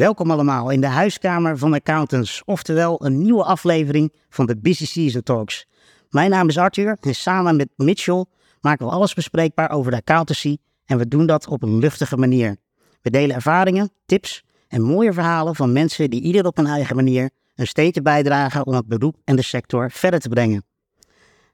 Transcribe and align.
Welkom 0.00 0.30
allemaal 0.30 0.70
in 0.70 0.80
de 0.80 0.86
huiskamer 0.86 1.58
van 1.58 1.74
accountants, 1.74 2.42
oftewel 2.44 3.04
een 3.04 3.22
nieuwe 3.22 3.44
aflevering 3.44 4.12
van 4.28 4.46
de 4.46 4.56
Busy 4.56 4.86
Season 4.86 5.22
Talks. 5.22 5.66
Mijn 6.10 6.30
naam 6.30 6.48
is 6.48 6.58
Arthur 6.58 6.96
en 7.00 7.14
samen 7.14 7.56
met 7.56 7.68
Mitchell 7.76 8.24
maken 8.60 8.86
we 8.86 8.92
alles 8.92 9.14
bespreekbaar 9.14 9.70
over 9.70 9.90
de 9.90 9.96
accountancy 9.96 10.56
en 10.84 10.98
we 10.98 11.08
doen 11.08 11.26
dat 11.26 11.48
op 11.48 11.62
een 11.62 11.78
luchtige 11.78 12.16
manier. 12.16 12.56
We 13.02 13.10
delen 13.10 13.36
ervaringen, 13.36 13.90
tips 14.06 14.44
en 14.68 14.82
mooie 14.82 15.12
verhalen 15.12 15.56
van 15.56 15.72
mensen 15.72 16.10
die 16.10 16.22
ieder 16.22 16.46
op 16.46 16.56
hun 16.56 16.66
eigen 16.66 16.96
manier 16.96 17.30
een 17.54 17.66
steentje 17.66 18.02
bijdragen 18.02 18.66
om 18.66 18.74
het 18.74 18.86
beroep 18.86 19.16
en 19.24 19.36
de 19.36 19.42
sector 19.42 19.90
verder 19.90 20.20
te 20.20 20.28
brengen. 20.28 20.64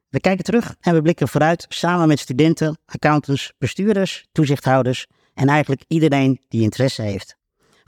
We 0.09 0.21
kijken 0.21 0.45
terug 0.45 0.75
en 0.81 0.95
we 0.95 1.03
blikken 1.03 1.29
vooruit 1.29 1.67
samen 1.69 2.09
met 2.09 2.19
studenten, 2.19 2.79
accountants, 2.85 3.53
bestuurders, 3.59 4.27
toezichthouders 4.33 5.07
en 5.35 5.49
eigenlijk 5.49 5.85
iedereen 5.89 6.41
die 6.49 6.63
interesse 6.63 7.03
heeft. 7.03 7.36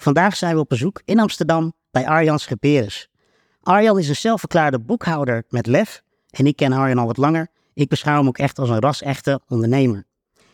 Vandaag 0.00 0.36
zijn 0.36 0.54
we 0.54 0.60
op 0.60 0.68
bezoek 0.68 1.02
in 1.04 1.20
Amsterdam 1.20 1.72
bij 1.90 2.06
Arjan 2.06 2.38
Scheperes. 2.38 3.08
Arjan 3.60 3.98
is 3.98 4.08
een 4.08 4.16
zelfverklaarde 4.16 4.80
boekhouder 4.80 5.44
met 5.48 5.66
lef 5.66 6.02
en 6.30 6.46
ik 6.46 6.56
ken 6.56 6.72
Arjan 6.72 6.98
al 6.98 7.06
wat 7.06 7.16
langer. 7.16 7.48
Ik 7.74 7.88
beschouw 7.88 8.18
hem 8.18 8.26
ook 8.26 8.38
echt 8.38 8.58
als 8.58 8.68
een 8.68 8.80
ras-echte 8.80 9.40
ondernemer. 9.48 10.06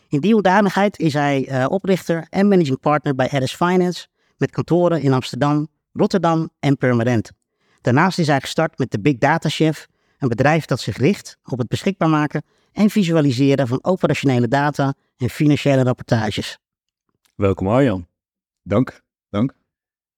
In 0.07 0.19
die 0.19 0.33
hoedanigheid 0.33 0.99
is 0.99 1.13
hij 1.13 1.49
uh, 1.49 1.65
oprichter 1.69 2.27
en 2.29 2.47
managing 2.47 2.79
partner 2.79 3.15
bij 3.15 3.27
Harris 3.31 3.55
Finance 3.55 4.07
met 4.37 4.51
kantoren 4.51 5.01
in 5.01 5.13
Amsterdam, 5.13 5.67
Rotterdam 5.93 6.49
en 6.59 6.77
Purmerend. 6.77 7.31
Daarnaast 7.81 8.19
is 8.19 8.27
hij 8.27 8.41
gestart 8.41 8.77
met 8.77 8.91
de 8.91 8.99
Big 8.99 9.17
Data 9.17 9.49
Chef, 9.49 9.87
een 10.17 10.29
bedrijf 10.29 10.65
dat 10.65 10.79
zich 10.79 10.97
richt 10.97 11.37
op 11.43 11.57
het 11.57 11.67
beschikbaar 11.67 12.09
maken 12.09 12.43
en 12.71 12.89
visualiseren 12.89 13.67
van 13.67 13.83
operationele 13.83 14.47
data 14.47 14.93
en 15.17 15.29
financiële 15.29 15.83
rapportages. 15.83 16.57
Welkom 17.35 17.67
Arjan. 17.67 18.07
Dank, 18.63 19.03
dank. 19.35 19.53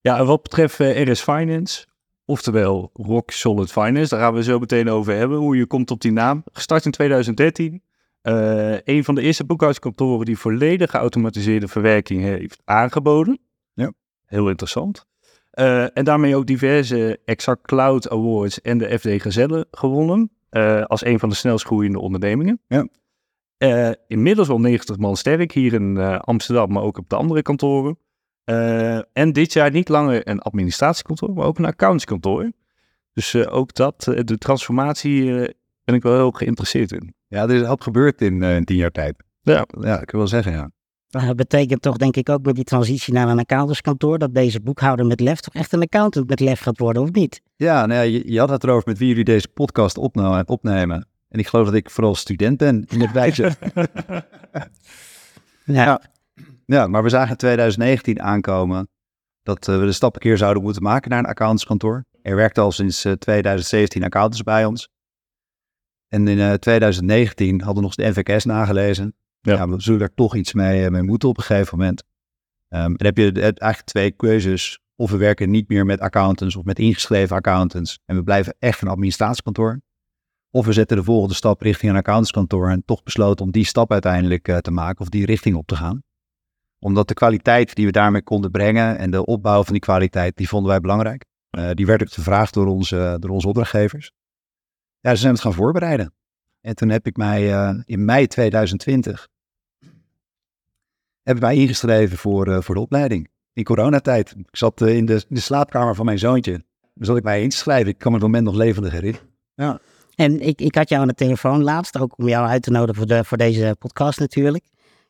Ja, 0.02 0.18
en 0.18 0.26
wat 0.26 0.42
betreft 0.42 0.80
RS 0.80 1.22
Finance, 1.22 1.86
oftewel 2.26 2.90
Rock 2.94 3.32
Solid 3.32 3.72
Finance, 3.72 4.10
daar 4.10 4.20
gaan 4.20 4.34
we 4.34 4.44
zo 4.44 4.60
meteen 4.60 4.90
over 4.90 5.14
hebben, 5.14 5.38
hoe 5.38 5.58
je 5.58 5.66
komt 5.66 5.92
op 5.92 6.02
die 6.02 6.12
naam. 6.12 6.44
Gestart 6.52 6.86
in 6.86 6.92
2013, 6.92 7.84
uh, 8.24 8.78
een 8.84 9.04
van 9.04 9.16
de 9.16 9.22
eerste 9.22 9.46
boekhoudkantoren 9.46 10.26
die 10.26 10.38
volledig 10.38 10.92
geautomatiseerde 10.92 11.68
verwerking 11.68 12.22
heeft 12.22 12.62
aangeboden. 12.66 13.40
Ja. 13.74 13.92
Heel 14.26 14.50
interessant. 14.50 15.06
Uh, 15.54 15.98
en 15.98 16.04
daarmee 16.04 16.36
ook 16.36 16.46
diverse 16.46 17.20
Exact 17.26 17.62
Cloud 17.62 18.10
Awards 18.10 18.62
en 18.62 18.78
de 18.78 19.00
FD 19.00 19.22
Gazelle 19.22 19.68
gewonnen. 19.72 20.32
Uh, 20.52 20.84
als 20.84 21.06
een 21.06 21.20
van 21.20 21.30
de 21.30 21.36
snelst 21.36 21.66
groeiende 21.66 22.00
ondernemingen. 22.00 22.62
Ja. 22.68 22.88
Inmiddels 24.08 24.50
al 24.50 24.60
90 24.60 24.98
man 24.98 25.18
sterk 25.18 25.52
hier 25.52 25.74
in 25.74 25.98
Amsterdam, 26.20 26.72
maar 26.72 26.84
ook 26.84 26.98
op 26.98 27.10
de 27.10 27.16
andere 27.16 27.42
kantoren. 27.42 27.98
En 29.14 29.32
dit 29.32 29.54
jaar 29.54 29.72
niet 29.72 29.90
langer 29.90 30.28
een 30.28 30.40
administratiekantoor, 30.40 31.34
maar 31.34 31.46
ook 31.46 31.58
een 31.58 31.66
accountskantoor. 31.66 32.52
Dus 33.14 33.36
ook 33.36 33.74
dat, 33.74 34.04
de 34.04 34.38
transformatie, 34.38 35.26
ben 35.84 35.96
ik 35.96 36.04
wel 36.04 36.14
heel 36.14 36.32
geïnteresseerd 36.32 36.92
in. 36.92 37.14
Ja, 37.28 37.44
er 37.44 37.52
is 37.52 37.62
een 37.62 37.68
hoop 37.68 37.82
gebeurd 37.82 38.22
in, 38.22 38.44
in 38.44 38.66
tien 38.66 38.78
jaar 38.78 38.92
tijd. 38.92 39.16
Ja. 39.42 39.66
ja, 39.80 40.02
ik 40.02 40.12
wil 40.12 40.20
wel 40.20 40.30
zeggen, 40.30 40.52
ja. 40.52 40.72
Dat 41.08 41.36
betekent 41.36 41.82
toch 41.82 41.98
denk 41.98 42.16
ik 42.16 42.30
ook 42.30 42.46
met 42.46 42.56
die 42.56 42.64
transitie 42.64 43.14
naar 43.14 43.28
een 43.28 43.40
accountantskantoor 43.40 44.18
dat 44.18 44.34
deze 44.34 44.62
boekhouder 44.62 45.06
met 45.06 45.20
lef 45.20 45.40
toch 45.40 45.54
echt 45.54 45.74
een 45.74 45.82
accountant 45.82 46.30
met 46.30 46.40
lef 46.40 46.60
gaat 46.60 46.78
worden, 46.78 47.02
of 47.02 47.12
niet? 47.12 47.42
Ja, 47.56 47.86
nou 47.86 48.00
ja, 48.00 48.02
je, 48.02 48.32
je 48.32 48.40
had 48.40 48.50
het 48.50 48.64
erover 48.64 48.84
met 48.88 48.98
wie 48.98 49.08
jullie 49.08 49.24
deze 49.24 49.48
podcast 49.48 49.98
opnemen. 49.98 51.08
En 51.30 51.40
ik 51.40 51.48
geloof 51.48 51.66
dat 51.66 51.76
ik 51.76 51.90
vooral 51.90 52.16
student 52.16 52.58
ben 52.58 52.86
in 52.88 53.02
het 53.02 53.12
wijze. 53.12 53.44
ja. 55.66 55.84
ja. 55.84 56.02
Ja, 56.76 56.88
maar 56.88 57.04
we 57.04 57.10
zagen 57.10 57.30
in 57.30 57.38
2019 57.38 58.22
aankomen 58.22 58.90
dat 59.44 59.68
uh, 59.68 59.80
we 59.80 59.86
de 59.86 59.92
stap 59.92 60.14
een 60.14 60.22
keer 60.22 60.38
zouden 60.38 60.64
moeten 60.64 60.84
maken 60.84 61.10
naar 61.10 61.20
een 61.20 61.26
accountantskantoor. 61.26 62.06
Er 62.22 62.36
werkte 62.36 62.62
al 62.62 62.72
sinds 62.72 63.06
uh, 63.06 63.14
2017 63.14 64.04
accountants 64.04 64.44
bij 64.44 64.66
ons. 64.66 64.90
En 66.08 66.28
in 66.28 66.38
uh, 66.38 66.54
2019 66.54 67.62
hadden 67.62 67.76
we 67.76 67.82
nog 67.82 67.96
de 67.96 68.10
NVKS 68.10 68.46
nagelezen. 68.46 69.16
Ja. 69.40 69.54
ja. 69.54 69.70
we 69.70 69.82
zullen 69.82 70.02
er 70.02 70.14
toch 70.14 70.36
iets 70.36 70.54
mee, 70.54 70.90
mee 70.90 71.02
moeten 71.02 71.30
op 71.30 71.38
een 71.38 71.44
gegeven 71.44 71.78
moment. 71.78 72.04
Um, 72.70 72.98
dan 72.98 73.06
heb 73.06 73.18
je 73.18 73.32
eigenlijk 73.42 73.82
twee 73.82 74.12
keuzes. 74.12 74.80
Of 74.96 75.12
we 75.12 75.18
werken 75.18 75.50
niet 75.50 75.70
meer 75.70 75.86
met 75.86 76.00
accountants 76.00 76.56
of 76.56 76.64
met 76.64 76.80
ingeschreven 76.80 77.36
accountants. 77.36 78.00
En 78.06 78.16
we 78.16 78.24
blijven 78.24 78.56
echt 78.60 78.82
een 78.82 78.88
administratiekantoor. 78.88 79.82
Of 80.52 80.66
we 80.66 80.74
zetten 80.74 80.98
de 80.98 81.04
volgende 81.04 81.36
stap 81.36 81.62
richting 81.62 81.92
een 81.92 81.98
accountantskantoor. 81.98 82.70
En 82.70 82.86
toch 82.86 83.04
besloten 83.04 83.46
om 83.46 83.52
die 83.52 83.66
stap 83.66 83.92
uiteindelijk 83.92 84.48
uh, 84.48 84.58
te 84.58 84.72
maken 84.72 85.02
of 85.02 85.10
die 85.10 85.26
richting 85.26 85.56
op 85.56 85.68
te 85.68 85.76
gaan. 85.76 86.04
Omdat 86.80 87.08
de 87.08 87.14
kwaliteit 87.14 87.76
die 87.76 87.86
we 87.86 87.92
daarmee 87.92 88.24
konden 88.24 88.52
brengen 88.52 88.98
en 88.98 89.12
de 89.12 89.26
opbouw 89.26 89.64
van 89.64 89.74
die 89.74 89.82
kwaliteit, 89.82 90.38
die 90.38 90.48
vonden 90.48 90.70
wij 90.70 90.80
belangrijk. 90.80 91.26
Uh, 91.52 91.70
die 91.72 91.86
werd 91.86 92.02
ook 92.02 92.12
gevraagd 92.12 92.54
door 92.54 92.68
onze, 92.68 93.18
door 93.20 93.32
onze 93.32 93.48
opdrachtgevers. 93.48 94.12
Ja, 95.00 95.12
dus 95.12 95.20
zijn 95.20 95.34
het 95.34 95.42
gaan 95.42 95.54
voorbereiden. 95.54 96.14
En 96.62 96.76
toen 96.76 96.90
heb 96.90 97.08
ik 97.08 97.18
mij 97.18 97.52
uh, 97.52 97.82
in 97.86 98.06
mei 98.06 98.28
2020 98.28 99.28
heb 101.28 101.36
ik 101.36 101.42
mij 101.42 101.56
ingeschreven 101.56 102.18
voor, 102.18 102.48
uh, 102.48 102.62
voor 102.62 102.76
de 102.76 102.82
opleiding. 102.82 103.30
In 103.54 103.64
coronatijd. 103.64 104.36
Ik 104.38 104.58
zat 104.58 104.82
in, 104.82 105.06
de, 105.06 105.14
in 105.14 105.36
de 105.36 105.40
slaapkamer 105.40 105.96
van 105.96 106.06
mijn 106.06 106.20
zoontje. 106.20 106.52
Toen 106.94 107.06
zat 107.06 107.18
ik 107.18 107.24
mij 107.24 107.42
inschrijven. 107.42 107.88
Ik 107.88 107.98
kan 107.98 108.12
me 108.12 108.18
het 108.18 108.28
moment 108.28 108.46
nog 108.46 108.56
levendig 108.56 108.92
herinneren. 108.92 109.28
Ja. 109.56 109.80
En 110.16 110.40
ik, 110.40 110.62
ik 110.62 110.76
had 110.76 110.90
jou 110.90 111.02
aan 111.02 111.08
de 111.08 111.14
telefoon 111.14 111.64
laatst, 111.64 112.00
ook 112.00 112.18
om 112.18 112.28
jou 112.28 112.48
uit 112.48 112.62
te 112.62 112.72
nodigen 112.72 112.96
voor, 112.96 113.06
de, 113.06 113.24
voor 113.24 113.38
deze 113.38 113.76
podcast 113.80 114.20
natuurlijk. 114.20 114.64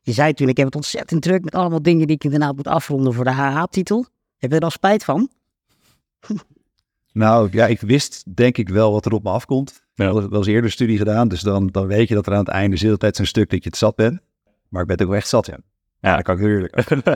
Je 0.08 0.14
zei 0.14 0.34
toen, 0.34 0.48
ik 0.48 0.58
heb 0.58 0.66
het 0.66 0.76
ontzettend 0.76 1.22
druk 1.22 1.44
met 1.44 1.56
allemaal 1.56 1.82
dingen 1.82 2.08
die 2.08 2.16
ik 2.16 2.24
inderdaad 2.24 2.56
moet 2.56 2.68
afronden 2.68 3.14
voor 3.14 3.24
de 3.24 3.32
HH-titel. 3.32 4.06
Heb 4.38 4.52
je 4.52 4.58
er 4.58 4.64
al 4.64 4.70
spijt 4.70 5.04
van? 5.04 5.30
nou 7.12 7.50
ja, 7.52 7.66
ik 7.66 7.82
wist 7.82 8.36
denk 8.36 8.58
ik 8.58 8.70
wel 8.70 8.92
wat 8.92 9.06
er 9.06 9.12
op 9.12 9.24
me 9.24 9.30
afkomt. 9.30 9.84
Ja. 9.94 10.08
Ik 10.08 10.14
had 10.14 10.30
wel 10.30 10.38
eens 10.38 10.48
eerder 10.48 10.72
studie 10.72 10.98
gedaan, 10.98 11.28
dus 11.28 11.42
dan, 11.42 11.68
dan 11.68 11.88
weet 11.88 12.08
je 12.08 12.14
dat 12.14 12.28
er 12.28 12.34
aan 12.34 12.40
het 12.40 12.48
einde 12.48 12.78
zit 12.78 12.92
altijd 12.92 13.16
zo'n 13.16 13.26
stuk 13.26 13.50
dat 13.50 13.64
je 13.64 13.70
het 13.70 13.78
zat 13.78 13.96
bent. 13.96 14.20
Maar 14.70 14.82
ik 14.82 14.88
ben 14.88 14.98
het 14.98 15.08
ook 15.08 15.14
echt 15.14 15.28
zat, 15.28 15.46
ja. 15.46 15.58
Ja, 16.00 16.16
dat 16.16 16.24
kan 16.24 16.36
ik 16.36 16.42
heerlijk. 16.42 16.76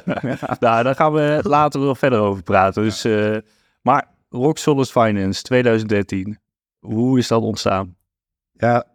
nou, 0.60 0.84
daar 0.84 0.96
gaan 0.96 1.14
we 1.14 1.40
later 1.44 1.82
wel 1.82 1.96
verder 1.96 2.20
over 2.20 2.44
praten. 2.44 2.84
Dus, 2.84 3.06
uh, 3.06 3.38
maar 3.82 4.08
Rock 4.30 4.58
Solid 4.58 4.92
Finance 4.92 5.42
2013, 5.42 6.40
hoe 6.80 7.18
is 7.18 7.28
dat 7.28 7.42
ontstaan? 7.42 7.96
Ja, 8.54 8.86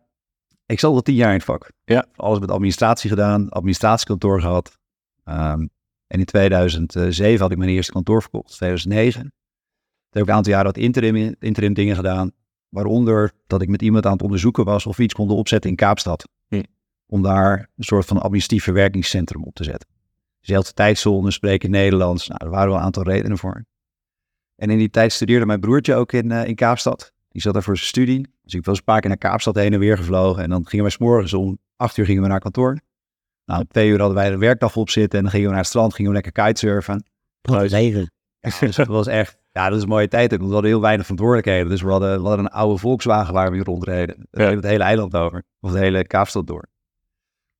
ik 0.67 0.81
zat 0.81 0.95
al 0.95 1.03
tien 1.03 1.15
jaar 1.15 1.31
in 1.31 1.37
het 1.37 1.45
vak. 1.45 1.71
Ja. 1.85 2.07
Alles 2.17 2.39
met 2.39 2.51
administratie 2.51 3.11
gedaan, 3.11 3.49
administratiekantoor 3.49 4.41
gehad. 4.41 4.79
Um, 5.25 5.71
en 6.07 6.19
in 6.19 6.25
2007 6.25 7.41
had 7.41 7.51
ik 7.51 7.59
mijn 7.59 7.71
eerste 7.71 7.93
kantoor 7.93 8.21
verkocht, 8.21 8.57
2009. 8.57 9.21
Toen 9.21 9.31
heb 10.11 10.23
ik 10.23 10.29
een 10.29 10.35
aantal 10.35 10.53
jaren 10.53 10.67
wat 10.67 10.77
interim, 10.77 11.35
interim 11.39 11.75
dingen 11.75 11.97
gedaan. 11.97 12.31
Waaronder 12.69 13.33
dat 13.47 13.63
ik 13.63 13.69
met 13.69 13.83
iemand 13.83 14.07
aan 14.07 14.13
het 14.13 14.23
onderzoeken 14.23 14.65
was 14.65 14.87
of 14.87 14.97
we 14.97 15.03
iets 15.03 15.15
konden 15.15 15.37
opzetten 15.37 15.71
in 15.71 15.77
Kaapstad. 15.77 16.29
Hm. 16.49 16.63
Om 17.07 17.23
daar 17.23 17.71
een 17.77 17.85
soort 17.85 18.05
van 18.05 18.19
administratief 18.19 18.65
verwerkingscentrum 18.65 19.45
op 19.45 19.55
te 19.55 19.65
zetten. 19.65 19.89
Dezelfde 20.41 20.73
tijdzone, 20.73 21.31
spreken 21.31 21.71
Nederlands. 21.71 22.29
Nou, 22.29 22.45
er 22.45 22.51
waren 22.51 22.69
wel 22.69 22.77
een 22.77 22.85
aantal 22.85 23.03
redenen 23.03 23.39
voor. 23.39 23.65
En 24.57 24.71
in 24.71 24.79
die 24.79 24.91
tijd 24.91 25.13
studeerde 25.13 25.47
mijn 25.47 25.61
broertje 25.61 25.95
ook 25.95 26.13
in, 26.13 26.31
uh, 26.31 26.47
in 26.47 26.55
Kaapstad. 26.55 27.13
Die 27.29 27.43
zat 27.43 27.53
daar 27.53 27.63
voor 27.63 27.77
zijn 27.77 27.89
studie. 27.89 28.35
Dus 28.47 28.55
ik 28.55 28.65
was 28.65 28.79
een 28.79 28.85
paar 28.85 29.01
keer 29.01 29.09
naar 29.09 29.19
Kaapstad 29.19 29.55
heen 29.55 29.73
en 29.73 29.79
weer 29.79 29.97
gevlogen. 29.97 30.43
En 30.43 30.51
dan 30.51 30.67
gingen 30.67 30.85
wij 30.85 30.95
s'morgens 30.95 31.35
om 31.35 31.59
acht 31.77 31.97
uur 31.97 32.05
gingen 32.05 32.23
we 32.23 32.29
naar 32.29 32.41
kantoor. 32.41 32.79
Nou, 33.45 33.61
om 33.61 33.67
twee 33.69 33.89
uur 33.89 33.99
hadden 33.99 34.17
wij 34.17 34.31
de 34.31 34.39
werkdag 34.39 34.77
op 34.77 34.91
zitten. 34.91 35.19
En 35.19 35.25
dan 35.25 35.33
gingen 35.33 35.47
we 35.47 35.53
naar 35.53 35.63
het 35.63 35.71
strand, 35.71 35.95
gingen 35.95 36.11
we 36.11 36.21
lekker 36.23 36.45
kitesurfen. 36.45 37.05
Leven. 37.43 38.11
Ja, 38.41 38.51
dus 38.61 38.77
dat 38.77 38.87
was 38.87 39.07
echt, 39.07 39.39
ja, 39.53 39.69
dat 39.69 39.77
is 39.77 39.83
een 39.83 39.89
mooie 39.89 40.09
tijd. 40.09 40.31
We 40.31 40.43
hadden 40.43 40.65
heel 40.65 40.81
weinig 40.81 41.03
verantwoordelijkheden. 41.03 41.69
Dus 41.69 41.83
we 41.83 41.91
hadden, 41.91 42.23
we 42.23 42.29
hadden 42.29 42.45
een 42.45 42.51
oude 42.53 42.79
Volkswagen 42.79 43.35
waar 43.35 43.51
we 43.51 43.63
rondreden. 43.63 44.27
Dat 44.31 44.49
ja. 44.49 44.55
het 44.55 44.65
hele 44.65 44.85
eiland 44.85 45.15
over. 45.15 45.43
Of 45.61 45.73
de 45.73 45.79
hele 45.79 46.07
Kaapstad 46.07 46.47
door. 46.47 46.69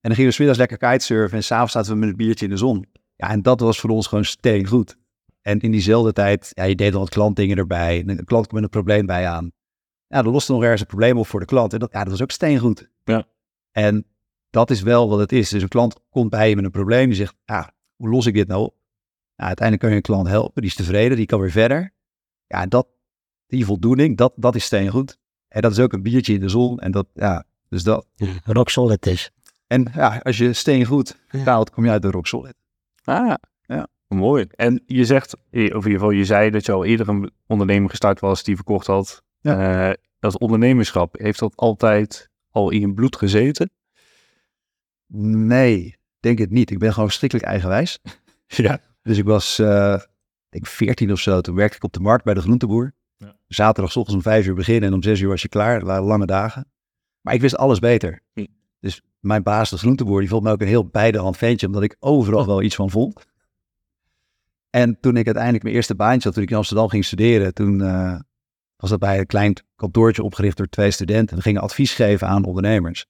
En 0.01 0.13
dan 0.13 0.15
gingen 0.15 0.27
we 0.27 0.35
smiddags 0.35 0.59
lekker 0.59 0.79
kitesurfen. 0.79 1.37
En 1.37 1.45
s'avonds 1.45 1.73
zaten 1.73 1.93
we 1.93 1.99
met 1.99 2.09
een 2.09 2.17
biertje 2.17 2.45
in 2.45 2.51
de 2.51 2.57
zon. 2.57 2.87
Ja, 3.17 3.31
en 3.31 3.43
dat 3.43 3.61
was 3.61 3.81
voor 3.81 3.91
ons 3.91 4.07
gewoon 4.07 4.25
steen 4.25 4.67
goed. 4.67 4.97
En 5.43 5.61
in 5.61 5.71
diezelfde 5.71 6.13
tijd, 6.13 6.51
ja, 6.55 6.65
je 6.65 6.75
deed 6.75 6.95
al 6.95 7.01
wat 7.01 7.09
klantdingen 7.09 7.57
erbij. 7.57 8.01
En 8.01 8.09
een 8.09 8.25
klant 8.25 8.47
kwam 8.47 8.61
met 8.61 8.65
een 8.65 8.81
probleem 8.81 9.07
bij 9.07 9.27
aan. 9.27 9.53
Ja, 10.09 10.23
dan 10.23 10.33
loste 10.33 10.53
nog 10.53 10.63
ergens 10.63 10.81
een 10.81 10.87
probleem 10.87 11.19
op 11.19 11.27
voor 11.27 11.41
de 11.41 11.47
klant. 11.47 11.73
En 11.73 11.79
dat, 11.79 11.93
ja, 11.93 12.01
dat 12.01 12.11
was 12.11 12.23
ook 12.23 12.31
steengoed. 12.31 12.91
Ja. 13.05 13.27
En 13.71 14.07
dat 14.51 14.71
is 14.71 14.83
wel 14.83 15.09
wat 15.09 15.19
het 15.19 15.33
is. 15.33 15.49
Dus 15.49 15.63
een 15.63 15.69
klant 15.69 16.01
komt 16.11 16.31
bij 16.31 16.49
je 16.49 16.57
met 16.57 16.65
een 16.65 16.71
probleem. 16.71 17.07
Die 17.07 17.17
zegt, 17.17 17.35
ja, 17.45 17.73
hoe 17.97 18.09
los 18.09 18.27
ik 18.27 18.35
dit 18.35 18.49
nou 18.49 18.63
op? 18.63 18.75
Nou, 19.37 19.49
uiteindelijk 19.49 19.81
kun 19.81 19.91
je 19.91 19.97
een 19.97 20.03
klant 20.03 20.29
helpen. 20.29 20.63
Die 20.63 20.71
is 20.71 20.77
tevreden, 20.77 21.17
die 21.17 21.27
kan 21.27 21.41
weer 21.41 21.51
verder. 21.51 21.95
Ja, 22.47 22.67
dat, 22.67 22.89
die 23.47 23.65
voldoening, 23.65 24.17
dat, 24.17 24.33
dat 24.37 24.55
is 24.55 24.65
steengoed. 24.65 25.19
En 25.49 25.61
dat 25.61 25.73
is 25.73 25.79
ook 25.79 25.93
een 25.93 26.03
biertje 26.03 26.35
in 26.35 26.41
de 26.41 26.49
zon. 26.49 26.79
En 26.79 26.91
dat, 26.91 27.07
ja, 27.15 27.45
dus 27.69 27.83
dat. 27.83 28.07
Rock 28.45 28.69
solid 28.69 29.07
is. 29.07 29.31
En 29.67 29.89
ja, 29.95 30.21
als 30.23 30.39
je 30.39 30.53
steengoed 30.53 31.19
taalt, 31.45 31.71
kom 31.71 31.85
je 31.85 31.91
uit 31.91 32.03
de 32.03 32.11
rock 32.11 32.27
solid. 32.27 32.55
Ah, 33.05 33.35
ja. 33.63 33.89
Mooi. 34.09 34.47
En 34.51 34.83
je 34.87 35.05
zegt, 35.05 35.35
of 35.35 35.43
in 35.51 35.63
ieder 35.63 35.83
geval, 35.83 36.11
je 36.11 36.25
zei 36.25 36.51
dat 36.51 36.67
je 36.67 36.73
al 36.73 36.85
eerder 36.85 37.09
een 37.09 37.31
onderneming 37.47 37.91
gestart 37.91 38.21
was 38.21 38.43
die 38.43 38.55
verkocht 38.55 38.87
had. 38.87 39.25
Ja. 39.47 39.89
Uh, 39.89 39.95
dat 40.19 40.39
ondernemerschap, 40.39 41.19
heeft 41.19 41.39
dat 41.39 41.57
altijd 41.57 42.31
al 42.51 42.71
in 42.71 42.81
je 42.81 42.95
bloed 42.95 43.17
gezeten? 43.17 43.71
Nee, 45.47 45.97
denk 46.21 46.39
het 46.39 46.51
niet. 46.51 46.71
Ik 46.71 46.79
ben 46.79 46.93
gewoon 46.93 47.09
verschrikkelijk 47.09 47.49
eigenwijs. 47.49 47.99
ja. 48.47 48.81
Dus 49.03 49.19
ik 49.19 49.25
was, 49.25 49.59
uh, 49.59 49.95
ik 49.95 50.49
denk 50.49 50.67
14 50.67 51.13
of 51.13 51.21
zo. 51.21 51.41
Toen 51.41 51.55
werkte 51.55 51.77
ik 51.77 51.85
op 51.85 51.93
de 51.93 52.01
markt 52.01 52.25
bij 52.25 52.35
de 52.35 52.41
groenteboer. 52.41 52.95
Ja. 53.17 53.37
Zaterdag 53.49 53.97
ochtends 53.97 54.15
om 54.15 54.23
vijf 54.23 54.47
uur 54.47 54.55
beginnen 54.55 54.89
en 54.89 54.95
om 54.95 55.03
zes 55.03 55.21
uur 55.21 55.29
was 55.29 55.43
je 55.43 55.49
klaar. 55.49 55.79
Dat 55.79 55.89
waren 55.89 56.05
lange 56.05 56.27
dagen. 56.27 56.71
Maar 57.21 57.35
ik 57.35 57.41
wist 57.41 57.57
alles 57.57 57.79
beter. 57.79 58.23
Hm. 58.33 58.47
Dus 58.81 59.03
mijn 59.21 59.43
baas, 59.43 59.71
de 59.71 59.79
groenteboer, 59.79 60.21
die 60.21 60.29
vond 60.29 60.43
me 60.43 60.51
ook 60.51 60.61
een 60.61 60.67
heel 60.67 60.87
beidehand 60.87 61.37
ventje, 61.37 61.67
omdat 61.67 61.83
ik 61.83 61.97
overal 61.99 62.47
wel 62.47 62.63
iets 62.63 62.75
van 62.75 62.91
vond. 62.91 63.25
En 64.71 65.01
toen 65.01 65.17
ik 65.17 65.25
uiteindelijk 65.25 65.65
mijn 65.65 65.75
eerste 65.75 65.95
baantje 65.95 66.23
had, 66.23 66.35
toen 66.35 66.43
ik 66.43 66.51
in 66.51 66.57
Amsterdam 66.57 66.89
ging 66.89 67.05
studeren, 67.05 67.55
toen 67.55 67.81
eh, 67.81 68.19
was 68.77 68.91
dat 68.91 68.99
bij 68.99 69.19
een 69.19 69.27
klein 69.27 69.55
kantoortje 69.77 70.23
opgericht 70.23 70.57
door 70.57 70.69
twee 70.69 70.91
studenten. 70.91 71.37
We 71.37 71.43
gingen 71.43 71.63
advies 71.63 71.95
geven 71.95 72.29
aan 72.29 72.45
ondernemers. 72.45 73.07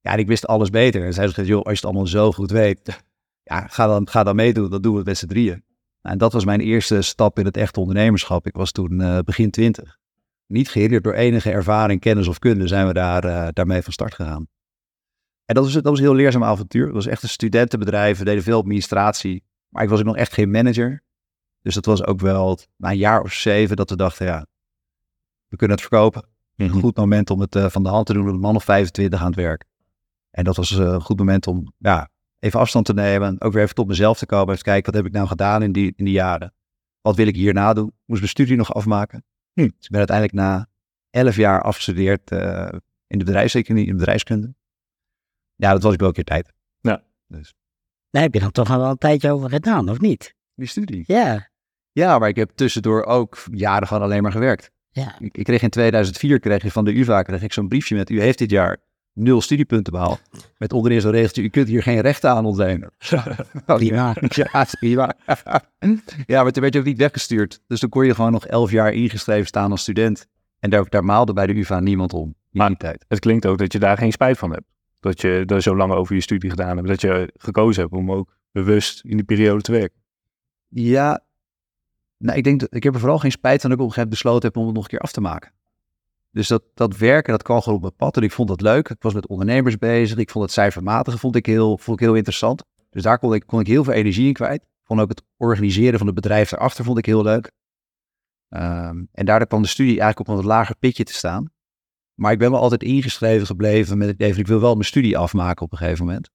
Ja, 0.00 0.12
en 0.12 0.18
ik 0.18 0.26
wist 0.26 0.46
alles 0.46 0.70
beter. 0.70 1.04
En 1.04 1.12
zij 1.12 1.28
zeiden, 1.28 1.46
joh, 1.46 1.62
als 1.62 1.68
je 1.68 1.74
het 1.74 1.84
allemaal 1.84 2.06
zo 2.06 2.32
goed 2.32 2.50
weet, 2.50 2.80
ja, 3.50 3.66
ga 3.66 3.86
dan, 3.86 4.08
ga 4.08 4.24
dan 4.24 4.36
meedoen. 4.36 4.70
Dat 4.70 4.82
doen 4.82 4.96
we 4.96 5.02
met 5.04 5.18
z'n 5.18 5.26
drieën. 5.26 5.64
Nou, 6.02 6.14
en 6.14 6.18
dat 6.18 6.32
was 6.32 6.44
mijn 6.44 6.60
eerste 6.60 7.02
stap 7.02 7.38
in 7.38 7.44
het 7.44 7.56
echte 7.56 7.80
ondernemerschap. 7.80 8.46
Ik 8.46 8.54
was 8.54 8.72
toen 8.72 9.00
eh, 9.00 9.18
begin 9.18 9.50
twintig. 9.50 9.98
Niet 10.46 10.68
geïrriteerd 10.68 11.04
door 11.04 11.12
enige 11.12 11.50
ervaring, 11.50 12.00
kennis 12.00 12.28
of 12.28 12.38
kunde 12.38 12.66
zijn 12.66 12.86
we 12.86 12.92
daar, 12.92 13.24
eh, 13.24 13.48
daarmee 13.52 13.82
van 13.82 13.92
start 13.92 14.14
gegaan. 14.14 14.48
En 15.44 15.54
dat 15.54 15.64
was, 15.64 15.72
dat 15.72 15.84
was 15.84 15.98
een 15.98 16.04
heel 16.04 16.14
leerzaam 16.14 16.44
avontuur. 16.44 16.84
Het 16.84 16.94
was 16.94 17.06
echt 17.06 17.22
een 17.22 17.28
studentenbedrijf. 17.28 18.18
We 18.18 18.24
deden 18.24 18.42
veel 18.42 18.58
administratie. 18.58 19.44
Maar 19.68 19.82
ik 19.82 19.88
was 19.88 19.98
ook 19.98 20.06
nog 20.06 20.16
echt 20.16 20.32
geen 20.32 20.50
manager. 20.50 21.02
Dus 21.62 21.74
dat 21.74 21.84
was 21.84 22.04
ook 22.04 22.20
wel 22.20 22.58
na 22.76 22.90
een 22.90 22.96
jaar 22.96 23.22
of 23.22 23.32
zeven 23.32 23.76
dat 23.76 23.90
we 23.90 23.96
dachten, 23.96 24.26
ja, 24.26 24.46
we 25.56 25.66
kunnen 25.66 25.76
het 25.76 25.86
verkopen. 25.86 26.28
Een 26.56 26.70
goed 26.82 26.96
moment 26.96 27.30
om 27.30 27.40
het 27.40 27.56
eh, 27.56 27.68
van 27.68 27.82
de 27.82 27.88
hand 27.88 28.06
te 28.06 28.12
doen. 28.12 28.26
Een 28.26 28.38
man 28.38 28.56
of 28.56 28.64
25 28.64 29.20
aan 29.20 29.26
het 29.26 29.34
werk. 29.34 29.64
En 30.30 30.44
dat 30.44 30.56
was 30.56 30.78
eh, 30.78 30.78
een 30.78 31.00
goed 31.00 31.18
moment 31.18 31.46
om 31.46 31.72
ja, 31.78 32.10
even 32.38 32.60
afstand 32.60 32.86
te 32.86 32.94
nemen. 32.94 33.40
Ook 33.40 33.52
weer 33.52 33.62
even 33.62 33.74
tot 33.74 33.86
mezelf 33.86 34.18
te 34.18 34.26
komen. 34.26 34.52
Even 34.52 34.64
kijken, 34.64 34.92
wat 34.92 34.94
heb 34.94 35.10
ik 35.10 35.16
nou 35.16 35.28
gedaan 35.28 35.62
in 35.62 35.72
die, 35.72 35.92
in 35.96 36.04
die 36.04 36.14
jaren? 36.14 36.54
Wat 37.00 37.16
wil 37.16 37.26
ik 37.26 37.34
hierna 37.34 37.72
doen? 37.72 37.92
Moest 38.04 38.20
mijn 38.20 38.32
studie 38.32 38.56
nog 38.56 38.74
afmaken. 38.74 39.24
Hm. 39.52 39.60
Dus 39.60 39.84
ik 39.84 39.90
ben 39.90 39.98
uiteindelijk 39.98 40.36
na 40.36 40.68
elf 41.10 41.36
jaar 41.36 41.62
afgestudeerd 41.62 42.30
eh, 42.30 42.68
in 43.06 43.18
de 43.18 43.24
bedrijfseconomie, 43.24 43.86
in 43.86 43.92
de 43.92 43.98
bedrijfskunde. 43.98 44.54
Ja, 45.54 45.72
dat 45.72 45.82
was 45.82 45.92
ik 45.92 45.98
wel 45.98 46.08
een 46.08 46.14
keer 46.14 46.24
tijd. 46.24 46.52
Ja. 46.80 47.02
Dus 47.26 47.54
Daar 48.10 48.22
heb 48.22 48.34
je 48.34 48.40
dan 48.40 48.50
toch 48.50 48.70
al 48.70 48.78
wel 48.78 48.90
een 48.90 48.98
tijdje 48.98 49.32
over 49.32 49.50
gedaan, 49.50 49.88
of 49.88 50.00
niet? 50.00 50.34
die 50.54 50.68
studie. 50.68 51.04
Ja, 51.06 51.50
Ja, 51.92 52.18
maar 52.18 52.28
ik 52.28 52.36
heb 52.36 52.50
tussendoor 52.50 53.04
ook 53.04 53.44
jaren 53.50 53.86
gewoon 53.86 54.02
alleen 54.02 54.22
maar 54.22 54.32
gewerkt. 54.32 54.70
Ja. 55.02 55.16
Ik, 55.18 55.36
ik 55.36 55.44
kreeg 55.44 55.62
in 55.62 55.70
2004 55.70 56.40
kreeg 56.40 56.62
je 56.62 56.70
van 56.70 56.84
de 56.84 56.98
UvA 56.98 57.22
kreeg 57.22 57.42
ik 57.42 57.52
zo'n 57.52 57.68
briefje 57.68 57.94
met 57.94 58.10
u 58.10 58.20
heeft 58.20 58.38
dit 58.38 58.50
jaar 58.50 58.78
nul 59.12 59.40
studiepunten 59.40 59.92
behaald. 59.92 60.20
Met 60.58 60.72
onderin 60.72 61.00
zo'n 61.00 61.10
regeltje, 61.10 61.42
u 61.42 61.48
kunt 61.48 61.68
hier 61.68 61.82
geen 61.82 62.00
rechten 62.00 62.30
aan 62.30 62.44
ontleenen. 62.44 62.90
Prima. 63.66 64.14
Ja, 64.28 64.66
prima. 64.80 65.14
ja, 66.26 66.42
maar 66.42 66.52
toen 66.52 66.62
werd 66.62 66.74
je 66.74 66.78
ook 66.78 66.86
niet 66.86 66.98
weggestuurd. 66.98 67.60
Dus 67.66 67.80
dan 67.80 67.88
kon 67.88 68.06
je 68.06 68.14
gewoon 68.14 68.32
nog 68.32 68.46
elf 68.46 68.70
jaar 68.70 68.92
ingeschreven 68.92 69.46
staan 69.46 69.70
als 69.70 69.80
student. 69.80 70.26
En 70.58 70.70
daar, 70.70 70.88
daar 70.88 71.04
maalde 71.04 71.32
bij 71.32 71.46
de 71.46 71.56
UvA 71.56 71.80
niemand 71.80 72.12
om. 72.12 72.34
Maar- 72.50 72.68
die 72.68 72.76
tijd. 72.76 73.04
Het 73.08 73.18
klinkt 73.18 73.46
ook 73.46 73.58
dat 73.58 73.72
je 73.72 73.78
daar 73.78 73.98
geen 73.98 74.12
spijt 74.12 74.38
van 74.38 74.50
hebt. 74.50 74.66
Dat 75.00 75.20
je 75.20 75.42
er 75.46 75.62
zo 75.62 75.76
lang 75.76 75.92
over 75.92 76.14
je 76.14 76.20
studie 76.20 76.50
gedaan 76.50 76.76
hebt. 76.76 76.88
Dat 76.88 77.00
je 77.00 77.32
gekozen 77.36 77.82
hebt 77.82 77.94
om 77.94 78.12
ook 78.12 78.36
bewust 78.52 79.04
in 79.04 79.16
die 79.16 79.24
periode 79.24 79.62
te 79.62 79.72
werken. 79.72 80.00
Ja, 80.68 81.24
nou, 82.18 82.38
ik 82.38 82.44
denk 82.44 82.60
dat 82.60 82.74
ik 82.74 82.82
heb 82.82 82.94
er 82.94 83.00
vooral 83.00 83.18
geen 83.18 83.30
spijt 83.30 83.60
van 83.60 83.70
dat 83.70 83.78
ik 83.78 83.84
op 83.84 83.90
een 83.90 83.94
gegeven 83.94 84.18
moment 84.18 84.40
besloten 84.40 84.48
heb 84.48 84.56
om 84.56 84.66
het 84.66 84.74
nog 84.74 84.82
een 84.82 84.90
keer 84.90 84.98
af 84.98 85.12
te 85.12 85.20
maken. 85.20 85.52
Dus 86.30 86.48
dat, 86.48 86.62
dat 86.74 86.96
werken, 86.96 87.32
dat 87.32 87.42
kwam 87.42 87.60
gewoon 87.60 87.74
op 87.74 87.80
mijn 87.80 87.96
pad 87.96 88.16
en 88.16 88.22
ik 88.22 88.32
vond 88.32 88.48
dat 88.48 88.60
leuk. 88.60 88.88
Ik 88.88 89.02
was 89.02 89.14
met 89.14 89.26
ondernemers 89.26 89.78
bezig. 89.78 90.18
Ik 90.18 90.30
vond 90.30 90.44
het 90.44 90.52
cijfermatige 90.52 91.18
vond 91.18 91.36
ik 91.36 91.46
heel, 91.46 91.78
vond 91.78 92.00
ik 92.00 92.06
heel 92.06 92.14
interessant. 92.14 92.64
Dus 92.90 93.02
daar 93.02 93.18
kon 93.18 93.34
ik, 93.34 93.46
kon 93.46 93.60
ik 93.60 93.66
heel 93.66 93.84
veel 93.84 93.92
energie 93.92 94.26
in 94.26 94.32
kwijt. 94.32 94.64
Vond 94.84 95.00
ook 95.00 95.08
het 95.08 95.22
organiseren 95.36 95.98
van 95.98 96.06
het 96.06 96.14
bedrijf 96.14 96.50
daarachter 96.50 96.84
vond 96.84 96.98
ik 96.98 97.06
heel 97.06 97.22
leuk. 97.22 97.50
Ehm, 98.48 99.04
en 99.12 99.26
daardoor 99.26 99.48
kwam 99.48 99.62
de 99.62 99.68
studie 99.68 100.00
eigenlijk 100.00 100.28
op 100.28 100.38
een 100.38 100.44
lager 100.44 100.76
pitje 100.76 101.04
te 101.04 101.12
staan. 101.12 101.50
Maar 102.14 102.32
ik 102.32 102.38
ben 102.38 102.50
wel 102.50 102.60
altijd 102.60 102.82
ingeschreven 102.82 103.46
gebleven 103.46 103.98
met 103.98 104.06
het 104.06 104.16
idee 104.16 104.30
van 104.30 104.40
ik 104.40 104.46
wil 104.46 104.60
wel 104.60 104.72
mijn 104.72 104.84
studie 104.84 105.18
afmaken 105.18 105.64
op 105.64 105.72
een 105.72 105.78
gegeven 105.78 106.04
moment. 106.06 106.30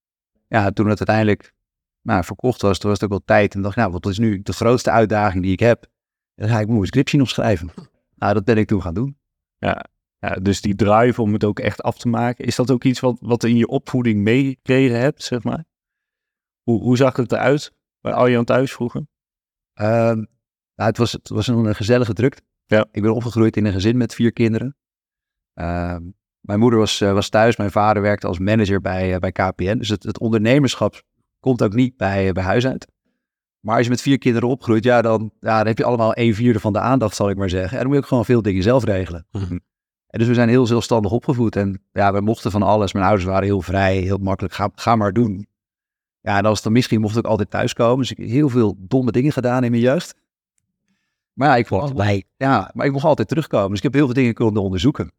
Ja, 0.47 0.71
toen 0.71 0.87
het 0.87 0.97
uiteindelijk 0.97 1.53
nou, 2.01 2.23
verkocht 2.23 2.61
was, 2.61 2.79
toen 2.79 2.89
was 2.89 2.99
het 2.99 3.11
ook 3.11 3.17
wel 3.17 3.37
tijd. 3.37 3.55
En 3.55 3.61
dacht 3.61 3.75
ik, 3.75 3.81
nou, 3.81 3.91
wat 3.91 4.05
is 4.05 4.17
nu 4.17 4.41
de 4.41 4.53
grootste 4.53 4.91
uitdaging 4.91 5.43
die 5.43 5.51
ik 5.51 5.59
heb? 5.59 5.85
Dan 6.35 6.49
ga 6.49 6.59
ik 6.59 6.67
mijn 6.67 6.85
scriptie 6.85 7.19
nog 7.19 7.29
schrijven. 7.29 7.69
Nou, 8.15 8.33
dat 8.33 8.45
ben 8.45 8.57
ik 8.57 8.67
toen 8.67 8.81
gaan 8.81 8.93
doen. 8.93 9.17
Ja, 9.57 9.85
dus 10.41 10.61
die 10.61 10.75
drive 10.75 11.21
om 11.21 11.33
het 11.33 11.43
ook 11.43 11.59
echt 11.59 11.81
af 11.81 11.97
te 11.97 12.07
maken. 12.07 12.45
Is 12.45 12.55
dat 12.55 12.71
ook 12.71 12.83
iets 12.83 12.99
wat, 12.99 13.17
wat 13.21 13.43
in 13.43 13.57
je 13.57 13.67
opvoeding 13.67 14.21
meegekregen 14.21 14.99
hebt, 14.99 15.23
zeg 15.23 15.43
maar? 15.43 15.65
Hoe, 16.63 16.81
hoe 16.81 16.97
zag 16.97 17.15
het 17.15 17.31
eruit 17.31 17.73
bij 18.01 18.13
Arjan 18.13 18.45
thuis 18.45 18.73
vroeger? 18.73 19.07
Ehm, 19.73 20.17
nou, 20.75 20.89
het, 20.89 20.97
was, 20.97 21.11
het 21.11 21.29
was 21.29 21.47
een, 21.47 21.75
gezellige 21.75 22.13
druk. 22.13 22.41
Ja. 22.65 22.87
Ik 22.91 23.01
ben 23.01 23.13
opgegroeid 23.13 23.57
in 23.57 23.65
een 23.65 23.73
gezin 23.73 23.97
met 23.97 24.13
vier 24.13 24.33
kinderen. 24.33 24.75
Ehm, 25.53 26.03
mijn 26.39 26.59
moeder 26.59 26.79
was, 26.79 27.01
eh, 27.01 27.13
was 27.13 27.29
thuis, 27.29 27.57
mijn 27.57 27.71
vader 27.71 28.01
werkte 28.01 28.27
als 28.27 28.39
manager 28.39 28.81
bij, 28.81 29.13
eh, 29.13 29.19
bij 29.19 29.31
KPN. 29.31 29.77
Dus 29.77 29.89
het, 29.89 30.03
het 30.03 30.19
ondernemerschap 30.19 31.03
komt 31.41 31.63
ook 31.63 31.73
niet 31.73 31.97
bij, 31.97 32.27
eh, 32.27 32.33
bij 32.33 32.43
huis 32.43 32.67
uit. 32.67 32.87
Maar 33.59 33.75
als 33.75 33.83
je 33.83 33.91
met 33.91 34.01
vier 34.01 34.17
kinderen 34.17 34.49
opgroeit, 34.49 34.83
ja, 34.83 35.01
dan, 35.01 35.31
ja, 35.39 35.57
dan 35.57 35.67
heb 35.67 35.77
je 35.77 35.83
allemaal 35.83 36.17
een 36.17 36.35
vierde 36.35 36.59
van 36.59 36.73
de 36.73 36.79
aandacht, 36.79 37.15
zal 37.15 37.29
ik 37.29 37.37
maar 37.37 37.49
zeggen. 37.49 37.71
En 37.71 37.77
dan 37.77 37.85
moet 37.85 37.95
je 37.95 38.01
ook 38.01 38.07
gewoon 38.07 38.25
veel 38.25 38.41
dingen 38.41 38.63
zelf 38.63 38.83
regelen. 38.83 39.25
Mhm. 39.31 39.57
En 40.07 40.19
dus 40.19 40.27
we 40.27 40.33
zijn 40.33 40.49
heel 40.49 40.65
zelfstandig 40.65 41.11
opgevoed. 41.11 41.55
En 41.55 41.81
ja, 41.91 42.13
we 42.13 42.21
mochten 42.21 42.51
van 42.51 42.61
alles. 42.63 42.93
Mijn 42.93 43.05
ouders 43.05 43.25
waren 43.25 43.43
heel 43.43 43.61
vrij, 43.61 43.97
heel 43.97 44.17
makkelijk. 44.17 44.53
Ga, 44.53 44.69
ga 44.75 44.95
maar 44.95 45.13
doen. 45.13 45.47
Ja, 46.21 46.37
en 46.37 46.45
als 46.45 46.53
het 46.53 46.63
dan 46.63 46.73
misschien 46.73 47.01
mocht 47.01 47.17
ik 47.17 47.25
altijd 47.25 47.49
thuiskomen. 47.49 47.97
Dus 47.97 48.11
ik 48.11 48.17
heb 48.17 48.27
heel 48.27 48.49
veel 48.49 48.75
domme 48.77 49.11
dingen 49.11 49.31
gedaan 49.31 49.63
in 49.63 49.71
mijn 49.71 49.83
jeugd. 49.83 50.15
Maar 51.33 51.47
ja, 51.47 51.55
ik 51.55 51.67
vond, 51.67 51.95
Bij. 51.95 52.23
ja, 52.37 52.71
maar 52.73 52.85
ik 52.85 52.91
mocht 52.91 53.05
altijd 53.05 53.27
terugkomen. 53.27 53.69
Dus 53.69 53.77
ik 53.77 53.83
heb 53.83 53.93
heel 53.93 54.05
veel 54.05 54.13
dingen 54.13 54.33
kunnen 54.33 54.61
onderzoeken. 54.61 55.11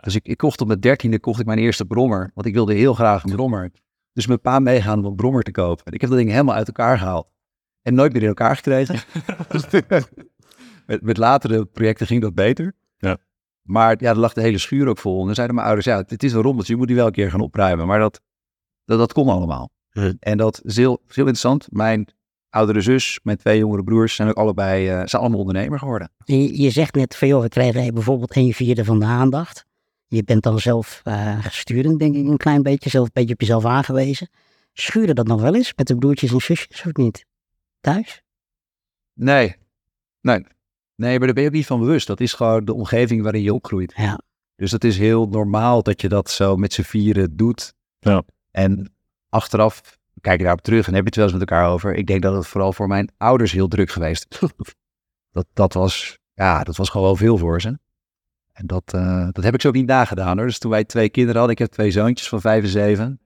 Dus 0.00 0.14
ik, 0.14 0.26
ik 0.26 0.36
kocht 0.36 0.60
op 0.60 0.66
mijn 0.66 0.80
dertiende 0.80 1.20
kocht 1.20 1.40
ik 1.40 1.46
mijn 1.46 1.58
eerste 1.58 1.84
brommer. 1.84 2.30
Want 2.34 2.46
ik 2.46 2.54
wilde 2.54 2.74
heel 2.74 2.94
graag 2.94 3.24
een 3.24 3.30
brommer. 3.30 3.70
Dus 4.12 4.26
mijn 4.26 4.40
pa 4.40 4.58
meegaan 4.58 4.98
om 4.98 5.04
een 5.04 5.14
brommer 5.14 5.42
te 5.42 5.50
kopen. 5.50 5.84
En 5.84 5.92
ik 5.92 6.00
heb 6.00 6.10
dat 6.10 6.18
ding 6.18 6.30
helemaal 6.30 6.54
uit 6.54 6.66
elkaar 6.66 6.98
gehaald. 6.98 7.28
En 7.82 7.94
nooit 7.94 8.12
meer 8.12 8.22
in 8.22 8.28
elkaar 8.28 8.56
gekregen. 8.56 9.00
met, 10.86 11.02
met 11.02 11.16
latere 11.16 11.64
projecten 11.64 12.06
ging 12.06 12.22
dat 12.22 12.34
beter. 12.34 12.72
Ja. 12.96 13.18
Maar 13.62 13.96
ja, 13.98 14.10
er 14.10 14.18
lag 14.18 14.32
de 14.32 14.40
hele 14.40 14.58
schuur 14.58 14.88
ook 14.88 14.98
vol. 14.98 15.20
En 15.20 15.26
dan 15.26 15.34
zeiden 15.34 15.56
mijn 15.56 15.66
ouders, 15.66 15.88
ja, 15.88 16.04
het 16.06 16.22
is 16.22 16.32
een 16.32 16.42
rommeltje. 16.42 16.72
Je 16.72 16.78
moet 16.78 16.88
die 16.88 16.96
wel 16.96 17.06
een 17.06 17.12
keer 17.12 17.30
gaan 17.30 17.40
opruimen. 17.40 17.86
Maar 17.86 17.98
dat, 17.98 18.20
dat, 18.84 18.98
dat 18.98 19.12
kon 19.12 19.28
allemaal. 19.28 19.70
En 20.18 20.36
dat 20.36 20.60
is 20.64 20.76
heel, 20.76 21.02
heel 21.06 21.16
interessant. 21.16 21.66
Mijn 21.70 22.08
oudere 22.50 22.80
zus, 22.80 23.20
mijn 23.22 23.36
twee 23.36 23.58
jongere 23.58 23.84
broers 23.84 24.14
zijn 24.14 24.28
ook 24.28 24.36
allebei, 24.36 24.88
eh, 24.88 24.94
zijn 25.04 25.22
allemaal 25.22 25.38
ondernemer 25.38 25.78
geworden. 25.78 26.12
Je, 26.24 26.62
je 26.62 26.70
zegt 26.70 26.94
net 26.94 27.16
van, 27.16 27.28
joh, 27.28 27.42
we 27.42 27.48
kregen 27.48 27.94
bijvoorbeeld 27.94 28.36
een 28.36 28.52
vierde 28.52 28.84
van 28.84 28.98
de 28.98 29.04
aandacht. 29.04 29.66
Je 30.10 30.24
bent 30.24 30.42
dan 30.42 30.58
zelf 30.58 31.00
eh 31.04 31.46
sturend, 31.46 31.98
denk 31.98 32.16
ik, 32.16 32.26
een 32.26 32.36
klein 32.36 32.62
beetje. 32.62 32.90
Zelf 32.90 33.04
een 33.04 33.10
beetje 33.12 33.34
op 33.34 33.40
jezelf 33.40 33.64
aangewezen. 33.64 34.28
Schuurde 34.72 35.14
dat 35.14 35.26
nog 35.26 35.40
wel 35.40 35.54
eens 35.54 35.72
met 35.76 35.86
de 35.86 35.96
broertjes 35.96 36.32
en 36.32 36.40
zusjes, 36.40 36.84
of 36.86 36.92
niet? 36.92 37.26
Thuis? 37.80 38.22
Nee, 39.14 39.56
nee. 40.20 40.44
Nee, 40.94 41.18
maar 41.18 41.26
daar 41.26 41.34
ben 41.34 41.42
je 41.42 41.48
ook 41.48 41.54
niet 41.54 41.66
van 41.66 41.80
bewust. 41.80 42.06
Dat 42.06 42.20
is 42.20 42.32
gewoon 42.32 42.64
de 42.64 42.74
omgeving 42.74 43.22
waarin 43.22 43.42
je 43.42 43.54
opgroeit. 43.54 43.92
Ja. 43.96 44.20
Dus 44.56 44.70
dat 44.70 44.84
is 44.84 44.98
heel 44.98 45.26
normaal 45.26 45.82
dat 45.82 46.00
je 46.00 46.08
dat 46.08 46.30
zo 46.30 46.56
met 46.56 46.72
z'n 46.72 46.82
vieren 46.82 47.36
doet. 47.36 47.74
Ja. 47.98 48.22
En 48.50 48.94
achteraf 49.28 49.98
kijk 50.20 50.38
je 50.38 50.44
daarop 50.44 50.64
terug 50.64 50.86
en 50.86 50.94
heb 50.94 51.02
je 51.02 51.08
het 51.08 51.16
wel 51.16 51.24
eens 51.24 51.34
met 51.34 51.50
elkaar 51.50 51.70
over. 51.70 51.94
Ik 51.94 52.06
denk 52.06 52.22
dat 52.22 52.34
het 52.34 52.46
vooral 52.46 52.72
voor 52.72 52.88
mijn 52.88 53.12
ouders 53.16 53.52
heel 53.52 53.68
druk 53.68 53.90
geweest 53.90 54.26
is. 54.28 54.48
dat, 55.32 55.46
dat, 55.52 55.72
was, 55.72 56.18
ja, 56.34 56.64
dat 56.64 56.76
was 56.76 56.88
gewoon 56.88 57.06
wel 57.06 57.16
veel 57.16 57.38
voor 57.38 57.60
ze. 57.60 57.78
En 58.60 58.66
dat, 58.66 58.92
eh, 58.94 59.28
dat 59.32 59.44
heb 59.44 59.54
ik 59.54 59.60
zo 59.60 59.68
ook 59.68 59.74
niet 59.74 59.86
nagedaan 59.86 60.36
hoor. 60.36 60.46
Dus 60.46 60.58
toen 60.58 60.70
wij 60.70 60.84
twee 60.84 61.08
kinderen 61.08 61.36
hadden, 61.36 61.56
ik 61.56 61.62
heb 61.62 61.70
twee 61.70 61.90
zoontjes 61.90 62.28
van 62.28 62.40
vijf 62.40 62.62
en 62.62 62.68
zeven. 62.68 63.20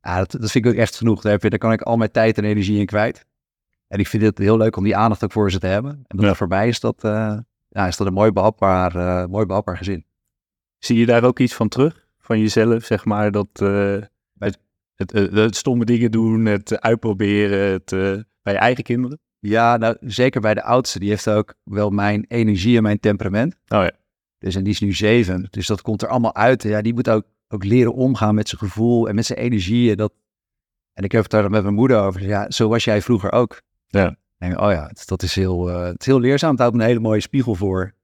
Ja, 0.00 0.18
dat, 0.18 0.30
dat 0.30 0.50
vind 0.50 0.64
ik 0.64 0.70
ook 0.70 0.78
echt 0.78 0.96
genoeg. 0.96 1.22
Daar, 1.22 1.32
heb 1.32 1.50
daar 1.50 1.58
kan 1.58 1.72
ik 1.72 1.82
al 1.82 1.96
mijn 1.96 2.10
tijd 2.10 2.38
en 2.38 2.44
energie 2.44 2.78
in 2.78 2.86
kwijt. 2.86 3.24
En 3.88 3.98
ik 3.98 4.06
vind 4.06 4.22
het 4.22 4.38
heel 4.38 4.56
leuk 4.56 4.76
om 4.76 4.84
die 4.84 4.96
aandacht 4.96 5.24
ook 5.24 5.32
voor 5.32 5.50
ze 5.50 5.58
te 5.58 5.66
hebben. 5.66 5.90
En 5.90 6.16
dat 6.16 6.26
Ja. 6.26 6.34
voor 6.34 6.48
mij 6.48 6.68
is 6.68 6.80
dat, 6.80 7.04
eh, 7.04 7.38
ja, 7.68 7.86
is 7.86 7.96
dat 7.96 8.06
een 8.06 8.12
mooi 8.12 8.32
behapbaar, 8.32 8.96
eh, 8.96 9.26
mooi 9.26 9.46
behapbaar 9.46 9.76
gezin. 9.76 10.04
Zie 10.78 10.98
je 10.98 11.06
daar 11.06 11.24
ook 11.24 11.38
iets 11.38 11.54
van 11.54 11.68
terug? 11.68 12.06
Van 12.18 12.38
jezelf, 12.38 12.84
zeg 12.84 13.04
maar, 13.04 13.30
dat 13.30 13.48
het, 14.38 14.58
het, 14.94 15.12
het, 15.12 15.56
stomme 15.56 15.84
dingen 15.84 16.10
doen, 16.10 16.44
het 16.44 16.80
uitproberen, 16.80 17.72
het, 17.72 17.90
bij 18.42 18.52
je 18.52 18.58
eigen 18.58 18.84
kinderen? 18.84 19.18
Ja, 19.38 19.76
nou, 19.76 19.96
zeker 20.00 20.40
bij 20.40 20.54
de 20.54 20.62
oudste. 20.62 20.98
Die 20.98 21.08
heeft 21.08 21.28
ook 21.28 21.54
wel 21.62 21.90
mijn 21.90 22.24
energie 22.28 22.76
en 22.76 22.82
mijn 22.82 23.00
temperament. 23.00 23.54
Oh 23.68 23.82
ja. 23.82 23.90
Dus 24.38 24.54
en 24.54 24.62
die 24.64 24.72
is 24.72 24.80
nu 24.80 24.92
zeven. 24.92 25.46
Dus 25.50 25.66
dat 25.66 25.82
komt 25.82 26.02
er 26.02 26.08
allemaal 26.08 26.34
uit. 26.34 26.62
Ja, 26.62 26.82
die 26.82 26.94
moet 26.94 27.08
ook, 27.10 27.24
ook 27.48 27.64
leren 27.64 27.94
omgaan 27.94 28.34
met 28.34 28.48
zijn 28.48 28.60
gevoel 28.60 29.08
en 29.08 29.14
met 29.14 29.26
zijn 29.26 29.38
energie. 29.38 29.90
En, 29.90 29.96
dat... 29.96 30.12
en 30.92 31.04
ik 31.04 31.12
heb 31.12 31.22
het 31.22 31.30
daar 31.30 31.50
met 31.50 31.62
mijn 31.62 31.74
moeder 31.74 32.00
over. 32.00 32.22
Ja, 32.22 32.50
zo 32.50 32.68
was 32.68 32.84
jij 32.84 33.02
vroeger 33.02 33.32
ook. 33.32 33.62
Ja. 33.86 34.16
En, 34.38 34.60
oh 34.60 34.70
ja, 34.72 34.86
het- 34.86 35.02
dat 35.06 35.22
is 35.22 35.34
heel, 35.34 35.70
eh, 35.70 35.82
het 35.84 36.00
is 36.00 36.06
heel 36.06 36.20
leerzaam. 36.20 36.50
Het 36.50 36.58
houdt 36.60 36.74
me 36.74 36.82
een 36.82 36.88
hele 36.88 37.00
mooie 37.00 37.20
spiegel 37.20 37.54
voor. 37.54 37.94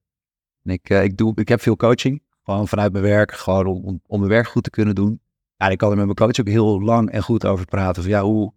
En 0.63 0.73
ik, 0.73 0.91
eh, 0.91 1.05
ik, 1.05 1.17
doe, 1.17 1.33
ik 1.35 1.49
heb 1.49 1.61
veel 1.61 1.77
coaching. 1.77 2.23
Gewoon 2.43 2.69
vanuit 2.69 2.93
mijn 2.93 3.05
werk. 3.05 3.33
Gewoon 3.33 3.67
om, 3.67 3.85
om, 3.85 4.01
om 4.07 4.19
mijn 4.19 4.31
werk 4.31 4.47
goed 4.49 4.63
te 4.63 4.71
kunnen 4.71 4.95
doen. 4.95 5.21
Ja, 5.57 5.69
ik 5.69 5.79
kan 5.79 5.91
er 5.91 5.97
met 5.97 6.05
mijn 6.05 6.17
coach 6.17 6.41
ook 6.41 6.53
heel 6.53 6.83
lang 6.83 7.11
en 7.11 7.23
goed 7.23 7.47
over 7.47 7.65
praten. 7.65 8.03
Van 8.03 8.11
ja, 8.11 8.23
hoe, 8.23 8.53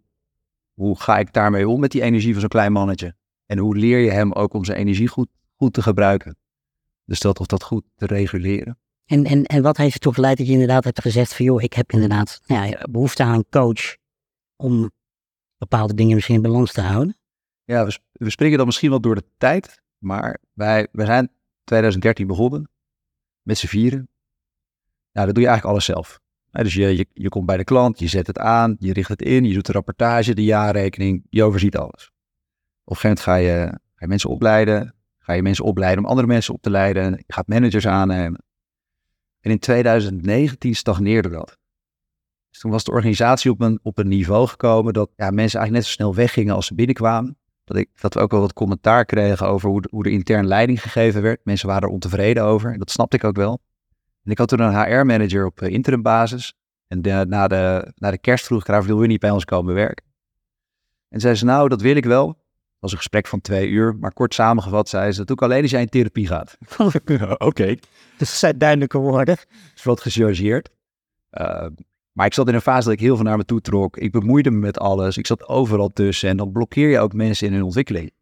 hoe 0.74 1.00
ga 1.00 1.18
ik 1.18 1.32
daarmee 1.32 1.68
om 1.68 1.80
met 1.80 1.90
die 1.90 2.02
energie 2.02 2.30
van 2.32 2.40
zo'n 2.40 2.48
klein 2.48 2.72
mannetje? 2.72 3.14
En 3.46 3.58
hoe 3.58 3.76
leer 3.76 3.98
je 3.98 4.10
hem 4.10 4.32
ook 4.32 4.52
om 4.54 4.64
zijn 4.64 4.78
energie 4.78 5.08
goed, 5.08 5.28
goed 5.56 5.72
te 5.72 5.82
gebruiken? 5.82 6.36
Dus 7.08 7.20
dat 7.20 7.40
of 7.40 7.46
dat 7.46 7.62
goed 7.62 7.84
te 7.96 8.06
reguleren. 8.06 8.78
En, 9.04 9.24
en, 9.24 9.44
en 9.44 9.62
wat 9.62 9.76
heeft 9.76 9.94
ertoe 9.94 10.14
geleid 10.14 10.38
dat 10.38 10.46
je 10.46 10.52
inderdaad 10.52 10.84
hebt 10.84 11.00
gezegd 11.00 11.34
van 11.34 11.44
joh, 11.44 11.62
ik 11.62 11.72
heb 11.72 11.92
inderdaad 11.92 12.40
nou 12.46 12.66
ja, 12.66 12.86
behoefte 12.90 13.22
aan 13.22 13.34
een 13.34 13.48
coach 13.50 13.96
om 14.56 14.90
bepaalde 15.56 15.94
dingen 15.94 16.14
misschien 16.14 16.34
in 16.34 16.42
balans 16.42 16.72
te 16.72 16.80
houden? 16.80 17.16
Ja, 17.64 17.86
we, 17.86 17.98
we 18.12 18.30
springen 18.30 18.56
dan 18.56 18.66
misschien 18.66 18.90
wel 18.90 19.00
door 19.00 19.14
de 19.14 19.24
tijd, 19.38 19.82
maar 19.98 20.40
wij, 20.52 20.88
wij 20.92 21.06
zijn 21.06 21.30
2013 21.64 22.26
begonnen 22.26 22.70
met 23.42 23.58
z'n 23.58 23.66
vieren. 23.66 24.08
Nou, 25.12 25.26
dat 25.26 25.34
doe 25.34 25.44
je 25.44 25.50
eigenlijk 25.50 25.64
alles 25.64 25.84
zelf. 25.84 26.20
Dus 26.50 26.74
je, 26.74 26.96
je, 26.96 27.06
je 27.12 27.28
komt 27.28 27.46
bij 27.46 27.56
de 27.56 27.64
klant, 27.64 27.98
je 27.98 28.08
zet 28.08 28.26
het 28.26 28.38
aan, 28.38 28.76
je 28.78 28.92
richt 28.92 29.08
het 29.08 29.22
in, 29.22 29.44
je 29.44 29.54
doet 29.54 29.66
de 29.66 29.72
rapportage, 29.72 30.34
de 30.34 30.44
jaarrekening, 30.44 31.26
je 31.30 31.44
overziet 31.44 31.76
alles. 31.76 32.10
Op 32.84 32.94
een 32.94 32.96
gegeven 32.96 33.08
moment 33.08 33.20
ga 33.20 33.34
je, 33.34 33.66
ga 33.70 33.78
je 33.98 34.06
mensen 34.06 34.30
opleiden, 34.30 34.94
ga 35.28 35.34
je 35.34 35.42
mensen 35.42 35.64
opleiden 35.64 36.04
om 36.04 36.10
andere 36.10 36.26
mensen 36.26 36.54
op 36.54 36.62
te 36.62 36.70
leiden, 36.70 37.12
je 37.12 37.24
gaat 37.26 37.46
managers 37.48 37.86
aannemen. 37.86 38.42
En 39.40 39.50
in 39.50 39.58
2019 39.58 40.74
stagneerde 40.74 41.28
dat. 41.28 41.58
Dus 42.50 42.60
toen 42.60 42.70
was 42.70 42.84
de 42.84 42.90
organisatie 42.90 43.50
op 43.50 43.60
een, 43.60 43.78
op 43.82 43.98
een 43.98 44.08
niveau 44.08 44.46
gekomen 44.46 44.92
dat 44.92 45.10
ja, 45.16 45.30
mensen 45.30 45.58
eigenlijk 45.58 45.72
net 45.72 45.84
zo 45.84 45.90
snel 45.90 46.14
weggingen 46.14 46.54
als 46.54 46.66
ze 46.66 46.74
binnenkwamen. 46.74 47.38
Dat, 47.64 47.76
ik, 47.76 47.88
dat 48.00 48.14
we 48.14 48.20
ook 48.20 48.30
wel 48.30 48.40
wat 48.40 48.52
commentaar 48.52 49.04
kregen 49.04 49.46
over 49.48 49.68
hoe, 49.68 49.80
de- 49.80 49.88
hoe 49.90 50.04
er 50.04 50.10
intern 50.10 50.46
leiding 50.46 50.82
gegeven 50.82 51.22
werd. 51.22 51.44
Mensen 51.44 51.68
waren 51.68 51.82
er 51.82 51.94
ontevreden 51.94 52.42
over. 52.44 52.72
En 52.72 52.78
dat 52.78 52.90
snapte 52.90 53.16
ik 53.16 53.24
ook 53.24 53.36
wel. 53.36 53.60
En 54.24 54.30
ik 54.30 54.38
had 54.38 54.48
toen 54.48 54.60
een 54.60 54.82
HR-manager 54.84 55.46
op 55.46 55.60
eh, 55.62 55.72
interim 55.72 56.02
basis. 56.02 56.54
En 56.86 57.02
de- 57.02 57.24
na, 57.28 57.48
de, 57.48 57.92
na 57.94 58.10
de 58.10 58.18
kerst 58.18 58.46
vroeg 58.46 58.60
ik 58.60 58.66
haar, 58.66 58.84
wil 58.84 59.02
je 59.02 59.08
niet 59.08 59.20
bij 59.20 59.30
ons 59.30 59.44
komen 59.44 59.74
werken? 59.74 60.04
En 61.08 61.20
zei 61.20 61.34
ze, 61.34 61.44
nou, 61.44 61.68
dat 61.68 61.80
wil 61.80 61.96
ik 61.96 62.04
wel. 62.04 62.46
Het 62.78 62.90
was 62.90 62.92
een 62.92 63.04
gesprek 63.04 63.26
van 63.26 63.40
twee 63.40 63.68
uur. 63.68 63.96
Maar 63.96 64.12
kort 64.12 64.34
samengevat 64.34 64.88
zei 64.88 65.12
ze, 65.12 65.18
dat 65.18 65.30
ik 65.30 65.42
alleen 65.42 65.62
als 65.62 65.70
jij 65.70 65.80
in 65.80 65.88
therapie 65.88 66.26
gaat. 66.26 66.58
Oké. 67.38 67.66
Dus 68.18 68.28
dat 68.28 68.38
zijn 68.38 68.58
duidelijke 68.58 68.98
woorden. 68.98 69.36
is 69.74 69.82
wat 69.82 70.00
gechargeerd. 70.00 70.70
Uh, 71.32 71.66
maar 72.12 72.26
ik 72.26 72.34
zat 72.34 72.48
in 72.48 72.54
een 72.54 72.60
fase 72.60 72.84
dat 72.84 72.92
ik 72.92 73.00
heel 73.00 73.14
veel 73.16 73.24
naar 73.24 73.36
me 73.36 73.44
toe 73.44 73.60
trok. 73.60 73.96
Ik 73.96 74.12
bemoeide 74.12 74.50
me 74.50 74.58
met 74.58 74.78
alles. 74.78 75.16
Ik 75.16 75.26
zat 75.26 75.48
overal 75.48 75.88
tussen. 75.88 76.28
En 76.28 76.36
dan 76.36 76.52
blokkeer 76.52 76.88
je 76.88 76.98
ook 76.98 77.12
mensen 77.12 77.46
in 77.46 77.52
hun 77.52 77.62
ontwikkeling. 77.62 78.12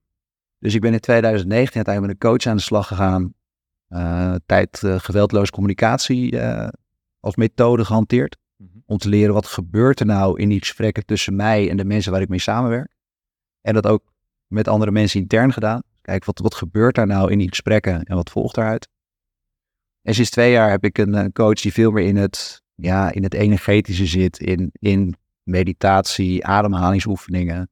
Dus 0.59 0.75
ik 0.75 0.81
ben 0.81 0.93
in 0.93 1.01
2019 1.01 1.77
uiteindelijk 1.77 2.15
met 2.15 2.25
een 2.25 2.31
coach 2.31 2.51
aan 2.51 2.57
de 2.57 2.63
slag 2.63 2.87
gegaan. 2.87 3.35
Uh, 3.89 4.35
tijd 4.47 4.83
uh, 4.85 4.99
geweldloze 4.99 5.51
communicatie 5.51 6.39
als 7.21 7.37
methode 7.37 7.85
gehanteerd. 7.85 8.37
Mhm. 8.57 8.79
Om 8.87 8.99
te 8.99 9.09
leren 9.09 9.35
wat 9.35 9.47
gebeurt 9.47 10.01
er 10.01 10.07
nou 10.07 10.41
in 10.41 10.49
die 10.49 10.59
gesprekken 10.59 11.05
tussen 11.05 11.37
mij 11.37 11.71
en 11.71 11.77
de 11.77 11.85
mensen 11.85 12.13
waar 12.13 12.21
ik 12.21 12.29
mee 12.29 12.39
samenwerk. 12.39 12.95
En 13.61 13.75
dat 13.75 13.87
ook 13.87 14.03
met 14.47 14.69
andere 14.69 14.91
mensen 14.91 15.21
intern 15.21 15.53
gedaan. 15.53 15.83
Kijk, 16.03 16.25
wat, 16.25 16.39
wat 16.39 16.55
gebeurt 16.55 16.95
daar 16.95 17.07
nou 17.07 17.31
in 17.31 17.39
die 17.39 17.49
gesprekken 17.49 18.03
en 18.03 18.17
wat 18.17 18.31
volgt 18.31 18.55
daaruit? 18.55 18.89
En 20.03 20.15
sinds 20.15 20.31
twee 20.31 20.53
jaar 20.53 20.71
heb 20.71 20.85
ik 20.85 20.99
een, 20.99 21.15
een 21.15 21.33
coach 21.33 21.61
die 21.61 21.73
veel 21.73 21.91
meer 21.91 22.07
in 22.07 22.17
het, 22.17 22.63
ja, 22.75 23.13
in 23.13 23.23
het 23.23 23.35
energetische 23.35 24.07
zit, 24.07 24.39
in, 24.39 24.71
in 24.73 25.17
meditatie, 25.43 26.45
ademhalingsoefeningen. 26.45 27.71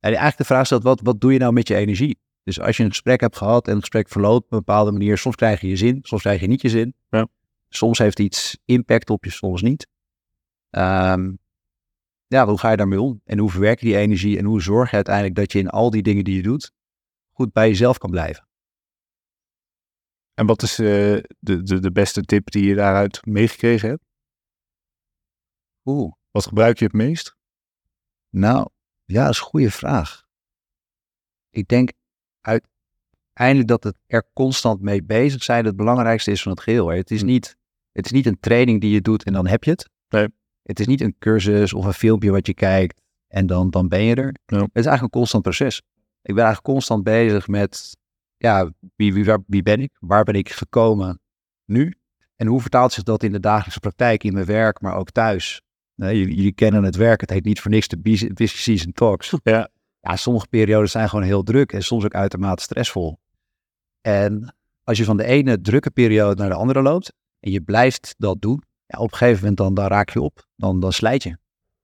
En 0.00 0.08
eigenlijk 0.08 0.36
de 0.36 0.44
vraag 0.44 0.66
stelt, 0.66 0.82
wat, 0.82 1.00
wat 1.00 1.20
doe 1.20 1.32
je 1.32 1.38
nou 1.38 1.52
met 1.52 1.68
je 1.68 1.74
energie? 1.74 2.18
Dus 2.42 2.60
als 2.60 2.76
je 2.76 2.82
een 2.82 2.88
gesprek 2.88 3.20
hebt 3.20 3.36
gehad 3.36 3.66
en 3.66 3.72
het 3.72 3.80
gesprek 3.80 4.08
verloopt 4.08 4.44
op 4.44 4.52
een 4.52 4.58
bepaalde 4.58 4.92
manier, 4.92 5.18
soms 5.18 5.36
krijg 5.36 5.60
je 5.60 5.68
je 5.68 5.76
zin, 5.76 5.98
soms 6.02 6.22
krijg 6.22 6.40
je 6.40 6.46
niet 6.46 6.62
je 6.62 6.68
zin. 6.68 6.94
Ja. 7.08 7.26
Soms 7.68 7.98
heeft 7.98 8.20
iets 8.20 8.58
impact 8.64 9.10
op 9.10 9.24
je, 9.24 9.30
soms 9.30 9.62
niet. 9.62 9.86
Um, 10.70 11.38
ja, 12.26 12.46
hoe 12.46 12.58
ga 12.58 12.70
je 12.70 12.76
daarmee 12.76 13.00
om? 13.00 13.20
En 13.24 13.38
hoe 13.38 13.50
verwerk 13.50 13.80
je 13.80 13.86
die 13.86 13.96
energie 13.96 14.38
en 14.38 14.44
hoe 14.44 14.62
zorg 14.62 14.90
je 14.90 14.96
uiteindelijk 14.96 15.34
dat 15.34 15.52
je 15.52 15.58
in 15.58 15.68
al 15.68 15.90
die 15.90 16.02
dingen 16.02 16.24
die 16.24 16.36
je 16.36 16.42
doet, 16.42 16.72
goed 17.32 17.52
bij 17.52 17.68
jezelf 17.68 17.98
kan 17.98 18.10
blijven? 18.10 18.48
En 20.34 20.46
wat 20.46 20.62
is 20.62 20.78
uh, 20.78 20.86
de, 21.38 21.62
de, 21.62 21.78
de 21.78 21.92
beste 21.92 22.22
tip 22.22 22.50
die 22.50 22.66
je 22.66 22.74
daaruit 22.74 23.26
meegekregen 23.26 23.88
hebt? 23.88 24.04
Oeh. 25.84 26.12
Wat 26.36 26.46
gebruik 26.46 26.78
je 26.78 26.84
het 26.84 26.94
meest? 26.94 27.36
Nou, 28.30 28.68
ja, 29.04 29.24
dat 29.24 29.32
is 29.32 29.38
een 29.38 29.46
goede 29.46 29.70
vraag. 29.70 30.24
Ik 31.50 31.68
denk 31.68 31.92
uiteindelijk 32.40 33.68
dat 33.68 33.84
het 33.84 33.96
er 34.06 34.30
constant 34.32 34.80
mee 34.80 35.02
bezig 35.02 35.42
zijn 35.42 35.64
het 35.64 35.76
belangrijkste 35.76 36.30
is 36.30 36.42
van 36.42 36.52
het 36.52 36.60
geheel. 36.60 36.88
Het 36.88 37.10
is, 37.10 37.22
niet, 37.22 37.56
het 37.92 38.04
is 38.04 38.10
niet 38.10 38.26
een 38.26 38.40
training 38.40 38.80
die 38.80 38.90
je 38.90 39.00
doet 39.00 39.24
en 39.24 39.32
dan 39.32 39.46
heb 39.46 39.64
je 39.64 39.70
het. 39.70 39.90
Nee. 40.08 40.28
Het 40.66 40.80
is 40.80 40.86
niet 40.86 41.00
een 41.00 41.16
cursus 41.18 41.72
of 41.72 41.84
een 41.84 41.92
filmpje 41.92 42.30
wat 42.30 42.46
je 42.46 42.54
kijkt 42.54 43.00
en 43.28 43.46
dan, 43.46 43.70
dan 43.70 43.88
ben 43.88 44.02
je 44.02 44.14
er. 44.14 44.34
Ja. 44.46 44.58
Het 44.58 44.68
is 44.72 44.86
eigenlijk 44.86 45.02
een 45.02 45.20
constant 45.20 45.42
proces. 45.42 45.76
Ik 46.22 46.34
ben 46.34 46.44
eigenlijk 46.44 46.74
constant 46.74 47.04
bezig 47.04 47.48
met, 47.48 47.96
ja, 48.36 48.70
wie, 48.96 49.14
wie, 49.14 49.24
waar, 49.24 49.38
wie 49.46 49.62
ben 49.62 49.80
ik? 49.80 49.96
Waar 50.00 50.24
ben 50.24 50.34
ik 50.34 50.48
gekomen 50.48 51.20
nu? 51.64 51.94
En 52.36 52.46
hoe 52.46 52.60
vertaalt 52.60 52.92
zich 52.92 53.02
dat 53.02 53.22
in 53.22 53.32
de 53.32 53.40
dagelijkse 53.40 53.80
praktijk, 53.80 54.24
in 54.24 54.32
mijn 54.32 54.46
werk, 54.46 54.80
maar 54.80 54.96
ook 54.96 55.10
thuis? 55.10 55.62
Nee, 55.94 56.18
jullie, 56.18 56.34
jullie, 56.34 56.52
kennen 56.52 56.84
het 56.84 56.96
werk, 56.96 57.20
het 57.20 57.30
heet 57.30 57.44
niet 57.44 57.60
voor 57.60 57.70
niks 57.70 57.88
de 57.88 57.98
Busy 57.98 58.46
Season 58.46 58.92
Talks. 58.92 59.34
Ja. 59.42 59.68
ja, 60.00 60.16
sommige 60.16 60.46
periodes 60.48 60.90
zijn 60.90 61.08
gewoon 61.08 61.24
heel 61.24 61.42
druk 61.42 61.72
en 61.72 61.82
soms 61.82 62.04
ook 62.04 62.14
uitermate 62.14 62.62
stressvol. 62.62 63.18
En 64.00 64.54
als 64.84 64.98
je 64.98 65.04
van 65.04 65.16
de 65.16 65.24
ene 65.24 65.60
drukke 65.60 65.90
periode 65.90 66.40
naar 66.40 66.50
de 66.50 66.56
andere 66.56 66.82
loopt 66.82 67.12
en 67.40 67.50
je 67.50 67.60
blijft 67.60 68.14
dat 68.18 68.40
doen, 68.40 68.62
ja, 68.86 68.98
op 68.98 69.12
een 69.12 69.16
gegeven 69.16 69.40
moment 69.40 69.56
dan, 69.56 69.74
dan 69.74 69.86
raak 69.86 70.10
je 70.10 70.20
op, 70.20 70.46
dan, 70.56 70.80
dan 70.80 70.92
slijt 70.92 71.22
je. 71.22 71.38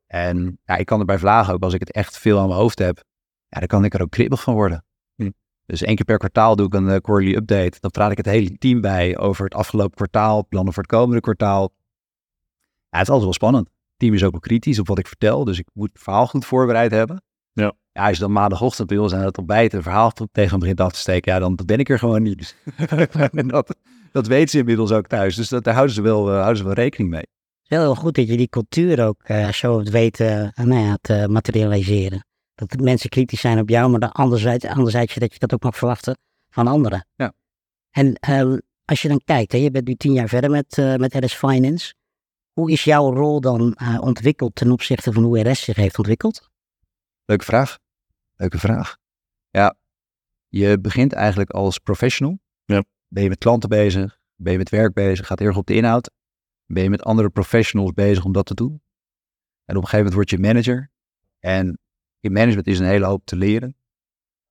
En 0.06 0.58
ja, 0.64 0.76
ik 0.76 0.86
kan 0.86 1.00
erbij 1.00 1.18
vlagen 1.18 1.54
ook, 1.54 1.62
als 1.62 1.74
ik 1.74 1.80
het 1.80 1.92
echt 1.92 2.18
veel 2.18 2.38
aan 2.38 2.48
mijn 2.48 2.60
hoofd 2.60 2.78
heb, 2.78 3.02
ja, 3.48 3.58
dan 3.58 3.68
kan 3.68 3.84
ik 3.84 3.94
er 3.94 4.02
ook 4.02 4.10
kribbig 4.10 4.42
van 4.42 4.54
worden. 4.54 4.84
Hm. 5.14 5.30
Dus 5.66 5.82
één 5.82 5.94
keer 5.96 6.04
per 6.04 6.18
kwartaal 6.18 6.56
doe 6.56 6.66
ik 6.66 6.74
een 6.74 6.88
uh, 6.88 6.96
quarterly 6.96 7.34
update. 7.34 7.80
Dan 7.80 7.90
praat 7.90 8.10
ik 8.10 8.16
het 8.16 8.26
hele 8.26 8.58
team 8.58 8.80
bij 8.80 9.18
over 9.18 9.44
het 9.44 9.54
afgelopen 9.54 9.94
kwartaal, 9.94 10.46
plannen 10.46 10.72
voor 10.72 10.82
het 10.82 10.92
komende 10.92 11.20
kwartaal. 11.20 11.72
Ja, 12.88 12.98
het 12.98 13.00
is 13.00 13.14
altijd 13.14 13.22
wel 13.22 13.32
spannend. 13.32 13.66
Het 13.66 13.96
team 13.96 14.14
is 14.14 14.24
ook 14.24 14.30
wel 14.30 14.40
kritisch 14.40 14.78
op 14.78 14.86
wat 14.86 14.98
ik 14.98 15.06
vertel, 15.06 15.44
dus 15.44 15.58
ik 15.58 15.68
moet 15.72 15.90
het 15.92 16.02
verhaal 16.02 16.26
goed 16.26 16.44
voorbereid 16.44 16.90
hebben. 16.90 17.22
Ja. 17.52 17.72
Ja, 17.92 18.06
als 18.06 18.16
je 18.16 18.22
dan 18.22 18.32
maandagochtend 18.32 18.88
bij 18.88 18.98
ons 18.98 19.14
aan 19.14 19.24
het 19.24 19.38
ontbijt 19.38 19.72
een 19.72 19.82
verhaal 19.82 20.12
tegen 20.32 20.50
hem 20.50 20.58
begint 20.58 20.80
af 20.80 20.92
te 20.92 20.98
steken, 20.98 21.32
ja, 21.32 21.38
dan 21.38 21.58
ben 21.66 21.78
ik 21.78 21.88
er 21.88 21.98
gewoon 21.98 22.22
niet. 22.22 22.56
en 23.32 23.48
dat, 23.48 23.76
dat 24.12 24.26
weten 24.26 24.48
ze 24.48 24.58
inmiddels 24.58 24.92
ook 24.92 25.06
thuis, 25.06 25.36
dus 25.36 25.48
dat, 25.48 25.64
daar 25.64 25.74
houden 25.74 25.94
ze, 25.94 26.02
wel, 26.02 26.28
uh, 26.28 26.34
houden 26.34 26.56
ze 26.56 26.64
wel 26.64 26.72
rekening 26.72 27.10
mee. 27.10 27.20
Het 27.20 27.70
is 27.70 27.76
heel 27.76 27.94
goed 27.94 28.14
dat 28.14 28.28
je 28.28 28.36
die 28.36 28.48
cultuur 28.48 29.06
ook 29.06 29.28
uh, 29.28 29.48
zo 29.48 29.78
het 29.78 29.90
weten 29.90 30.52
uh, 30.58 30.64
nou 30.64 30.80
ja, 30.80 30.98
te 31.00 31.26
materialiseren. 31.30 32.26
Dat 32.54 32.80
mensen 32.80 33.10
kritisch 33.10 33.40
zijn 33.40 33.58
op 33.58 33.68
jou, 33.68 33.90
maar 33.90 34.00
dan 34.00 34.12
anderzijds, 34.12 34.64
anderzijds 34.64 35.14
dat 35.14 35.32
je 35.32 35.38
dat 35.38 35.54
ook 35.54 35.62
mag 35.62 35.76
verwachten 35.76 36.18
van 36.50 36.66
anderen. 36.66 37.06
Ja. 37.14 37.32
En 37.90 38.18
als 38.84 39.02
je 39.02 39.08
dan 39.08 39.20
kijkt, 39.24 39.52
hè, 39.52 39.58
je 39.58 39.70
bent 39.70 39.86
nu 39.86 39.94
tien 39.94 40.12
jaar 40.12 40.28
verder 40.28 40.50
met, 40.50 40.76
met 40.96 41.14
RS 41.14 41.34
Finance. 41.34 41.94
Hoe 42.52 42.70
is 42.70 42.84
jouw 42.84 43.14
rol 43.14 43.40
dan 43.40 43.76
ontwikkeld 44.00 44.54
ten 44.54 44.70
opzichte 44.70 45.12
van 45.12 45.22
hoe 45.22 45.50
RS 45.50 45.64
zich 45.64 45.76
heeft 45.76 45.98
ontwikkeld? 45.98 46.50
Leuke 47.24 47.44
vraag. 47.44 47.78
Leuke 48.42 48.58
vraag. 48.58 48.96
Ja, 49.50 49.76
je 50.48 50.80
begint 50.80 51.12
eigenlijk 51.12 51.50
als 51.50 51.78
professional. 51.78 52.38
Ja. 52.64 52.84
Ben 53.08 53.22
je 53.22 53.28
met 53.28 53.38
klanten 53.38 53.68
bezig? 53.68 54.20
Ben 54.36 54.52
je 54.52 54.58
met 54.58 54.68
werk 54.68 54.94
bezig? 54.94 55.26
Gaat 55.26 55.40
erg 55.40 55.56
op 55.56 55.66
de 55.66 55.74
inhoud? 55.74 56.10
Ben 56.66 56.82
je 56.82 56.90
met 56.90 57.02
andere 57.02 57.30
professionals 57.30 57.92
bezig 57.92 58.24
om 58.24 58.32
dat 58.32 58.46
te 58.46 58.54
doen? 58.54 58.82
En 59.64 59.76
op 59.76 59.82
een 59.82 59.88
gegeven 59.88 59.98
moment 59.98 60.14
word 60.14 60.30
je 60.30 60.38
manager. 60.38 60.90
En 61.38 61.78
in 62.20 62.32
management 62.32 62.66
is 62.66 62.78
een 62.78 62.86
hele 62.86 63.04
hoop 63.04 63.24
te 63.24 63.36
leren. 63.36 63.76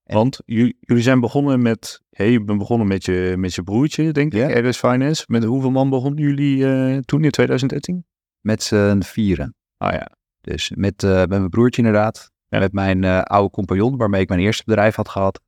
En 0.04 0.16
Want 0.16 0.40
jullie, 0.46 0.78
zijn 0.86 1.20
begonnen 1.20 1.62
met, 1.62 2.02
hey, 2.10 2.32
je 2.32 2.44
bent 2.44 2.60
begonnen 2.60 2.88
met 2.88 3.06
je, 3.06 3.34
met 3.38 3.54
je 3.54 3.64
broertje, 3.64 4.12
denk 4.12 4.34
Ja. 4.34 4.48
ik, 4.48 4.66
RS 4.66 4.78
Finance. 4.78 5.24
Met 5.28 5.44
hoeveel 5.44 5.72
man 5.72 5.90
begonnen 5.90 6.24
jullie 6.24 6.58
uh, 6.58 6.98
toen 6.98 7.24
in 7.24 7.32
2013? 7.32 8.06
Met 8.40 8.64
z'n 8.64 9.02
vieren. 9.02 9.56
Ah 9.78 9.94
ja. 9.94 10.12
Dus 10.42 10.72
met, 10.76 11.04
uh, 11.04 11.18
met 11.18 11.30
mijn 11.30 11.50
broertje 11.50 11.82
inderdaad. 11.82 12.31
Ja. 12.52 12.60
Met 12.60 12.74
mijn 12.74 13.04
uh, 13.04 13.22
oude 13.22 13.50
compagnon, 13.50 13.98
waarmee 13.98 14.22
ik 14.22 14.30
mijn 14.30 14.42
eerste 14.42 14.64
bedrijf 14.66 14.96
had 14.96 15.10
gehad. 15.10 15.42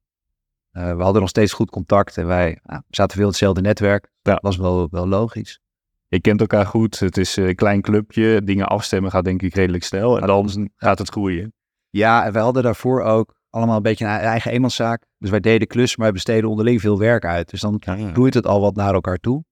Uh, 0.72 0.95
we 0.95 1.03
hadden 1.03 1.22
nog 1.22 1.29
steeds 1.29 1.53
goed 1.53 1.69
contact 1.69 2.17
en 2.17 2.27
wij 2.27 2.60
zaten 2.89 3.15
veel 3.15 3.24
in 3.24 3.29
hetzelfde 3.29 3.62
netwerk. 3.62 4.12
Dat 4.22 4.41
was 4.41 4.57
wel, 4.57 4.88
wel 4.91 5.07
logisch. 5.07 5.60
Je 6.07 6.22
kent 6.22 6.39
elkaar 6.39 6.65
goed, 6.65 7.00
het 7.00 7.17
is 7.17 7.36
een 7.36 7.55
klein 7.55 7.81
clubje. 7.81 8.43
Dingen 8.43 8.67
afstemmen 8.67 9.12
gaat 9.12 9.24
denk 9.24 9.41
ik 9.41 9.55
redelijk 9.55 9.83
snel 9.83 10.19
en 10.19 10.27
dan 10.27 10.69
gaat 10.75 11.00
het 11.00 11.10
groeien. 11.10 11.53
Ja, 11.89 12.25
en 12.25 12.33
wij 12.33 12.41
hadden 12.41 12.63
daarvoor 12.63 13.01
ook 13.01 13.36
allemaal 13.50 13.75
een 13.75 13.81
beetje 13.81 14.05
een 14.05 14.12
eigen 14.12 14.51
eenmanszaak. 14.51 15.05
Dus 15.17 15.29
wij 15.29 15.39
deden 15.39 15.67
klussen, 15.67 16.00
maar 16.00 16.12
wij 16.12 16.15
besteden 16.15 16.50
onderling 16.50 16.81
veel 16.81 17.00
werk 17.00 17.25
uit. 17.25 17.50
Dus 17.50 17.62
dan 17.62 17.81
groeit 18.13 18.33
het 18.33 18.48
al 18.48 18.62
wat 18.62 18.75
naar 18.75 18.93
elkaar 18.93 19.17
toe. 19.17 19.43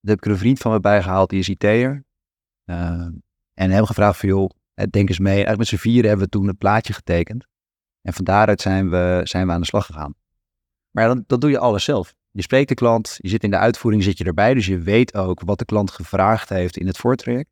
Dan 0.00 0.10
heb 0.10 0.18
ik 0.18 0.24
er 0.24 0.30
een 0.30 0.38
vriend 0.38 0.58
van 0.58 0.72
me 0.72 0.80
bijgehaald, 0.80 1.30
die 1.30 1.38
is 1.38 1.48
IT'er. 1.48 2.04
Uh, 2.64 3.06
en 3.54 3.70
hem 3.70 3.84
gevraagd 3.84 4.18
van, 4.18 4.28
joh, 4.28 4.50
eh, 4.50 4.56
denk 4.74 5.08
eens 5.08 5.18
mee. 5.18 5.32
Eigenlijk 5.32 5.58
met 5.58 5.68
z'n 5.68 5.76
vieren 5.76 6.08
hebben 6.08 6.24
we 6.24 6.30
toen 6.32 6.48
een 6.48 6.56
plaatje 6.56 6.92
getekend. 6.92 7.46
En 8.02 8.12
van 8.12 8.24
daaruit 8.24 8.60
zijn 8.60 8.90
we, 8.90 9.20
zijn 9.24 9.46
we 9.46 9.52
aan 9.52 9.60
de 9.60 9.66
slag 9.66 9.86
gegaan. 9.86 10.14
Maar 10.90 11.06
dan, 11.06 11.24
dat 11.26 11.40
doe 11.40 11.50
je 11.50 11.58
alles 11.58 11.84
zelf. 11.84 12.14
Je 12.30 12.42
spreekt 12.42 12.68
de 12.68 12.74
klant, 12.74 13.16
je 13.18 13.28
zit 13.28 13.44
in 13.44 13.50
de 13.50 13.56
uitvoering, 13.56 14.02
zit 14.02 14.18
je 14.18 14.24
erbij. 14.24 14.54
Dus 14.54 14.66
je 14.66 14.78
weet 14.78 15.14
ook 15.14 15.40
wat 15.40 15.58
de 15.58 15.64
klant 15.64 15.90
gevraagd 15.90 16.48
heeft 16.48 16.76
in 16.76 16.86
het 16.86 16.96
voortraject. 16.96 17.50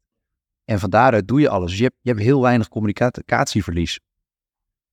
En 0.64 0.78
van 0.78 0.90
daaruit 0.90 1.28
doe 1.28 1.40
je 1.40 1.48
alles. 1.48 1.70
Dus 1.70 1.78
je 1.78 1.92
hebt, 2.02 2.20
heel 2.20 2.42
weinig 2.42 2.68
communicatieverlies. 2.68 4.00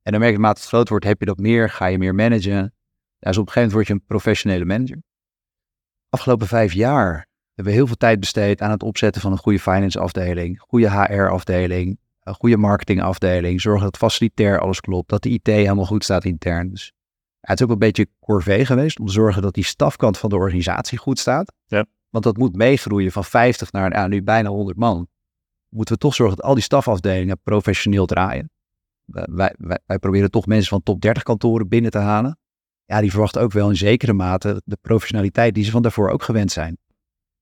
En 0.02 0.12
dan 0.12 0.20
merk 0.20 0.34
je, 0.34 0.40
naarmate 0.40 0.60
het 0.60 0.70
groot 0.70 0.90
wordt, 0.90 1.06
heb 1.06 1.20
je 1.20 1.26
dat 1.26 1.38
meer, 1.38 1.70
ga 1.70 1.86
je 1.86 1.98
meer 1.98 2.16
managen. 2.16 2.74
Dus 3.20 3.38
op 3.38 3.48
een 3.48 3.52
gegeven 3.52 3.54
moment 3.54 3.72
word 3.72 3.88
je 3.88 3.94
een 3.94 4.06
professionele 4.06 4.66
manager. 4.66 5.02
Afgelopen 6.10 6.48
vijf 6.48 6.74
jaar 6.74 7.28
hebben 7.54 7.74
we 7.74 7.80
heel 7.80 7.88
veel 7.88 7.96
tijd 7.96 8.20
besteed 8.20 8.62
aan 8.62 8.72
het 8.72 8.84
opzetten 8.84 9.22
van 9.22 9.32
een 9.32 9.38
goede 9.38 9.60
finance 9.60 10.00
afdeling, 10.00 10.60
goede 10.60 10.92
HR 10.92 11.28
afdeling, 11.28 12.00
een 12.20 12.34
goede 12.34 12.58
marketing 12.58 13.02
afdeling, 13.02 13.62
zorgen 13.62 13.84
dat 13.84 13.98
facilitair 13.98 14.60
alles 14.60 14.82
klopt, 14.82 15.10
dat 15.10 15.24
de 15.24 15.30
IT 15.30 15.48
helemaal 15.48 15.86
goed 15.86 16.04
staat 16.04 16.26
intern. 16.26 16.70
Dus 16.70 16.92
ja, 17.40 17.50
het 17.50 17.60
is 17.60 17.66
ook 17.66 17.72
een 17.72 17.80
beetje 17.80 18.10
corvée 18.20 18.66
geweest 18.66 19.00
om 19.00 19.06
te 19.06 19.12
zorgen 19.12 19.42
dat 19.42 19.54
die 19.54 19.64
stafkant 19.64 20.18
van 20.18 20.30
de 20.30 20.36
organisatie 20.36 20.98
goed 20.98 21.20
staat. 21.20 21.54
Ja. 21.66 21.86
Want 22.10 22.24
dat 22.24 22.38
moet 22.38 22.56
meegroeien 22.56 23.12
van 23.12 23.26
50 23.26 23.72
naar 23.72 23.94
ja, 23.94 24.08
nu 24.08 24.24
bijna 24.24 24.50
100 24.50 24.78
man. 24.78 25.08
Moeten 25.70 25.94
we 25.94 26.00
toch 26.00 26.16
zorgen 26.16 26.36
dat 26.36 26.46
al 26.46 26.54
die 26.54 26.64
stafafdelingen 26.64 27.40
professioneel 27.44 28.06
draaien. 28.06 28.52
Wij, 29.06 29.56
wij, 29.58 29.80
wij 29.86 30.00
proberen 30.00 30.32
toch 30.32 30.46
mensen 30.46 30.70
van 30.70 30.84
top 30.84 31.02
30 31.02 31.24
kantoren 31.24 31.68
binnen 31.68 31.92
te 31.92 31.98
halen. 31.98 32.40
Ja, 32.86 33.02
die 33.02 33.12
verwachten 33.12 33.42
ook 33.42 33.52
wel 33.52 33.70
in 33.70 33.76
zekere 33.76 34.14
mate 34.14 34.62
de 34.66 34.78
professionaliteit 34.82 35.54
die 35.54 35.64
ze 35.64 35.72
van 35.72 35.82
daarvoor 35.82 36.10
ook 36.10 36.24
gewend 36.24 36.52
zijn. 36.52 36.78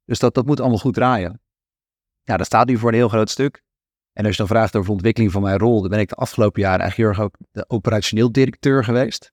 Dus 0.05 0.19
dat, 0.19 0.33
dat 0.33 0.45
moet 0.45 0.59
allemaal 0.59 0.77
goed 0.77 0.93
draaien. 0.93 1.41
Ja, 2.23 2.37
dat 2.37 2.45
staat 2.45 2.67
nu 2.67 2.77
voor 2.77 2.89
een 2.89 2.95
heel 2.95 3.09
groot 3.09 3.29
stuk. 3.29 3.61
En 4.17 4.25
als 4.25 4.31
je 4.31 4.37
dan 4.37 4.47
vraagt 4.47 4.75
over 4.75 4.87
de 4.87 4.93
ontwikkeling 4.93 5.31
van 5.31 5.41
mijn 5.41 5.57
rol, 5.57 5.81
dan 5.81 5.89
ben 5.89 5.99
ik 5.99 6.09
de 6.09 6.15
afgelopen 6.15 6.61
jaren 6.61 6.79
eigenlijk 6.79 7.09
heel 7.09 7.23
erg 7.23 7.31
ook 7.31 7.47
de 7.51 7.69
operationeel 7.69 8.31
directeur 8.31 8.83
geweest. 8.83 9.31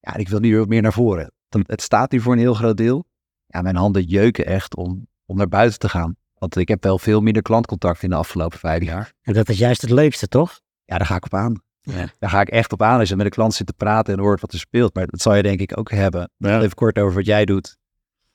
Ja, 0.00 0.14
en 0.14 0.20
ik 0.20 0.28
wil 0.28 0.38
nu 0.38 0.56
weer 0.56 0.66
meer 0.66 0.82
naar 0.82 0.92
voren. 0.92 1.32
Het 1.48 1.82
staat 1.82 2.10
nu 2.10 2.20
voor 2.20 2.32
een 2.32 2.38
heel 2.38 2.54
groot 2.54 2.76
deel. 2.76 3.06
Ja, 3.46 3.62
mijn 3.62 3.76
handen 3.76 4.02
jeuken 4.02 4.46
echt 4.46 4.76
om, 4.76 5.06
om 5.26 5.36
naar 5.36 5.48
buiten 5.48 5.78
te 5.78 5.88
gaan. 5.88 6.16
Want 6.34 6.56
ik 6.56 6.68
heb 6.68 6.84
wel 6.84 6.98
veel 6.98 7.20
minder 7.20 7.42
klantcontact 7.42 8.02
in 8.02 8.10
de 8.10 8.16
afgelopen 8.16 8.58
vijf 8.58 8.82
jaar. 8.82 9.12
En 9.22 9.32
dat 9.32 9.48
is 9.48 9.58
juist 9.58 9.80
het 9.80 9.90
leukste, 9.90 10.28
toch? 10.28 10.60
Ja, 10.84 10.98
daar 10.98 11.06
ga 11.06 11.16
ik 11.16 11.24
op 11.24 11.34
aan. 11.34 11.62
Ja. 11.80 12.06
Daar 12.18 12.30
ga 12.30 12.40
ik 12.40 12.48
echt 12.48 12.72
op 12.72 12.82
aan 12.82 12.98
als 12.98 13.08
je 13.08 13.16
met 13.16 13.26
de 13.26 13.32
klant 13.32 13.54
zit 13.54 13.66
te 13.66 13.72
praten 13.72 14.14
en 14.14 14.20
hoort 14.20 14.40
wat 14.40 14.52
er 14.52 14.58
speelt. 14.58 14.94
Maar 14.94 15.06
dat 15.06 15.20
zal 15.20 15.34
je 15.34 15.42
denk 15.42 15.60
ik 15.60 15.78
ook 15.78 15.90
hebben. 15.90 16.30
Ja. 16.36 16.60
Even 16.60 16.74
kort 16.74 16.98
over 16.98 17.14
wat 17.14 17.26
jij 17.26 17.44
doet. 17.44 17.76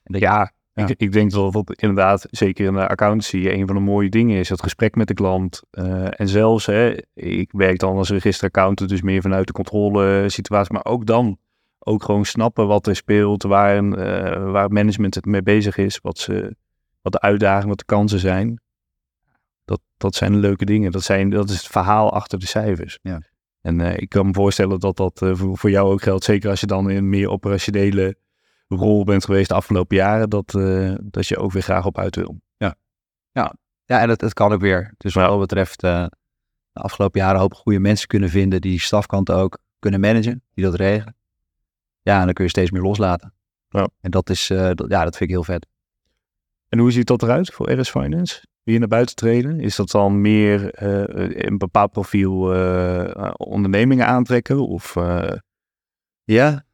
En 0.03 0.13
dat 0.13 0.21
Ja, 0.21 0.51
Ja. 0.75 0.87
Ik, 0.87 0.99
ik 0.99 1.11
denk 1.11 1.31
dat 1.31 1.53
dat 1.53 1.73
inderdaad, 1.81 2.27
zeker 2.29 2.65
in 2.65 2.73
de 2.73 2.87
accountancy, 2.87 3.47
een 3.47 3.65
van 3.65 3.75
de 3.75 3.81
mooie 3.81 4.09
dingen 4.09 4.39
is. 4.39 4.49
Het 4.49 4.61
gesprek 4.61 4.95
met 4.95 5.07
de 5.07 5.13
klant. 5.13 5.61
Eh, 5.71 6.19
en 6.19 6.27
zelfs, 6.27 6.65
hè, 6.65 6.95
ik 7.13 7.51
werk 7.51 7.79
dan 7.79 7.97
als 7.97 8.09
registeraccountant, 8.09 8.89
dus 8.89 9.01
meer 9.01 9.21
vanuit 9.21 9.47
de 9.47 9.53
controlesituatie. 9.53 10.73
Maar 10.73 10.85
ook 10.85 11.05
dan, 11.05 11.37
ook 11.79 12.03
gewoon 12.03 12.25
snappen 12.25 12.67
wat 12.67 12.87
er 12.87 12.95
speelt, 12.95 13.43
waar, 13.43 13.77
eh, 13.77 14.51
waar 14.51 14.71
management 14.71 15.15
het 15.15 15.25
mee 15.25 15.43
bezig 15.43 15.77
is. 15.77 15.99
Wat, 16.01 16.17
ze, 16.17 16.55
wat 17.01 17.11
de 17.11 17.21
uitdagingen, 17.21 17.69
wat 17.69 17.79
de 17.79 17.85
kansen 17.85 18.19
zijn. 18.19 18.61
Dat, 19.65 19.81
dat 19.97 20.15
zijn 20.15 20.31
de 20.31 20.37
leuke 20.37 20.65
dingen. 20.65 20.91
Dat, 20.91 21.03
zijn, 21.03 21.29
dat 21.29 21.49
is 21.49 21.57
het 21.57 21.67
verhaal 21.67 22.13
achter 22.13 22.39
de 22.39 22.47
cijfers. 22.47 22.99
Ja. 23.01 23.21
En 23.61 23.81
eh, 23.81 23.97
ik 23.97 24.09
kan 24.09 24.25
me 24.25 24.33
voorstellen 24.33 24.79
dat 24.79 24.97
dat 24.97 25.21
voor, 25.33 25.57
voor 25.57 25.69
jou 25.69 25.91
ook 25.91 26.01
geldt. 26.01 26.23
Zeker 26.23 26.49
als 26.49 26.59
je 26.59 26.67
dan 26.67 26.89
in 26.89 27.09
meer 27.09 27.29
operationele 27.29 28.17
rol 28.67 29.03
bent 29.03 29.25
geweest 29.25 29.49
de 29.49 29.55
afgelopen 29.55 29.95
jaren, 29.97 30.29
dat, 30.29 30.55
eh, 30.55 30.93
dat 31.03 31.27
je 31.27 31.37
ook 31.37 31.51
weer 31.51 31.61
graag 31.61 31.85
op 31.85 31.97
uit 31.97 32.15
wil. 32.15 32.41
Ja, 33.87 34.01
en 34.01 34.09
het, 34.09 34.21
het 34.21 34.33
kan 34.33 34.51
ook 34.53 34.61
weer. 34.61 34.93
Dus 34.97 35.13
wat 35.13 35.27
dat 35.27 35.39
betreft, 35.39 35.83
eh, 35.83 36.05
de 36.71 36.79
afgelopen 36.81 37.19
jaren 37.21 37.39
hoop 37.39 37.53
goede 37.53 37.79
mensen 37.79 38.07
kunnen 38.07 38.29
vinden 38.29 38.61
die 38.61 38.71
die 38.71 38.79
stafkant 38.79 39.31
ook 39.31 39.57
kunnen 39.79 39.99
managen, 39.99 40.43
die 40.53 40.63
dat 40.63 40.75
regelen. 40.75 41.15
Ja, 42.01 42.19
en 42.19 42.25
dan 42.25 42.33
kun 42.33 42.43
je 42.43 42.49
steeds 42.49 42.71
meer 42.71 42.81
loslaten. 42.81 43.33
Ja. 43.69 43.87
En 44.01 44.11
dat 44.11 44.29
is, 44.29 44.49
eh, 44.49 44.71
dat- 44.73 44.89
ja, 44.89 45.03
dat 45.03 45.17
vind 45.17 45.29
ik 45.29 45.35
heel 45.35 45.43
vet. 45.43 45.67
En 46.69 46.79
hoe 46.79 46.91
ziet 46.91 47.07
dat 47.07 47.23
eruit 47.23 47.53
voor 47.53 47.71
RS 47.71 47.89
Finance? 47.89 48.45
Weer 48.63 48.79
naar 48.79 48.87
buiten 48.87 49.15
treden? 49.15 49.59
Is 49.59 49.75
dat 49.75 49.89
dan 49.91 50.21
meer 50.21 50.69
een 51.45 51.57
bepaald 51.57 51.91
profiel 51.91 52.31
ondernemingen 53.37 54.07
aantrekken? 54.07 54.67
Of 54.67 54.95
Ja. 56.23 56.65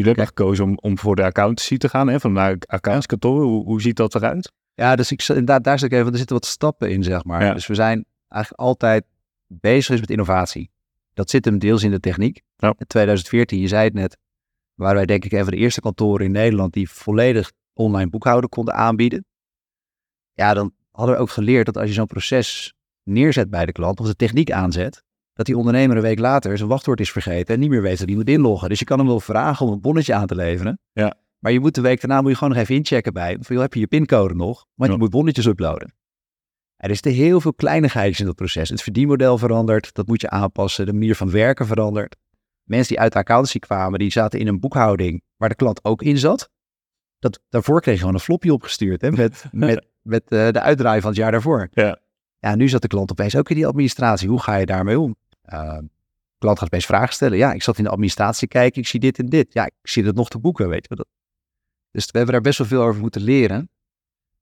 Jullie 0.00 0.16
hebben 0.16 0.36
gekozen 0.36 0.64
om, 0.64 0.78
om 0.80 0.98
voor 0.98 1.16
de 1.16 1.24
accountancy 1.24 1.76
te 1.76 1.88
gaan, 1.88 2.08
hè, 2.08 2.20
van 2.20 2.32
naar 2.32 2.56
accountskantoor. 2.66 3.42
Hoe, 3.42 3.64
hoe 3.64 3.80
ziet 3.80 3.96
dat 3.96 4.14
eruit? 4.14 4.52
ja, 4.80 4.96
dus 4.96 5.12
ik, 5.12 5.28
inderdaad, 5.28 5.64
daar 5.64 5.78
zit 5.78 5.92
ik 5.92 5.98
even, 5.98 6.12
er 6.12 6.18
zitten 6.18 6.36
wat 6.36 6.46
stappen 6.46 6.90
in, 6.90 7.02
zeg 7.02 7.24
maar. 7.24 7.44
Ja. 7.44 7.54
Dus 7.54 7.66
we 7.66 7.74
zijn 7.74 8.04
eigenlijk 8.28 8.62
altijd 8.62 9.04
bezig 9.46 10.00
met 10.00 10.10
innovatie. 10.10 10.70
Dat 11.14 11.30
zit 11.30 11.44
hem 11.44 11.58
deels 11.58 11.82
in 11.82 11.90
de 11.90 12.00
techniek. 12.00 12.42
Ja. 12.56 12.74
In 12.78 12.86
2014, 12.86 13.60
je 13.60 13.68
zei 13.68 13.84
het 13.84 13.94
net, 13.94 14.18
waren 14.74 14.96
wij 14.96 15.06
denk 15.06 15.24
ik 15.24 15.32
even 15.32 15.50
de 15.50 15.56
eerste 15.56 15.80
kantoren 15.80 16.26
in 16.26 16.32
Nederland 16.32 16.72
die 16.72 16.90
volledig 16.90 17.52
online 17.72 18.10
boekhouden 18.10 18.50
konden 18.50 18.74
aanbieden. 18.74 19.24
Ja, 20.32 20.54
dan 20.54 20.72
hadden 20.90 21.14
we 21.14 21.20
ook 21.20 21.30
geleerd 21.30 21.66
dat 21.66 21.76
als 21.76 21.88
je 21.88 21.94
zo'n 21.94 22.06
proces 22.06 22.74
neerzet 23.02 23.50
bij 23.50 23.66
de 23.66 23.72
klant, 23.72 24.00
of 24.00 24.06
de 24.06 24.16
techniek 24.16 24.50
aanzet, 24.50 25.02
dat 25.40 25.48
die 25.48 25.58
ondernemer 25.58 25.96
een 25.96 26.02
week 26.02 26.18
later 26.18 26.56
zijn 26.56 26.68
wachtwoord 26.68 27.00
is 27.00 27.12
vergeten 27.12 27.54
en 27.54 27.60
niet 27.60 27.70
meer 27.70 27.82
weet 27.82 27.98
dat 27.98 28.06
hij 28.06 28.16
moet 28.16 28.28
inloggen. 28.28 28.68
Dus 28.68 28.78
je 28.78 28.84
kan 28.84 28.98
hem 28.98 29.06
wel 29.06 29.20
vragen 29.20 29.66
om 29.66 29.72
een 29.72 29.80
bonnetje 29.80 30.14
aan 30.14 30.26
te 30.26 30.34
leveren. 30.34 30.78
Ja. 30.92 31.14
Maar 31.38 31.52
je 31.52 31.60
moet 31.60 31.74
de 31.74 31.80
week 31.80 32.00
daarna 32.00 32.20
moet 32.20 32.30
je 32.30 32.36
gewoon 32.36 32.52
nog 32.52 32.62
even 32.62 32.74
inchecken 32.74 33.12
bij. 33.12 33.36
Van, 33.40 33.56
heb 33.56 33.74
je 33.74 33.80
je 33.80 33.86
pincode 33.86 34.34
nog? 34.34 34.66
Want 34.74 34.90
Ja. 34.90 34.96
je 34.96 35.02
moet 35.02 35.10
bonnetjes 35.10 35.46
uploaden. 35.46 35.94
Er 36.76 36.88
zitten 36.94 37.12
heel 37.12 37.40
veel 37.40 37.54
kleinigheidjes 37.54 38.20
in 38.20 38.26
dat 38.26 38.34
proces. 38.34 38.68
Het 38.68 38.82
verdienmodel 38.82 39.38
verandert, 39.38 39.94
dat 39.94 40.06
moet 40.06 40.20
je 40.20 40.30
aanpassen. 40.30 40.86
De 40.86 40.92
manier 40.92 41.14
van 41.16 41.30
werken 41.30 41.66
verandert. 41.66 42.16
Mensen 42.62 42.88
die 42.88 43.00
uit 43.00 43.12
de 43.12 43.18
accountancy 43.18 43.58
kwamen, 43.58 43.98
die 43.98 44.10
zaten 44.10 44.38
in 44.40 44.46
een 44.46 44.60
boekhouding 44.60 45.22
waar 45.36 45.48
de 45.48 45.54
klant 45.54 45.84
ook 45.84 46.02
in 46.02 46.18
zat. 46.18 46.50
Dat, 47.18 47.42
daarvoor 47.48 47.80
kreeg 47.80 47.94
je 47.94 48.00
gewoon 48.00 48.14
een 48.14 48.20
floppy 48.20 48.48
opgestuurd 48.48 49.00
hè, 49.00 49.10
met, 49.10 49.44
met, 49.52 49.86
met 50.02 50.22
eh, 50.22 50.48
de 50.50 50.60
uitdraai 50.60 51.00
van 51.00 51.10
het 51.10 51.18
jaar 51.18 51.30
daarvoor. 51.32 51.68
Ja. 51.72 51.98
Ja, 52.38 52.54
nu 52.54 52.68
zat 52.68 52.82
de 52.82 52.88
klant 52.88 53.10
opeens 53.10 53.36
ook 53.36 53.50
in 53.50 53.56
die 53.56 53.66
administratie. 53.66 54.28
Hoe 54.28 54.40
ga 54.40 54.54
je 54.56 54.66
daarmee 54.66 55.00
om? 55.00 55.16
De 55.50 55.88
klant 56.38 56.58
gaat 56.58 56.66
opeens 56.66 56.86
vragen 56.86 57.14
stellen. 57.14 57.38
Ja, 57.38 57.52
ik 57.52 57.62
zat 57.62 57.78
in 57.78 57.84
de 57.84 57.90
administratie 57.90 58.48
kijken, 58.48 58.80
ik 58.80 58.86
zie 58.88 59.00
dit 59.00 59.18
en 59.18 59.26
dit. 59.26 59.52
Ja, 59.52 59.66
ik 59.66 59.72
zie 59.82 60.04
het 60.04 60.14
nog 60.14 60.28
te 60.28 60.38
boeken, 60.38 60.68
weet 60.68 60.86
je. 60.88 60.94
Dat, 60.94 61.06
dus 61.90 62.04
we 62.04 62.16
hebben 62.16 62.32
daar 62.32 62.42
best 62.42 62.58
wel 62.58 62.66
veel 62.66 62.82
over 62.82 63.00
moeten 63.00 63.22
leren. 63.22 63.70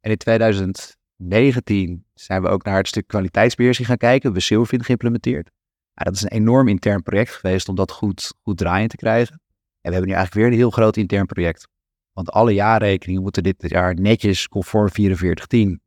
En 0.01 0.11
in 0.11 0.17
2019 0.17 2.05
zijn 2.15 2.43
we 2.43 2.49
ook 2.49 2.65
naar 2.65 2.77
het 2.77 2.89
stuk 2.89 3.07
kwaliteitsbeheersing 3.07 3.87
gaan 3.87 3.97
kijken. 3.97 4.33
We 4.33 4.45
hebben 4.49 4.85
geïmplementeerd. 4.85 5.51
Dat 5.95 6.15
is 6.15 6.23
een 6.23 6.29
enorm 6.29 6.69
intern 6.69 7.03
project 7.03 7.31
geweest 7.31 7.69
om 7.69 7.75
dat 7.75 7.91
goed, 7.91 8.35
goed 8.43 8.59
draaiend 8.59 8.91
te 8.91 8.97
krijgen. 8.97 9.41
En 9.81 9.91
we 9.91 9.91
hebben 9.91 10.09
nu 10.09 10.15
eigenlijk 10.17 10.35
weer 10.35 10.47
een 10.47 10.59
heel 10.59 10.71
groot 10.71 10.97
intern 10.97 11.27
project. 11.27 11.69
Want 12.13 12.31
alle 12.31 12.55
jaarrekeningen 12.55 13.23
moeten 13.23 13.43
dit 13.43 13.57
jaar 13.59 13.95
netjes 13.95 14.49
conform 14.49 14.89
4410 14.89 15.81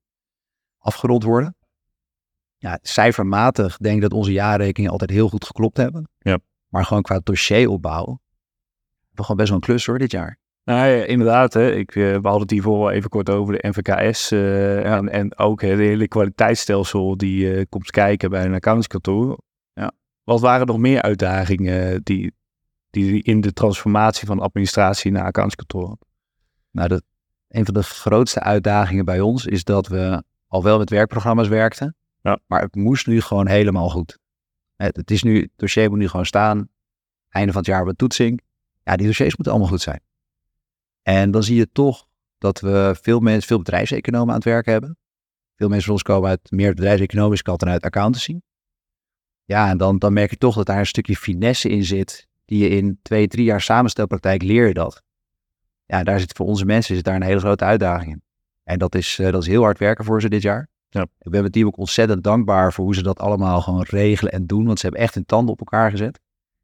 afgerond 0.77 1.23
worden. 1.23 1.55
Ja, 2.61 2.79
cijfermatig 2.81 3.77
denk 3.77 3.95
ik 3.95 4.01
dat 4.01 4.13
onze 4.13 4.31
jaarrekeningen 4.31 4.91
altijd 4.91 5.09
heel 5.09 5.29
goed 5.29 5.45
geklopt 5.45 5.77
hebben. 5.77 6.09
Ja. 6.19 6.39
Maar 6.67 6.85
gewoon 6.85 7.03
qua 7.03 7.19
dossieropbouw, 7.23 8.05
hebben 8.05 8.19
we 9.11 9.21
gewoon 9.21 9.37
best 9.37 9.49
wel 9.49 9.57
een 9.57 9.63
klus 9.63 9.85
hoor 9.85 9.97
dit 9.97 10.11
jaar. 10.11 10.39
Nou 10.63 10.87
ja, 10.87 11.03
inderdaad. 11.03 11.53
Hè. 11.53 11.71
Ik, 11.71 11.89
eh, 11.89 12.03
we 12.03 12.19
hadden 12.21 12.41
het 12.41 12.51
hiervoor 12.51 12.77
al 12.77 12.91
even 12.91 13.09
kort 13.09 13.29
over 13.29 13.53
de 13.53 13.67
NVKS. 13.67 14.31
eh, 14.31 14.93
en, 14.93 15.09
en 15.09 15.37
ook 15.37 15.59
de 15.59 15.67
hele 15.67 16.07
kwaliteitsstelsel 16.07 17.17
die 17.17 17.55
eh, 17.55 17.65
komt 17.69 17.91
kijken 17.91 18.29
bij 18.29 18.45
een 18.45 18.53
accountskantoor. 18.53 19.37
Ja. 19.73 19.91
Wat 20.23 20.39
waren 20.39 20.67
nog 20.67 20.77
meer 20.77 21.01
uitdagingen 21.01 22.03
die, 22.03 22.33
die 22.89 23.23
in 23.23 23.41
de 23.41 23.53
transformatie 23.53 24.27
van 24.27 24.39
administratie 24.39 25.11
naar 25.11 25.25
accountskantoor? 25.25 25.97
Nou, 26.71 26.87
de, 26.87 27.01
een 27.47 27.65
van 27.65 27.73
de 27.73 27.83
grootste 27.83 28.39
uitdagingen 28.39 29.05
bij 29.05 29.19
ons 29.19 29.45
is 29.45 29.63
dat 29.63 29.87
we 29.87 30.23
al 30.47 30.63
wel 30.63 30.77
met 30.77 30.89
werkprogramma's 30.89 31.47
werkten. 31.47 31.95
Ja. 32.21 32.39
Maar 32.47 32.61
het 32.61 32.75
moest 32.75 33.07
nu 33.07 33.21
gewoon 33.21 33.47
helemaal 33.47 33.89
goed. 33.89 34.19
Het, 34.75 34.95
het 34.95 35.11
is 35.11 35.23
nu, 35.23 35.49
dossier 35.55 35.89
moet 35.89 35.99
nu 35.99 36.07
gewoon 36.07 36.25
staan. 36.25 36.69
Einde 37.29 37.51
van 37.51 37.61
het 37.61 37.69
jaar 37.69 37.75
hebben 37.75 37.93
we 37.93 37.99
toetsing. 37.99 38.41
Ja, 38.83 38.95
die 38.95 39.05
dossiers 39.07 39.35
moeten 39.35 39.53
allemaal 39.53 39.71
goed 39.71 39.81
zijn. 39.81 40.01
En 41.01 41.31
dan 41.31 41.43
zie 41.43 41.55
je 41.55 41.71
toch 41.71 42.07
dat 42.37 42.59
we 42.59 42.95
veel 43.01 43.19
mensen, 43.19 43.47
veel 43.47 43.57
bedrijfseconomen 43.57 44.29
aan 44.29 44.35
het 44.35 44.43
werk 44.43 44.65
hebben. 44.65 44.97
Veel 45.55 45.67
mensen 45.67 45.85
van 45.85 45.93
ons 45.93 46.03
komen 46.03 46.29
uit 46.29 46.51
meer 46.51 46.73
bedrijfseconomische 46.73 47.43
kant 47.43 47.59
dan 47.59 47.69
uit 47.69 47.83
accountancy. 47.83 48.39
Ja, 49.43 49.69
en 49.69 49.77
dan, 49.77 49.99
dan 49.99 50.13
merk 50.13 50.29
je 50.29 50.37
toch 50.37 50.55
dat 50.55 50.65
daar 50.65 50.79
een 50.79 50.85
stukje 50.85 51.15
finesse 51.15 51.69
in 51.69 51.83
zit. 51.83 52.27
Die 52.45 52.63
je 52.63 52.69
in 52.69 52.99
twee, 53.01 53.27
drie 53.27 53.45
jaar 53.45 53.61
samenstelpraktijk 53.61 54.41
leer 54.41 54.67
je 54.67 54.73
dat 54.73 55.03
ja, 55.91 56.03
daar 56.03 56.19
zit 56.19 56.33
voor 56.33 56.45
onze 56.45 56.65
mensen 56.65 56.95
zit 56.95 57.03
daar 57.03 57.15
een 57.15 57.23
hele 57.23 57.39
grote 57.39 57.63
uitdaging 57.63 58.11
in. 58.11 58.23
En 58.63 58.79
dat 58.79 58.95
is, 58.95 59.19
eh, 59.19 59.31
dat 59.31 59.41
is 59.41 59.47
heel 59.47 59.63
hard 59.63 59.79
werken 59.79 60.05
voor 60.05 60.21
ze 60.21 60.29
dit 60.29 60.41
jaar. 60.41 60.69
Ja. 60.93 61.07
Ik 61.19 61.31
ben 61.31 61.43
met 61.43 61.53
die 61.53 61.65
ook 61.65 61.77
ontzettend 61.77 62.23
dankbaar 62.23 62.73
voor 62.73 62.85
hoe 62.85 62.95
ze 62.95 63.03
dat 63.03 63.19
allemaal 63.19 63.61
gewoon 63.61 63.85
regelen 63.89 64.31
en 64.31 64.47
doen. 64.47 64.65
Want 64.65 64.79
ze 64.79 64.85
hebben 64.85 65.03
echt 65.03 65.13
hun 65.13 65.25
tanden 65.25 65.53
op 65.53 65.59
elkaar 65.59 65.91
gezet. 65.91 66.19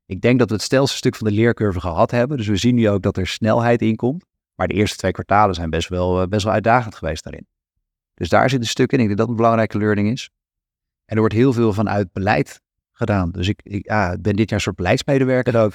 Ik 0.06 0.22
denk 0.22 0.40
dat 0.40 0.50
we 0.50 0.56
het 0.56 0.63
stelste 0.63 0.98
stuk 0.98 1.16
van 1.16 1.28
de 1.28 1.34
leercurve 1.34 1.80
gehad 1.80 2.12
hebben. 2.12 2.38
Dus 2.38 2.48
we 2.48 2.56
zien 2.56 2.76
nu 2.76 2.90
ook 2.90 3.02
dat 3.02 3.18
er 3.18 3.28
snelheid 3.28 3.82
in 3.82 3.96
komt. 3.96 4.26
Maar 4.56 4.68
de 4.68 4.74
eerste 4.74 4.98
twee 4.98 5.12
kwartalen 5.12 5.56
zijn 5.56 5.70
best 5.70 5.90
wel, 5.90 6.22
eh, 6.22 6.28
best 6.28 6.44
wel 6.44 6.54
uitdagend 6.54 6.96
geweest 6.96 7.24
daarin. 7.24 7.48
Dus 8.13 8.30
daar 8.30 8.50
zit 8.50 8.60
een 8.60 8.66
stuk 8.66 8.92
in. 8.92 9.00
Ik 9.00 9.06
denk 9.06 9.10
dat 9.10 9.18
dat 9.18 9.30
een 9.30 9.42
belangrijke 9.42 9.78
learning 9.78 10.12
is. 10.12 10.30
En 11.06 11.13
er 11.13 11.20
wordt 11.20 11.34
heel 11.34 11.54
veel 11.54 11.74
vanuit 11.74 12.12
beleid 12.12 12.62
gedaan. 12.92 13.32
Dus 13.32 13.48
ik, 13.48 13.60
ik 13.63 13.86
ja, 13.86 14.12
ik 14.12 14.22
ben 14.22 14.36
dit 14.36 14.50
jaar 14.50 14.58
een 14.58 14.63
soort 14.63 14.76
beleidsmedewerker 14.76 15.62
ook. 15.62 15.74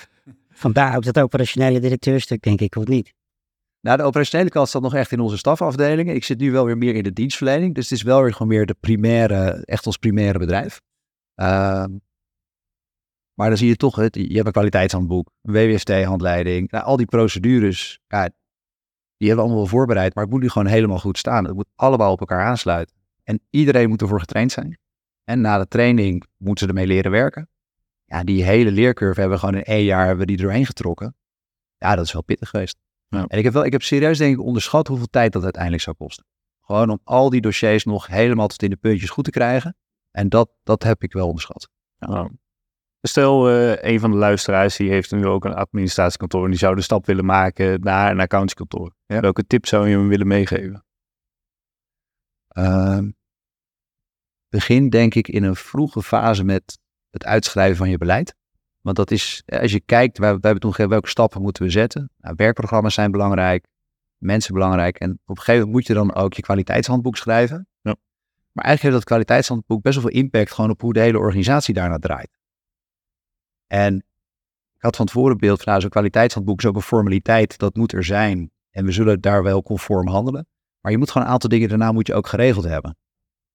Vandaar 0.50 0.96
ook 0.96 1.04
dat 1.04 1.18
operationele 1.18 1.80
directeurstuk, 1.80 2.42
denk 2.42 2.60
ik, 2.60 2.76
of 2.76 2.86
niet? 2.86 3.12
Nou, 3.82 3.96
de 3.96 4.02
operationele 4.02 4.50
kant 4.50 4.68
staat 4.68 4.82
nog 4.82 4.94
echt 4.94 5.12
in 5.12 5.20
onze 5.20 5.36
stafafdelingen. 5.36 6.14
Ik 6.14 6.24
zit 6.24 6.38
nu 6.38 6.52
wel 6.52 6.64
weer 6.64 6.78
meer 6.78 6.94
in 6.94 7.02
de 7.02 7.12
dienstverlening. 7.12 7.74
Dus 7.74 7.90
het 7.90 7.98
is 7.98 8.04
wel 8.04 8.22
weer 8.22 8.32
gewoon 8.32 8.48
meer 8.48 8.66
de 8.66 8.74
primaire, 8.80 9.62
echt 9.64 9.86
ons 9.86 9.96
primaire 9.96 10.38
bedrijf. 10.38 10.80
Ehm, 11.34 11.96
Maar 13.34 13.48
dan 13.48 13.56
zie 13.58 13.68
je 13.68 13.76
toch, 13.76 13.96
het, 13.96 14.14
je 14.14 14.34
hebt 14.34 14.46
een 14.46 14.52
kwaliteitshandboek, 14.52 15.30
een 15.42 15.52
WWST-handleiding. 15.52 16.70
Nou, 16.70 16.84
al 16.84 16.96
die 16.96 17.06
procedures, 17.06 17.98
ja, 18.06 18.22
die 19.16 19.28
hebben 19.28 19.36
we 19.36 19.42
allemaal 19.42 19.56
wel 19.56 19.78
voorbereid, 19.78 20.14
maar 20.14 20.24
het 20.24 20.32
moet 20.32 20.42
nu 20.42 20.48
gewoon 20.48 20.68
helemaal 20.68 20.98
goed 20.98 21.18
staan. 21.18 21.44
Het 21.44 21.54
moet 21.54 21.68
allemaal 21.74 22.12
op 22.12 22.20
elkaar 22.20 22.44
aansluiten. 22.44 22.96
En 23.24 23.40
iedereen 23.50 23.88
moet 23.88 24.00
ervoor 24.02 24.20
getraind 24.20 24.52
zijn. 24.52 24.78
En 25.24 25.40
na 25.40 25.58
de 25.58 25.68
training 25.68 26.24
moeten 26.36 26.64
ze 26.66 26.72
ermee 26.72 26.86
leren 26.86 27.10
werken. 27.10 27.48
Ja, 28.04 28.24
die 28.24 28.44
hele 28.44 28.70
leercurve 28.70 29.20
hebben 29.20 29.38
we 29.38 29.44
gewoon 29.44 29.60
in 29.60 29.66
één 29.66 29.84
jaar 29.84 30.06
hebben 30.06 30.26
we 30.26 30.32
die 30.36 30.42
doorheen 30.42 30.66
getrokken. 30.66 31.16
Ja, 31.78 31.96
dat 31.96 32.04
is 32.04 32.12
wel 32.12 32.22
pittig 32.22 32.48
geweest. 32.48 32.76
Ja. 33.12 33.24
En 33.26 33.38
ik 33.38 33.44
heb, 33.44 33.52
wel, 33.52 33.64
ik 33.64 33.72
heb 33.72 33.82
serieus 33.82 34.18
denk 34.18 34.34
ik 34.34 34.44
onderschat 34.44 34.86
hoeveel 34.86 35.10
tijd 35.10 35.32
dat 35.32 35.42
uiteindelijk 35.42 35.82
zou 35.82 35.96
kosten. 35.96 36.26
Gewoon 36.60 36.90
om 36.90 37.00
al 37.04 37.30
die 37.30 37.40
dossiers 37.40 37.84
nog 37.84 38.06
helemaal 38.06 38.46
tot 38.46 38.62
in 38.62 38.70
de 38.70 38.76
puntjes 38.76 39.10
goed 39.10 39.24
te 39.24 39.30
krijgen. 39.30 39.76
En 40.10 40.28
dat, 40.28 40.50
dat 40.62 40.82
heb 40.82 41.02
ik 41.02 41.12
wel 41.12 41.26
onderschat. 41.26 41.68
Nou, 41.98 42.30
Stel, 43.00 43.48
eh, 43.48 43.92
een 43.92 44.00
van 44.00 44.10
de 44.10 44.16
luisteraars 44.16 44.76
die 44.76 44.90
heeft 44.90 45.12
nu 45.12 45.26
ook 45.26 45.44
een 45.44 45.54
administratiekantoor 45.54 46.44
en 46.44 46.50
die 46.50 46.58
zou 46.58 46.74
de 46.74 46.82
stap 46.82 47.06
willen 47.06 47.24
maken 47.24 47.80
naar 47.80 48.10
een 48.10 48.20
accountskantoor. 48.20 48.94
Ja. 49.06 49.20
Welke 49.20 49.46
tip 49.46 49.66
zou 49.66 49.88
je 49.88 49.96
hem 49.96 50.08
willen 50.08 50.26
meegeven? 50.26 50.84
Ehm, 52.48 53.10
begin 54.48 54.88
denk 54.88 55.14
ik 55.14 55.28
in 55.28 55.42
een 55.42 55.56
vroege 55.56 56.02
fase 56.02 56.44
met 56.44 56.78
het 57.10 57.24
uitschrijven 57.24 57.76
van 57.76 57.90
je 57.90 57.98
beleid. 57.98 58.34
Want 58.82 58.96
dat 58.96 59.10
is, 59.10 59.42
als 59.46 59.72
je 59.72 59.80
kijkt, 59.80 60.18
wij, 60.18 60.28
wij 60.28 60.38
hebben 60.40 60.60
toen 60.60 60.70
gekeken 60.70 60.90
welke 60.90 61.08
stappen 61.08 61.42
moeten 61.42 61.62
we 61.62 61.70
zetten. 61.70 62.10
Nou, 62.18 62.34
werkprogramma's 62.36 62.94
zijn 62.94 63.10
belangrijk, 63.10 63.66
mensen 64.18 64.54
belangrijk. 64.54 64.98
En 64.98 65.10
op 65.10 65.18
een 65.28 65.36
gegeven 65.36 65.54
moment 65.54 65.72
moet 65.72 65.86
je 65.86 65.94
dan 65.94 66.14
ook 66.14 66.34
je 66.34 66.42
kwaliteitshandboek 66.42 67.16
schrijven. 67.16 67.66
Ja. 67.80 67.96
Maar 68.52 68.64
eigenlijk 68.64 68.82
heeft 68.82 68.94
dat 68.94 69.04
kwaliteitshandboek 69.04 69.82
best 69.82 70.00
wel 70.00 70.10
veel 70.10 70.20
impact 70.20 70.52
gewoon 70.52 70.70
op 70.70 70.80
hoe 70.80 70.92
de 70.92 71.00
hele 71.00 71.18
organisatie 71.18 71.74
daarna 71.74 71.98
draait. 71.98 72.38
En 73.66 73.96
ik 74.74 74.82
had 74.82 74.96
van 74.96 75.06
tevoren 75.06 75.38
beeld 75.38 75.56
van, 75.56 75.68
nou, 75.68 75.80
zo'n 75.80 75.90
kwaliteitshandboek 75.90 76.58
is 76.58 76.66
ook 76.66 76.76
een 76.76 76.82
formaliteit, 76.82 77.58
dat 77.58 77.76
moet 77.76 77.92
er 77.92 78.04
zijn. 78.04 78.50
En 78.70 78.84
we 78.84 78.92
zullen 78.92 79.20
daar 79.20 79.42
wel 79.42 79.62
conform 79.62 80.08
handelen. 80.08 80.46
Maar 80.80 80.92
je 80.92 80.98
moet 80.98 81.10
gewoon 81.10 81.26
een 81.26 81.32
aantal 81.32 81.48
dingen 81.48 81.68
daarna 81.68 81.92
moet 81.92 82.06
je 82.06 82.14
ook 82.14 82.26
geregeld 82.26 82.64
hebben. 82.64 82.96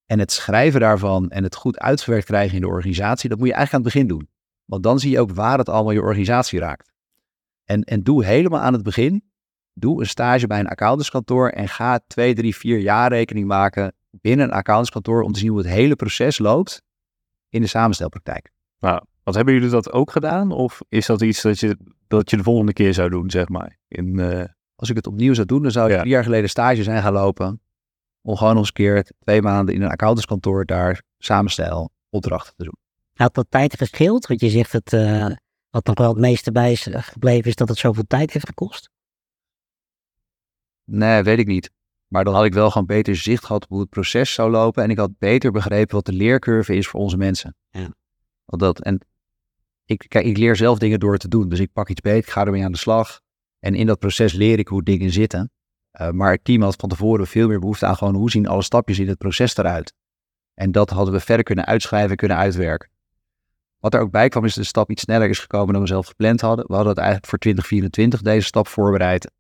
En 0.05 0.19
het 0.19 0.31
schrijven 0.31 0.79
daarvan 0.79 1.29
en 1.29 1.43
het 1.43 1.55
goed 1.55 1.79
uitgewerkt 1.79 2.25
krijgen 2.25 2.55
in 2.55 2.61
de 2.61 2.67
organisatie, 2.67 3.29
dat 3.29 3.37
moet 3.37 3.47
je 3.47 3.53
eigenlijk 3.53 3.85
aan 3.85 3.91
het 3.91 4.03
begin 4.03 4.17
doen. 4.17 4.29
Want 4.67 4.83
dan 4.83 4.99
zie 4.99 5.11
je 5.11 5.19
ook 5.19 5.31
waar 5.31 5.57
het 5.57 5.69
allemaal 5.69 5.93
je 5.93 6.01
organisatie 6.01 6.59
raakt. 6.59 6.91
En, 7.65 7.83
en 7.83 8.03
doe 8.03 8.25
helemaal 8.25 8.59
aan 8.59 8.73
het 8.73 8.83
begin, 8.83 9.23
doe 9.73 9.99
een 9.99 10.07
stage 10.07 10.47
bij 10.47 10.59
een 10.59 10.67
accountantskantoor 10.67 11.49
en 11.49 11.67
ga 11.67 11.99
twee, 12.07 12.33
drie, 12.35 12.55
vier 12.55 12.79
jaar 12.79 13.09
rekening 13.09 13.47
maken 13.47 13.93
binnen 14.11 14.45
een 14.45 14.51
accountantskantoor 14.53 15.21
om 15.21 15.31
te 15.31 15.39
zien 15.39 15.49
hoe 15.49 15.57
het 15.57 15.67
hele 15.67 15.95
proces 15.95 16.37
loopt 16.37 16.81
in 17.49 17.61
de 17.61 17.67
samenstelpraktijk. 17.67 18.51
Wat 19.23 19.35
hebben 19.35 19.53
jullie 19.53 19.69
dat 19.69 19.91
ook 19.91 20.11
gedaan? 20.11 20.51
Of 20.51 20.79
is 20.89 21.05
dat 21.05 21.21
iets 21.21 21.41
dat 21.41 21.59
je, 21.59 21.77
dat 22.07 22.29
je 22.29 22.37
de 22.37 22.43
volgende 22.43 22.73
keer 22.73 22.93
zou 22.93 23.09
doen, 23.09 23.29
zeg 23.31 23.49
maar? 23.49 23.77
In, 23.87 24.19
eh, 24.19 24.45
Als 24.75 24.89
ik 24.89 24.95
het 24.95 25.07
opnieuw 25.07 25.33
zou 25.33 25.45
doen, 25.47 25.61
dan 25.61 25.71
zou 25.71 25.85
ik 25.87 25.93
Ja. 25.93 25.99
drie 25.99 26.11
jaar 26.11 26.23
geleden 26.23 26.49
stage 26.49 26.83
zijn 26.83 27.01
gaan 27.01 27.13
lopen. 27.13 27.61
Om 28.21 28.35
gewoon 28.35 28.51
nog 28.53 28.59
eens 28.59 28.67
een 28.67 28.73
keer 28.73 29.11
twee 29.19 29.41
maanden 29.41 29.75
in 29.75 29.81
een 29.81 29.89
accountantskantoor 29.89 30.65
daar 30.65 31.01
samenstel 31.17 31.89
opdrachten 32.09 32.53
te 32.55 32.63
doen. 32.63 32.77
Had 33.17 33.33
dat 33.33 33.45
tijd 33.49 33.77
gescheeld? 33.77 34.27
Want 34.27 34.39
je 34.39 34.49
zegt 34.49 34.71
het, 34.71 34.93
eh, 34.93 35.27
wat 35.69 35.85
nog 35.85 35.97
wel 35.97 36.09
het 36.09 36.17
meeste 36.17 36.51
bij 36.51 36.71
is 36.71 36.87
eh, 36.87 37.03
gebleven, 37.03 37.49
is 37.49 37.55
dat 37.55 37.69
het 37.69 37.77
zoveel 37.77 38.07
tijd 38.07 38.31
heeft 38.31 38.45
gekost. 38.45 38.89
Nee, 40.83 41.23
weet 41.23 41.39
ik 41.39 41.47
niet. 41.47 41.71
Maar 42.07 42.23
dan 42.23 42.33
had 42.33 42.45
ik 42.45 42.53
wel 42.53 42.71
gewoon 42.71 42.87
beter 42.87 43.15
zicht 43.15 43.45
gehad 43.45 43.63
op 43.63 43.69
hoe 43.69 43.79
het 43.79 43.89
proces 43.89 44.33
zou 44.33 44.51
lopen. 44.51 44.83
En 44.83 44.89
ik 44.89 44.97
had 44.97 45.17
beter 45.17 45.51
begrepen 45.51 45.95
wat 45.95 46.05
de 46.05 46.13
leercurve 46.13 46.75
is 46.75 46.87
voor 46.87 46.99
onze 46.99 47.17
mensen. 47.17 47.55
Ja. 47.69 47.93
Dat, 48.45 48.81
en 48.81 49.05
ik, 49.85 50.05
kijk, 50.07 50.25
ik 50.25 50.37
leer 50.37 50.55
zelf 50.55 50.79
dingen 50.79 50.99
door 50.99 51.17
te 51.17 51.27
doen. 51.27 51.49
Dus 51.49 51.59
ik 51.59 51.73
pak 51.73 51.89
iets 51.89 52.01
beet, 52.01 52.23
ik 52.23 52.29
ga 52.29 52.45
ermee 52.45 52.63
aan 52.63 52.71
de 52.71 52.77
slag. 52.77 53.21
En 53.59 53.75
in 53.75 53.85
dat 53.87 53.99
proces 53.99 54.33
leer 54.33 54.59
ik 54.59 54.67
hoe 54.67 54.83
dingen 54.83 55.11
zitten. 55.11 55.51
Eh, 55.91 56.09
maar 56.09 56.31
het 56.31 56.43
team 56.43 56.61
had 56.61 56.75
van 56.75 56.89
tevoren 56.89 57.27
veel 57.27 57.47
meer 57.47 57.59
behoefte 57.59 57.85
aan 57.85 57.95
gewoon 57.95 58.15
hoe 58.15 58.31
zien 58.31 58.47
alle 58.47 58.61
stapjes 58.61 58.99
in 58.99 59.07
het 59.07 59.17
proces 59.17 59.57
eruit. 59.57 59.93
En 60.53 60.71
dat 60.71 60.89
hadden 60.89 61.13
we 61.13 61.19
verder 61.19 61.45
kunnen 61.45 61.65
uitschrijven, 61.65 62.15
kunnen 62.15 62.37
uitwerken. 62.37 62.89
Wat 63.79 63.93
er 63.93 63.99
ook 63.99 64.11
bij 64.11 64.29
kwam 64.29 64.45
is 64.45 64.53
dat 64.53 64.63
de 64.63 64.69
stap 64.69 64.89
iets 64.89 65.01
sneller 65.01 65.29
is 65.29 65.39
gekomen 65.39 65.73
dan 65.73 65.81
we 65.81 65.87
zelf 65.87 66.07
gepland 66.07 66.41
hadden. 66.41 66.67
We 66.67 66.73
hadden 66.73 66.89
het 66.89 67.01
eigenlijk 67.01 67.29
voor 67.29 67.39
2024 67.39 68.21
deze 68.21 68.47
stap 68.47 68.67
voorbereid. 68.67 69.31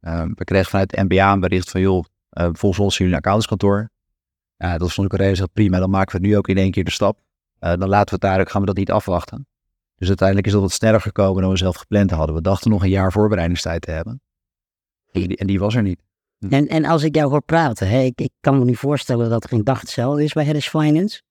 Eh, 0.00 0.24
we 0.34 0.44
kregen 0.44 0.70
vanuit 0.70 0.90
de 0.90 1.04
NBA 1.08 1.32
een 1.32 1.40
bericht 1.40 1.70
van 1.70 1.80
joh, 1.80 2.04
eh 2.30 2.48
volgens 2.52 2.78
ons 2.78 2.96
jullie 2.96 3.12
een 3.12 3.18
accountantskantoor. 3.18 3.90
Ja, 4.56 4.78
dat 4.78 4.92
vond 4.92 5.12
ik 5.12 5.40
al 5.40 5.48
prima. 5.52 5.78
Dan 5.78 5.90
maken 5.90 6.12
we 6.12 6.18
het 6.18 6.26
nu 6.26 6.36
ook 6.36 6.48
in 6.48 6.56
één 6.56 6.70
keer 6.70 6.84
de 6.84 6.90
stap. 6.90 7.20
Eh, 7.58 7.70
dan 7.78 7.88
laten 7.88 8.08
we 8.08 8.14
het 8.14 8.20
daar 8.20 8.40
ook, 8.40 8.50
gaan 8.50 8.60
we 8.60 8.66
dat 8.66 8.76
niet 8.76 8.90
afwachten. 8.90 9.46
Dus 9.96 10.08
uiteindelijk 10.08 10.46
is 10.46 10.52
dat 10.52 10.62
wat 10.62 10.72
sneller 10.72 11.00
gekomen 11.00 11.42
dan 11.42 11.50
we 11.50 11.56
zelf 11.56 11.76
gepland 11.76 12.10
hadden. 12.10 12.34
We 12.34 12.42
dachten 12.42 12.70
nog 12.70 12.82
een 12.82 12.88
jaar 12.88 13.12
voorbereidingstijd 13.12 13.82
te 13.82 13.90
hebben. 13.90 14.20
En 15.12 15.20
die, 15.20 15.36
en 15.36 15.46
die 15.46 15.58
was 15.58 15.74
er 15.74 15.82
niet. 15.82 16.00
En, 16.48 16.66
en 16.66 16.84
als 16.84 17.02
ik 17.02 17.14
jou 17.14 17.30
hoor 17.30 17.42
praten, 17.42 17.88
hè, 17.88 18.00
ik, 18.00 18.20
ik 18.20 18.30
kan 18.40 18.58
me 18.58 18.64
nu 18.64 18.74
voorstellen 18.74 19.30
dat 19.30 19.48
geen 19.48 19.64
dag 19.64 19.80
hetzelfde 19.80 20.24
is 20.24 20.32
bij 20.32 20.44
Harris 20.44 20.68
Finance. 20.68 21.22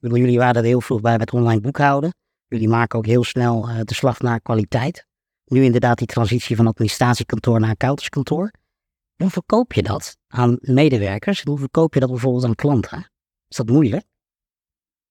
Bedoel, 0.00 0.18
jullie 0.18 0.38
waren 0.38 0.54
er 0.54 0.68
heel 0.68 0.80
vroeg 0.80 1.00
bij 1.00 1.18
met 1.18 1.32
online 1.32 1.60
boekhouden. 1.60 2.12
Jullie 2.46 2.68
maken 2.68 2.98
ook 2.98 3.06
heel 3.06 3.24
snel 3.24 3.68
eh, 3.68 3.80
de 3.84 3.94
slag 3.94 4.20
naar 4.20 4.40
kwaliteit. 4.40 5.06
Nu 5.44 5.62
inderdaad 5.64 5.98
die 5.98 6.06
transitie 6.06 6.56
van 6.56 6.66
administratiekantoor 6.66 7.60
naar 7.60 7.70
accountantskantoor. 7.70 8.50
Hoe 9.16 9.30
verkoop 9.30 9.72
je 9.72 9.82
dat 9.82 10.16
aan 10.28 10.58
medewerkers? 10.60 11.42
Hoe 11.42 11.58
verkoop 11.58 11.94
je 11.94 12.00
dat 12.00 12.10
bijvoorbeeld 12.10 12.44
aan 12.44 12.54
klanten? 12.54 13.10
Is 13.48 13.56
dat 13.56 13.68
moeilijk? 13.68 14.04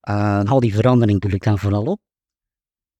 Uh, 0.10 0.44
Al 0.44 0.60
die 0.60 0.74
verandering 0.76 1.22
doe 1.22 1.32
ik 1.32 1.44
dan 1.44 1.60
vooral 1.60 1.84
op. 1.86 2.00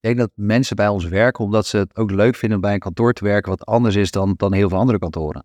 denk 0.00 0.18
dat 0.18 0.30
mensen 0.34 0.76
bij 0.76 0.88
ons 0.88 1.04
werken 1.04 1.44
omdat 1.44 1.66
ze 1.66 1.76
het 1.76 1.96
ook 1.96 2.10
leuk 2.10 2.34
vinden 2.34 2.56
om 2.58 2.64
bij 2.64 2.74
een 2.74 2.80
kantoor 2.80 3.12
te 3.12 3.24
werken 3.24 3.50
wat 3.50 3.64
anders 3.66 3.94
is 3.96 4.10
dan, 4.10 4.34
dan 4.36 4.52
heel 4.52 4.68
veel 4.68 4.78
andere 4.78 4.98
kantoren. 4.98 5.44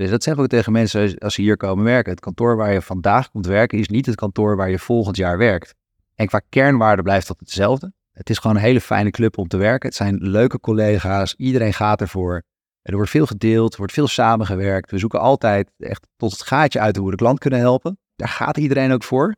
Dus 0.00 0.10
dat 0.10 0.22
zeggen 0.22 0.42
we 0.42 0.48
tegen 0.48 0.72
mensen 0.72 1.18
als- 1.18 1.34
ze 1.34 1.40
hier 1.40 1.56
komen 1.56 1.84
werken. 1.84 2.12
Het 2.12 2.20
kantoor 2.20 2.56
waar 2.56 2.72
je 2.72 2.82
vandaag 2.82 3.30
komt 3.30 3.46
werken 3.46 3.78
is 3.78 3.88
niet 3.88 4.06
het 4.06 4.14
kantoor 4.14 4.56
waar 4.56 4.70
je 4.70 4.78
volgend 4.78 5.16
jaar 5.16 5.38
werkt. 5.38 5.74
En 6.14 6.26
qua 6.26 6.40
kernwaarde 6.48 7.02
blijft 7.02 7.26
dat 7.26 7.40
hetzelfde. 7.40 7.92
Het 8.12 8.30
is 8.30 8.38
gewoon 8.38 8.56
een 8.56 8.62
hele 8.62 8.80
fijne 8.80 9.10
club 9.10 9.38
om 9.38 9.48
te 9.48 9.56
werken. 9.56 9.88
Het 9.88 9.96
zijn 9.96 10.16
leuke 10.16 10.60
collega's. 10.60 11.34
Iedereen 11.34 11.72
gaat 11.72 12.00
ervoor. 12.00 12.42
Er 12.82 12.94
wordt 12.94 13.10
veel 13.10 13.26
gedeeld, 13.26 13.72
er 13.72 13.78
wordt 13.78 13.92
veel 13.92 14.08
samengewerkt. 14.08 14.90
We 14.90 14.98
zoeken 14.98 15.20
altijd 15.20 15.70
echt 15.78 16.06
tot 16.16 16.32
het 16.32 16.42
gaatje 16.42 16.80
uit 16.80 16.96
hoe 16.96 17.04
we 17.04 17.10
de 17.10 17.16
klant 17.16 17.38
kunnen 17.38 17.58
helpen. 17.58 17.98
Daar 18.16 18.28
gaat 18.28 18.56
iedereen 18.56 18.92
ook 18.92 19.04
voor. 19.04 19.36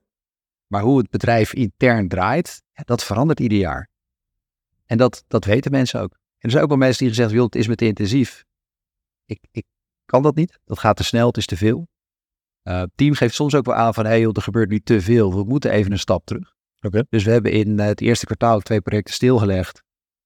Maar 0.67 0.83
hoe 0.83 0.99
het 0.99 1.11
bedrijf 1.11 1.55
intern 1.55 2.09
draait, 2.09 2.63
dat 2.73 3.05
verandert 3.05 3.41
ieder 3.41 3.59
jaar. 3.59 3.89
En 4.87 4.99
dat, 4.99 5.25
dat 5.29 5.45
weten 5.45 5.71
mensen 5.71 6.01
ook. 6.01 6.13
En 6.13 6.19
er 6.39 6.51
zijn 6.51 6.63
ook 6.63 6.69
wel 6.69 6.79
mensen 6.79 6.99
die 6.99 7.09
gezegd 7.09 7.29
hebben, 7.29 7.47
het 7.47 7.57
is 7.57 7.67
me 7.67 7.75
te 7.75 7.87
intensief. 7.87 8.45
Ik 9.51 9.65
kan 10.13 10.23
dat 10.23 10.35
niet. 10.35 10.59
Dat 10.65 10.79
gaat 10.79 10.97
te 10.97 11.05
snel, 11.05 11.27
het 11.27 11.37
is 11.37 11.47
te 11.47 11.57
veel. 11.57 11.89
Eh, 12.63 12.83
team 12.95 13.15
geeft 13.15 13.35
soms 13.35 13.55
ook 13.55 13.67
wel 13.67 13.75
aan 13.75 13.95
van, 13.95 14.05
hé 14.05 14.11
hey, 14.11 14.21
joh, 14.21 14.37
er 14.37 14.43
gebeurt 14.43 14.71
nu 14.71 14.81
te 14.81 15.01
veel. 15.01 15.35
We 15.35 15.45
moeten 15.45 15.71
even 15.71 15.93
een 15.93 15.99
stap 15.99 16.25
terug. 16.25 16.55
Dus 17.09 17.25
we 17.25 17.31
hebben 17.31 17.53
in 17.53 17.79
eh, 17.79 17.87
het 17.87 18.01
eerste 18.01 18.27
kwartaal 18.27 18.61
twee 18.61 18.81
projecten 18.81 19.15
stilgelegd. 19.15 19.83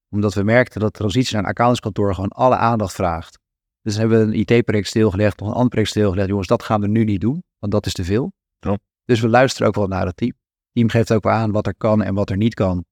Omdat 0.09 0.35
we 0.35 0.43
merkten 0.43 0.81
dat 0.81 0.93
de 0.93 0.99
transitie 0.99 1.35
naar 1.35 1.43
een 1.43 1.49
accountantskantoor 1.49 2.15
gewoon 2.15 2.29
alle 2.29 2.57
aandacht 2.57 2.95
vraagt. 2.95 3.39
Dus 3.83 3.97
hebben 3.97 4.19
we 4.19 4.25
een 4.25 4.41
IT-project 4.47 4.87
stilgelegd, 4.87 5.39
nog 5.39 5.49
een 5.49 5.55
ander 5.55 5.69
project 5.69 5.91
stilgelegd. 5.91 6.29
Jongens, 6.29 6.49
dat 6.49 6.63
gaan 6.63 6.81
we 6.81 6.89
nu 6.89 7.05
niet 7.05 7.21
doen, 7.21 7.43
want 7.59 7.73
dat 7.73 7.87
is 7.87 7.93
te 7.93 8.05
veel. 8.05 8.33
Ja. 8.59 8.79
Dus 9.05 9.21
we 9.21 9.29
luisteren 9.29 9.69
ook 9.69 9.75
wel 9.75 9.87
naar 9.87 10.07
het 10.07 10.17
team. 10.17 10.31
Het 10.31 10.73
team 10.73 10.89
geeft 10.89 11.13
ook 11.13 11.25
wel 11.25 11.33
aan 11.33 11.53
wat 11.53 11.67
er 11.67 11.77
kan 11.77 12.03
en 12.03 12.15
wat 12.15 12.31
er 12.31 12.37
niet 12.37 12.55
kan. 12.55 12.85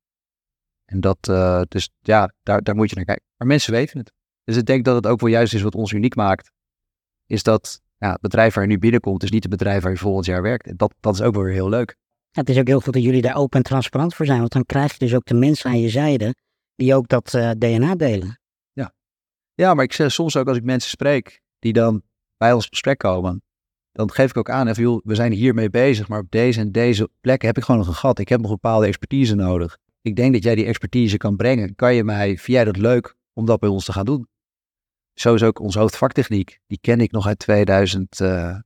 En 0.84 1.00
dat, 1.00 1.18
eh, 1.20 1.62
dus 1.68 1.90
ja, 2.00 2.32
daar, 2.42 2.62
daar 2.62 2.74
moet 2.74 2.90
je 2.90 2.96
naar 2.96 3.04
kijken. 3.04 3.24
Maar 3.36 3.48
mensen 3.48 3.72
weten 3.72 3.98
het. 3.98 4.12
Dus 4.44 4.56
ik 4.56 4.66
denk 4.66 4.84
dat 4.84 4.94
het 4.94 5.06
ook 5.06 5.20
wel 5.20 5.30
juist 5.30 5.54
is 5.54 5.62
wat 5.62 5.74
ons 5.74 5.92
uniek 5.92 6.14
maakt. 6.14 6.52
Is 7.26 7.42
dat 7.42 7.82
ja, 7.98 8.12
het 8.12 8.20
bedrijf 8.20 8.54
waar 8.54 8.64
je 8.64 8.70
nu 8.70 8.78
binnenkomt, 8.78 9.22
is 9.22 9.30
niet 9.30 9.42
het 9.42 9.52
bedrijf 9.52 9.82
waar 9.82 9.92
je 9.92 9.98
volgend 9.98 10.26
jaar 10.26 10.42
werkt. 10.42 10.66
En 10.66 10.76
dat, 10.76 10.94
dat 11.00 11.14
is 11.14 11.22
ook 11.22 11.34
wel 11.34 11.42
weer 11.42 11.52
heel 11.52 11.68
leuk. 11.68 11.96
Het 12.30 12.48
is 12.48 12.58
ook 12.58 12.66
heel 12.66 12.80
goed 12.80 12.92
dat 12.92 13.02
jullie 13.02 13.22
daar 13.22 13.36
open 13.36 13.58
en 13.58 13.64
transparant 13.64 14.14
voor 14.14 14.26
zijn. 14.26 14.38
Want 14.38 14.52
dan 14.52 14.64
krijg 14.64 14.92
je 14.92 14.98
dus 14.98 15.14
ook 15.14 15.24
de 15.24 15.34
mensen 15.34 15.70
aan 15.70 15.80
je 15.80 15.88
zijde 15.88 16.34
die 16.74 16.94
ook 16.94 17.08
dat 17.08 17.34
eh, 17.34 17.50
DNA 17.50 17.94
delen. 17.94 18.38
Ja, 19.56 19.74
maar 19.74 19.84
ik 19.84 19.92
zeg 19.92 20.12
soms 20.12 20.36
ook 20.36 20.48
als 20.48 20.56
ik 20.56 20.64
mensen 20.64 20.90
spreek 20.90 21.40
die 21.58 21.72
dan 21.72 22.02
bij 22.36 22.52
ons 22.52 22.64
op 22.64 22.70
gesprek 22.70 22.98
komen, 22.98 23.42
dan 23.92 24.10
geef 24.12 24.30
ik 24.30 24.36
ook 24.36 24.50
aan, 24.50 24.68
even, 24.68 24.82
joh, 24.82 25.00
we 25.04 25.14
zijn 25.14 25.32
hiermee 25.32 25.70
bezig, 25.70 26.08
maar 26.08 26.20
op 26.20 26.30
deze 26.30 26.60
en 26.60 26.72
deze 26.72 27.08
plekken 27.20 27.48
heb 27.48 27.56
ik 27.56 27.64
gewoon 27.64 27.80
nog 27.80 27.88
een 27.88 27.94
gat. 27.94 28.18
Ik 28.18 28.28
heb 28.28 28.40
nog 28.40 28.50
een 28.50 28.58
bepaalde 28.60 28.86
expertise 28.86 29.34
nodig. 29.34 29.78
Ik 30.00 30.16
denk 30.16 30.32
dat 30.32 30.42
jij 30.42 30.54
die 30.54 30.64
expertise 30.64 31.16
kan 31.16 31.36
brengen. 31.36 31.74
Kan 31.74 31.94
je 31.94 32.04
mij, 32.04 32.26
vind 32.26 32.46
jij 32.46 32.64
dat 32.64 32.76
leuk 32.76 33.16
om 33.32 33.46
dat 33.46 33.60
bij 33.60 33.68
ons 33.68 33.84
te 33.84 33.92
gaan 33.92 34.04
doen? 34.04 34.28
Zo 35.14 35.34
is 35.34 35.42
ook 35.42 35.60
onze 35.60 35.78
hoofdvaktechniek. 35.78 36.60
Die 36.66 36.78
ken 36.80 37.00
ik 37.00 37.12
nog 37.12 37.26
uit 37.26 37.38
2010, 37.38 38.64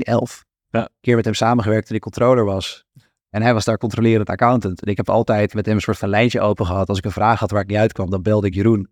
11. 0.00 0.44
Ja. 0.70 0.80
Een 0.80 0.88
keer 1.00 1.16
met 1.16 1.24
hem 1.24 1.34
samengewerkt 1.34 1.86
toen 1.86 1.96
ik 1.96 2.02
controller 2.02 2.44
was. 2.44 2.84
En 3.30 3.42
hij 3.42 3.54
was 3.54 3.64
daar 3.64 3.78
controlerend 3.78 4.28
accountant. 4.28 4.82
En 4.82 4.90
ik 4.90 4.96
heb 4.96 5.08
altijd 5.08 5.54
met 5.54 5.66
hem 5.66 5.74
een 5.74 5.80
soort 5.80 5.98
van 5.98 6.08
lijntje 6.08 6.40
open 6.40 6.66
gehad. 6.66 6.88
Als 6.88 6.98
ik 6.98 7.04
een 7.04 7.12
vraag 7.12 7.40
had 7.40 7.50
waar 7.50 7.62
ik 7.62 7.68
niet 7.68 7.78
uitkwam, 7.78 8.10
dan 8.10 8.22
belde 8.22 8.46
ik 8.46 8.54
Jeroen. 8.54 8.90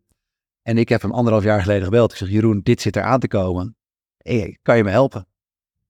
En 0.62 0.78
ik 0.78 0.88
heb 0.88 1.02
hem 1.02 1.12
anderhalf 1.12 1.44
jaar 1.44 1.62
geleden 1.62 1.84
gebeld. 1.84 2.10
Ik 2.10 2.16
zeg, 2.16 2.28
Jeroen, 2.28 2.60
dit 2.62 2.80
zit 2.80 2.96
er 2.96 3.02
aan 3.02 3.20
te 3.20 3.28
komen. 3.28 3.76
Hey, 4.16 4.58
kan 4.62 4.76
je 4.76 4.84
me 4.84 4.90
helpen? 4.90 5.26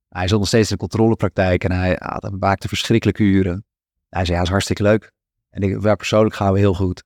Hij 0.08 0.28
zat 0.28 0.38
nog 0.38 0.48
steeds 0.48 0.70
in 0.70 0.76
de 0.76 0.88
controlepraktijk 0.88 1.64
en 1.64 1.72
hij, 1.72 1.98
ah, 1.98 2.32
maakte 2.38 2.68
verschrikkelijke 2.68 3.22
uren. 3.22 3.64
Hij 4.08 4.24
zei, 4.24 4.32
ja, 4.32 4.36
dat 4.36 4.44
is 4.44 4.50
hartstikke 4.50 4.82
leuk. 4.82 5.12
En 5.50 5.62
ik, 5.62 5.78
wij 5.78 5.96
persoonlijk 5.96 6.34
gaan 6.34 6.52
we 6.52 6.58
heel 6.58 6.74
goed. 6.74 7.04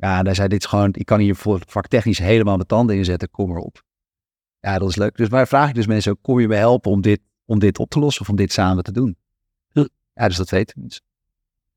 Ja, 0.00 0.18
en 0.18 0.24
hij 0.24 0.34
zei, 0.34 0.48
dit 0.48 0.60
is 0.60 0.66
gewoon, 0.66 0.88
ik 0.92 1.06
kan 1.06 1.18
hier 1.20 1.36
voor 1.36 1.60
vaktechnisch 1.66 2.18
helemaal 2.18 2.56
mijn 2.56 2.68
tanden 2.68 2.96
inzetten, 2.96 3.30
kom 3.30 3.50
erop. 3.50 3.82
Ja, 4.60 4.78
dat 4.78 4.88
is 4.88 4.96
leuk. 4.96 5.16
Dus 5.16 5.28
wij 5.28 5.46
vragen 5.46 5.74
dus 5.74 5.86
mensen 5.86 6.20
kom 6.20 6.40
je 6.40 6.48
me 6.48 6.54
helpen 6.54 6.90
om 6.90 7.00
dit, 7.00 7.20
om 7.44 7.58
dit 7.58 7.78
op 7.78 7.90
te 7.90 7.98
lossen 7.98 8.22
of 8.22 8.28
om 8.28 8.36
dit 8.36 8.52
samen 8.52 8.84
te 8.84 8.92
doen? 8.92 9.16
Ja, 10.14 10.28
dus 10.28 10.36
dat 10.36 10.50
weten 10.50 10.80
mensen. 10.80 11.02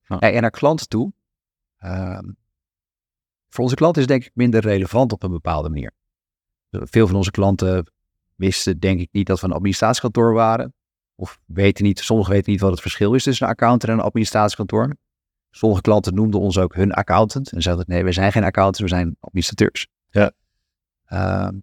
Ja. 0.07 0.19
En 0.19 0.41
naar 0.41 0.51
klanten 0.51 0.87
toe. 0.87 1.13
ehm, 1.77 2.31
voor 3.49 3.63
onze 3.63 3.75
klanten 3.75 4.01
is 4.01 4.07
het 4.07 4.17
denk 4.17 4.29
ik 4.29 4.35
minder 4.35 4.61
relevant 4.61 5.11
op 5.11 5.23
een 5.23 5.31
bepaalde 5.31 5.69
manier. 5.69 5.91
Veel 6.69 7.07
van 7.07 7.15
onze 7.15 7.31
klanten 7.31 7.91
wisten 8.35 8.79
denk 8.79 8.99
ik 8.99 9.09
niet 9.11 9.27
dat 9.27 9.39
we 9.39 9.47
een 9.47 9.53
administratiekantoor 9.53 10.33
waren. 10.33 10.73
Of 11.15 11.39
weten 11.45 11.83
niet, 11.83 11.99
sommigen 11.99 12.33
weten 12.33 12.51
niet 12.51 12.61
wat 12.61 12.71
het 12.71 12.81
verschil 12.81 13.13
is 13.13 13.23
tussen 13.23 13.45
een 13.45 13.51
accountant 13.51 13.91
en 13.91 13.97
een 13.97 14.05
administratiekantoor. 14.05 14.95
Sommige 15.55 15.81
klanten 15.81 16.13
noemden 16.13 16.39
ons 16.39 16.57
ook 16.57 16.75
hun 16.75 16.91
accountant. 16.91 17.51
En 17.51 17.61
zeiden, 17.61 17.85
nee, 17.87 18.03
we 18.03 18.11
zijn 18.11 18.31
geen 18.31 18.43
accountants, 18.43 18.79
we 18.79 18.87
zijn 18.87 19.15
administrateurs. 19.19 19.87
Ja. 20.09 20.31
Ehm, 21.05 21.55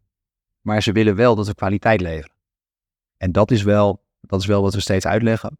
maar 0.60 0.82
ze 0.82 0.92
willen 0.92 1.14
wel 1.16 1.34
dat 1.34 1.46
we 1.46 1.54
kwaliteit 1.54 2.00
leveren. 2.00 2.36
En 3.16 3.32
dat 3.32 3.50
is 3.50 3.62
wel, 3.62 4.02
dat 4.20 4.40
is 4.40 4.46
wel 4.46 4.62
wat 4.62 4.74
we 4.74 4.80
steeds 4.80 5.06
uitleggen. 5.06 5.58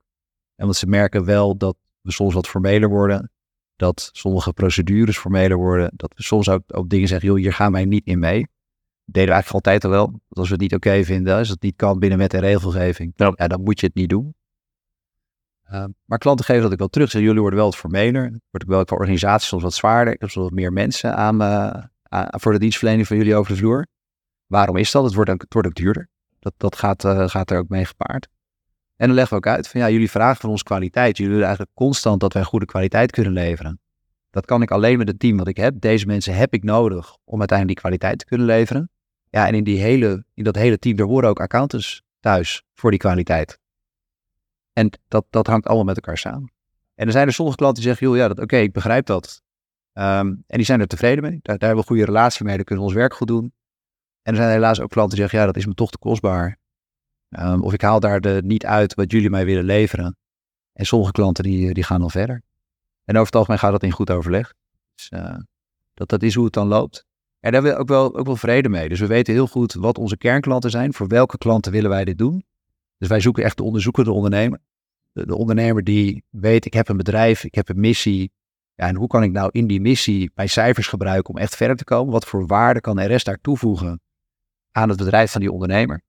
En 0.55 0.65
want 0.65 0.77
ze 0.77 0.87
merken 0.87 1.25
wel 1.25 1.57
dat 1.57 1.77
we 2.01 2.13
soms 2.13 2.35
wat 2.35 2.49
formeler 2.49 2.89
worden. 2.89 3.31
Dat 3.77 4.11
sommige 4.13 4.53
procedures 4.53 5.19
formeler 5.19 5.57
worden. 5.57 5.91
Dat 5.97 6.13
we 6.17 6.23
soms 6.23 6.49
ook, 6.49 6.63
ook 6.67 6.89
dingen 6.89 7.09
zeggen, 7.09 7.29
joh, 7.29 7.39
hier 7.39 7.53
gaan 7.53 7.73
wij 7.73 7.85
niet 7.85 8.07
in 8.07 8.19
mee. 8.19 8.41
Dat 8.41 9.15
deden 9.15 9.29
we 9.29 9.35
eigenlijk 9.35 9.67
altijd 9.67 9.85
al 9.85 9.91
wel. 9.91 10.21
Als 10.29 10.47
we 10.47 10.53
het 10.53 10.63
niet 10.63 10.75
oké 10.75 11.05
vinden, 11.05 11.37
als 11.37 11.49
het 11.49 11.63
niet 11.63 11.77
kan 11.77 11.99
binnen 11.99 12.19
wet 12.19 12.35
en 12.35 12.41
regelgeving, 12.41 13.13
Ja. 13.17 13.33
ja, 13.35 13.49
dan 13.49 13.63
moet 13.63 13.81
je 13.81 13.87
het 13.87 13.95
niet 13.95 14.09
doen. 14.09 14.35
Uh, 15.73 15.85
maar 16.05 16.19
klanten 16.19 16.45
geven 16.45 16.63
dat 16.63 16.73
ik 16.73 16.79
wel 16.79 16.89
terug. 16.89 17.11
Zeggen, 17.11 17.23
jullie 17.23 17.41
worden 17.41 17.59
wel 17.59 17.69
wat 17.69 17.79
formeler. 17.79 18.31
Word 18.51 18.63
ik 18.63 18.69
wel 18.69 18.85
qua 18.85 18.97
organisatie 18.97 19.47
soms 19.47 19.63
wat 19.63 19.75
zwaarder. 19.75 20.15
Ik 20.15 20.21
heb 20.21 20.31
soms 20.31 20.47
wat 20.47 20.55
meer 20.55 20.73
mensen 20.73 21.17
aan, 21.17 21.91
voor 22.31 22.53
de 22.53 22.59
dienstverlening 22.59 23.07
van 23.07 23.17
jullie 23.17 23.35
over 23.35 23.53
de 23.53 23.59
vloer. 23.59 23.87
Waarom 24.47 24.77
is 24.77 24.91
dat? 24.91 25.05
Het 25.05 25.15
wordt 25.15 25.31
ook, 25.31 25.45
wordt 25.49 25.69
ook 25.69 25.75
duurder. 25.75 26.09
Dat, 26.39 26.53
dat 26.57 26.77
gaat, 26.77 27.05
eh, 27.05 27.29
gaat 27.29 27.51
er 27.51 27.59
ook 27.59 27.69
mee 27.69 27.85
gepaard. 27.85 28.29
En 28.97 29.07
dan 29.07 29.15
leggen 29.15 29.33
we 29.33 29.47
ook 29.47 29.55
uit 29.55 29.69
van 29.69 29.81
ja, 29.81 29.91
jullie 29.91 30.11
vragen 30.11 30.41
van 30.41 30.51
ons 30.51 30.63
kwaliteit. 30.63 31.17
Jullie 31.17 31.33
willen 31.33 31.47
eigenlijk 31.47 31.77
constant 31.77 32.21
dat 32.21 32.33
wij 32.33 32.43
goede 32.43 32.67
kwaliteit 32.67 33.11
kunnen 33.11 33.33
leveren. 33.33 33.81
Dat 34.31 34.47
kan 34.47 34.63
ik 34.63 34.71
alleen 34.71 34.99
met 34.99 35.09
het 35.09 35.19
team 35.19 35.37
wat 35.37 35.49
ik 35.49 35.57
heb. 35.57 35.81
Deze 35.81 36.07
mensen 36.07 36.35
heb 36.35 36.55
ik 36.55 36.63
nodig 36.63 37.17
om 37.25 37.39
uiteindelijk 37.39 37.79
die 37.79 37.91
kwaliteit 37.91 38.19
te 38.19 38.25
kunnen 38.25 38.47
leveren. 38.47 38.91
Ja, 39.31 39.47
en 39.47 39.55
in, 39.55 39.65
die 39.65 39.79
hele, 39.79 40.25
in 40.35 40.45
dat 40.45 40.57
hele 40.57 40.79
team, 40.79 40.97
daar 40.97 41.07
horen 41.07 41.29
ook 41.29 41.41
accountants 41.41 42.03
thuis 42.21 42.63
voor 42.75 42.91
die 42.91 42.99
kwaliteit. 42.99 43.60
En 44.81 44.91
dat, 45.09 45.27
dat 45.31 45.47
hangt 45.47 45.67
allemaal 45.67 45.85
met 45.85 45.97
elkaar 45.97 46.19
samen. 46.19 46.53
En 46.95 47.07
er 47.07 47.13
zijn 47.13 47.27
er 47.27 47.33
sommige 47.33 47.57
klanten 47.57 47.83
die 47.83 47.93
zeggen, 47.93 48.07
joh, 48.07 48.17
ja, 48.17 48.43
oké, 48.43 48.57
ik 48.57 48.73
begrijp 48.73 49.07
dat. 49.07 49.43
Ehm, 49.93 50.27
en 50.27 50.57
die 50.57 50.65
zijn 50.65 50.81
er 50.81 50.87
tevreden 50.87 51.23
mee. 51.23 51.39
Daar, 51.43 51.59
daar 51.59 51.69
hebben 51.69 51.71
we 51.71 51.77
een 51.77 51.97
goede 51.97 52.05
relatie 52.05 52.45
mee, 52.45 52.57
daar 52.57 52.65
kunnen 52.65 52.85
we 52.85 52.91
ons 52.91 53.01
werk 53.01 53.15
goed 53.15 53.29
doen. 53.29 53.53
En 54.23 54.33
er 54.33 54.37
zijn 54.37 54.51
helaas 54.51 54.81
ook 54.81 54.91
klanten 54.91 55.15
die 55.15 55.21
zeggen, 55.21 55.39
ja, 55.39 55.47
dat 55.47 55.57
is 55.57 55.67
me 55.67 55.75
toch 55.75 55.91
te 55.91 55.99
kostbaar. 55.99 56.59
Ehm, 57.29 57.61
of 57.61 57.73
ik 57.73 57.81
haal 57.81 58.01
daar 58.01 58.21
de, 58.21 58.41
niet 58.45 58.67
uit 58.67 58.95
wat 58.95 59.11
jullie 59.11 59.31
mij 59.31 59.45
willen 59.45 59.65
leveren. 59.65 60.17
En 60.73 60.85
sommige 60.85 61.13
klanten 61.13 61.45
die, 61.45 61.75
die 61.75 61.85
gaan 61.85 62.01
dan 62.01 62.11
verder. 62.11 62.43
En 63.05 63.15
over 63.15 63.27
het 63.27 63.37
algemeen 63.37 63.59
gaat 63.59 63.73
dat 63.73 63.83
in 63.83 63.93
goed 63.93 64.11
overleg. 64.11 64.55
Dus 64.95 65.09
eh, 65.09 65.37
dat, 65.95 66.09
dat 66.09 66.23
is 66.23 66.35
hoe 66.35 66.45
het 66.45 66.55
dan 66.55 66.69
loopt. 66.69 67.07
En 67.41 67.53
daar 67.53 67.63
hebben 67.63 67.73
we 67.73 67.79
ook 67.79 67.89
wel, 67.89 68.17
ook 68.17 68.27
wel 68.27 68.37
vrede 68.37 68.69
mee. 68.69 68.89
Dus 68.89 69.01
we 69.01 69.07
weten 69.07 69.33
heel 69.33 69.47
goed 69.47 69.73
wat 69.73 69.99
onze 69.99 70.17
kernklanten 70.17 70.71
zijn. 70.71 70.95
Voor 70.95 71.09
welke 71.09 71.39
klanten 71.39 71.73
willen 71.73 71.91
wij 71.91 72.05
dit 72.05 72.19
doen? 72.19 72.45
Dus 72.99 73.09
wij 73.09 73.21
zoeken 73.21 73.45
echt 73.45 73.57
de 73.57 73.63
onderzoekende 73.63 74.13
ondernemer. 74.13 74.61
De, 75.13 75.27
de 75.27 75.37
ondernemer 75.37 75.85
die 75.85 76.25
weet, 76.29 76.65
ik 76.65 76.73
heb 76.75 76.89
een 76.89 76.97
bedrijf, 76.97 77.45
ik 77.45 77.55
heb 77.55 77.69
een 77.69 77.81
missie. 77.81 78.33
Ja, 78.75 78.87
en 78.87 78.97
hoe 78.97 79.07
kan 79.09 79.23
ik 79.23 79.33
nou 79.33 79.49
in 79.53 79.67
die 79.67 79.81
missie 79.81 80.31
mijn 80.35 80.49
cijfers 80.49 80.87
gebruiken 80.87 81.35
om 81.35 81.41
echt 81.41 81.57
verder 81.57 81.77
te 81.77 81.85
komen? 81.85 82.13
Wat 82.13 82.25
voor 82.27 82.47
waarde 82.47 82.81
kan 82.81 83.15
RS 83.15 83.25
daar 83.25 83.41
toevoegen 83.41 84.01
aan 84.71 84.89
het 84.89 84.99
bedrijf 84.99 85.31
van 85.33 85.41
die 85.41 85.53
ondernemer? 85.53 86.03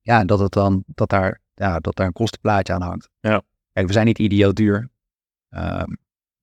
Ja, 0.00 0.20
en 0.20 0.26
dat, 0.26 0.38
het 0.38 0.52
dan, 0.52 0.84
dat, 0.86 1.08
daar, 1.08 1.40
ja, 1.54 1.78
dat 1.80 1.96
daar 1.96 2.06
een 2.06 2.12
kostenplaatje 2.12 2.72
aan 2.72 2.82
hangt. 2.82 3.08
Ja. 3.20 3.42
Kijk, 3.72 3.86
we 3.86 3.92
zijn 3.92 4.06
niet 4.06 4.18
idioot 4.18 4.56
duur. 4.56 4.90
Ehm, 5.48 5.92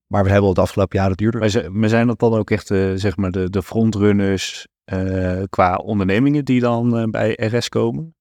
maar 0.07 0.23
we 0.23 0.29
hebben 0.29 0.49
het 0.49 0.59
afgelopen 0.59 0.99
jaren 0.99 1.17
duurder. 1.17 1.39
Maar, 1.39 1.49
zijn- 1.49 1.79
maar 1.79 1.89
zijn 1.89 2.07
dat 2.07 2.19
dan 2.19 2.33
ook 2.33 2.49
echt 2.49 2.71
eh, 2.71 2.91
zeg 2.95 3.17
maar 3.17 3.31
de, 3.31 3.49
de 3.49 3.63
frontrunners 3.63 4.67
eh, 4.83 5.43
qua 5.49 5.75
ondernemingen 5.75 6.45
die 6.45 6.59
dan 6.59 6.97
eh, 6.97 7.03
bij 7.03 7.33
RS 7.33 7.69
komen? 7.69 8.14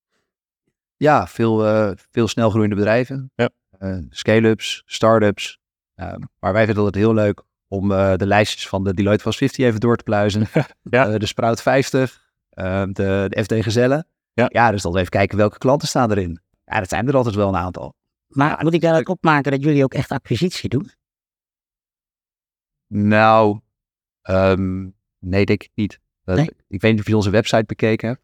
Ja, 0.97 1.27
veel, 1.27 1.67
eh, 1.67 1.91
veel 2.11 2.29
snel 2.29 2.51
groeiende 2.51 2.77
bedrijven. 2.77 3.31
Ja. 3.35 3.49
Eh, 3.79 3.99
scale-ups, 4.11 4.83
start-ups. 4.87 5.59
Ehm, 5.95 6.21
maar 6.41 6.53
wij 6.53 6.65
vinden 6.67 6.85
het 6.85 6.95
heel 6.95 7.15
leuk 7.15 7.43
om 7.69 7.93
eh, 7.93 8.17
de 8.17 8.27
lijstjes 8.27 8.69
van 8.69 8.85
de 8.85 8.95
Deloitte 8.95 9.23
Fast 9.25 9.39
50 9.39 9.65
even 9.65 9.81
door 9.81 9.97
te 9.97 10.03
pluizen. 10.05 10.47
Ja. 10.91 11.09
Eh, 11.13 11.19
de 11.19 11.27
Sprout 11.27 11.63
50, 11.63 12.31
eh, 12.51 12.83
de, 12.83 13.27
de 13.29 13.43
FD 13.45 13.53
Gezellen. 13.63 14.07
Ja. 14.33 14.47
ja, 14.49 14.71
dus 14.71 14.83
dan 14.83 14.97
even 14.97 15.09
kijken 15.11 15.37
welke 15.39 15.59
klanten 15.59 15.89
staan 15.89 16.11
erin. 16.11 16.41
Ja, 16.65 16.79
dat 16.79 16.89
zijn 16.89 17.09
er 17.09 17.17
altijd 17.17 17.35
wel 17.35 17.49
een 17.49 17.57
aantal. 17.57 17.95
Maar 18.29 18.59
moet 18.63 18.75
ik 18.75 18.81
daaruit 18.81 19.09
opmaken 19.09 19.51
dat 19.53 19.63
jullie 19.63 19.85
ook 19.85 19.95
echt 19.95 20.11
acquisitie 20.11 20.69
doen? 20.69 20.91
Nou, 22.87 23.61
ehm, 24.23 24.89
nee, 25.19 25.45
denk 25.45 25.63
ik 25.63 25.71
niet. 25.75 26.01
Dat- 26.25 26.37
Nee? 26.37 26.51
Ik 26.69 26.81
weet 26.81 26.91
niet 26.93 27.01
of 27.01 27.07
je 27.07 27.17
onze 27.17 27.31
website 27.31 27.65
bekeken 27.67 28.09
hebt. 28.09 28.21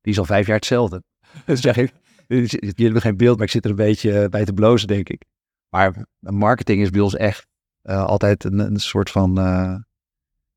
Die 0.00 0.12
is 0.12 0.18
al 0.18 0.24
vijf 0.24 0.46
jaar 0.46 0.56
hetzelfde. 0.56 1.02
Dus 1.44 1.60
zeg 1.60 1.76
ik, 1.76 1.92
jullie 2.26 2.74
hebben 2.74 3.02
geen 3.02 3.16
beeld, 3.16 3.36
maar 3.36 3.46
ik 3.46 3.52
zit 3.52 3.64
er 3.64 3.70
een 3.70 3.76
beetje 3.76 4.22
eh, 4.22 4.28
bij 4.28 4.44
te 4.44 4.52
blozen, 4.52 4.88
denk 4.88 5.08
ik. 5.08 5.22
Maar 5.68 6.06
marketing 6.18 6.80
is 6.82 6.90
bij 6.90 7.00
ons 7.00 7.16
echt 7.16 7.46
eh, 7.82 8.04
altijd 8.04 8.44
een, 8.44 8.58
een 8.58 8.80
soort 8.80 9.10
van 9.10 9.38
eh, 9.38 9.74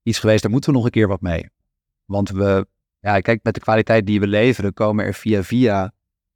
iets 0.04 0.20
geweest. 0.20 0.42
Daar 0.42 0.52
moeten 0.52 0.70
we 0.70 0.76
nog 0.76 0.86
een 0.86 0.92
keer 0.92 1.08
wat 1.08 1.22
mee. 1.22 1.50
Want 2.06 2.30
we, 2.30 2.68
ja, 3.00 3.20
kijk, 3.20 3.44
met 3.44 3.54
de 3.54 3.60
kwaliteit 3.60 4.06
die 4.06 4.20
we 4.20 4.28
leveren, 4.28 4.74
komen 4.74 5.06
er 5.06 5.14
via 5.14 5.44
via, 5.44 5.92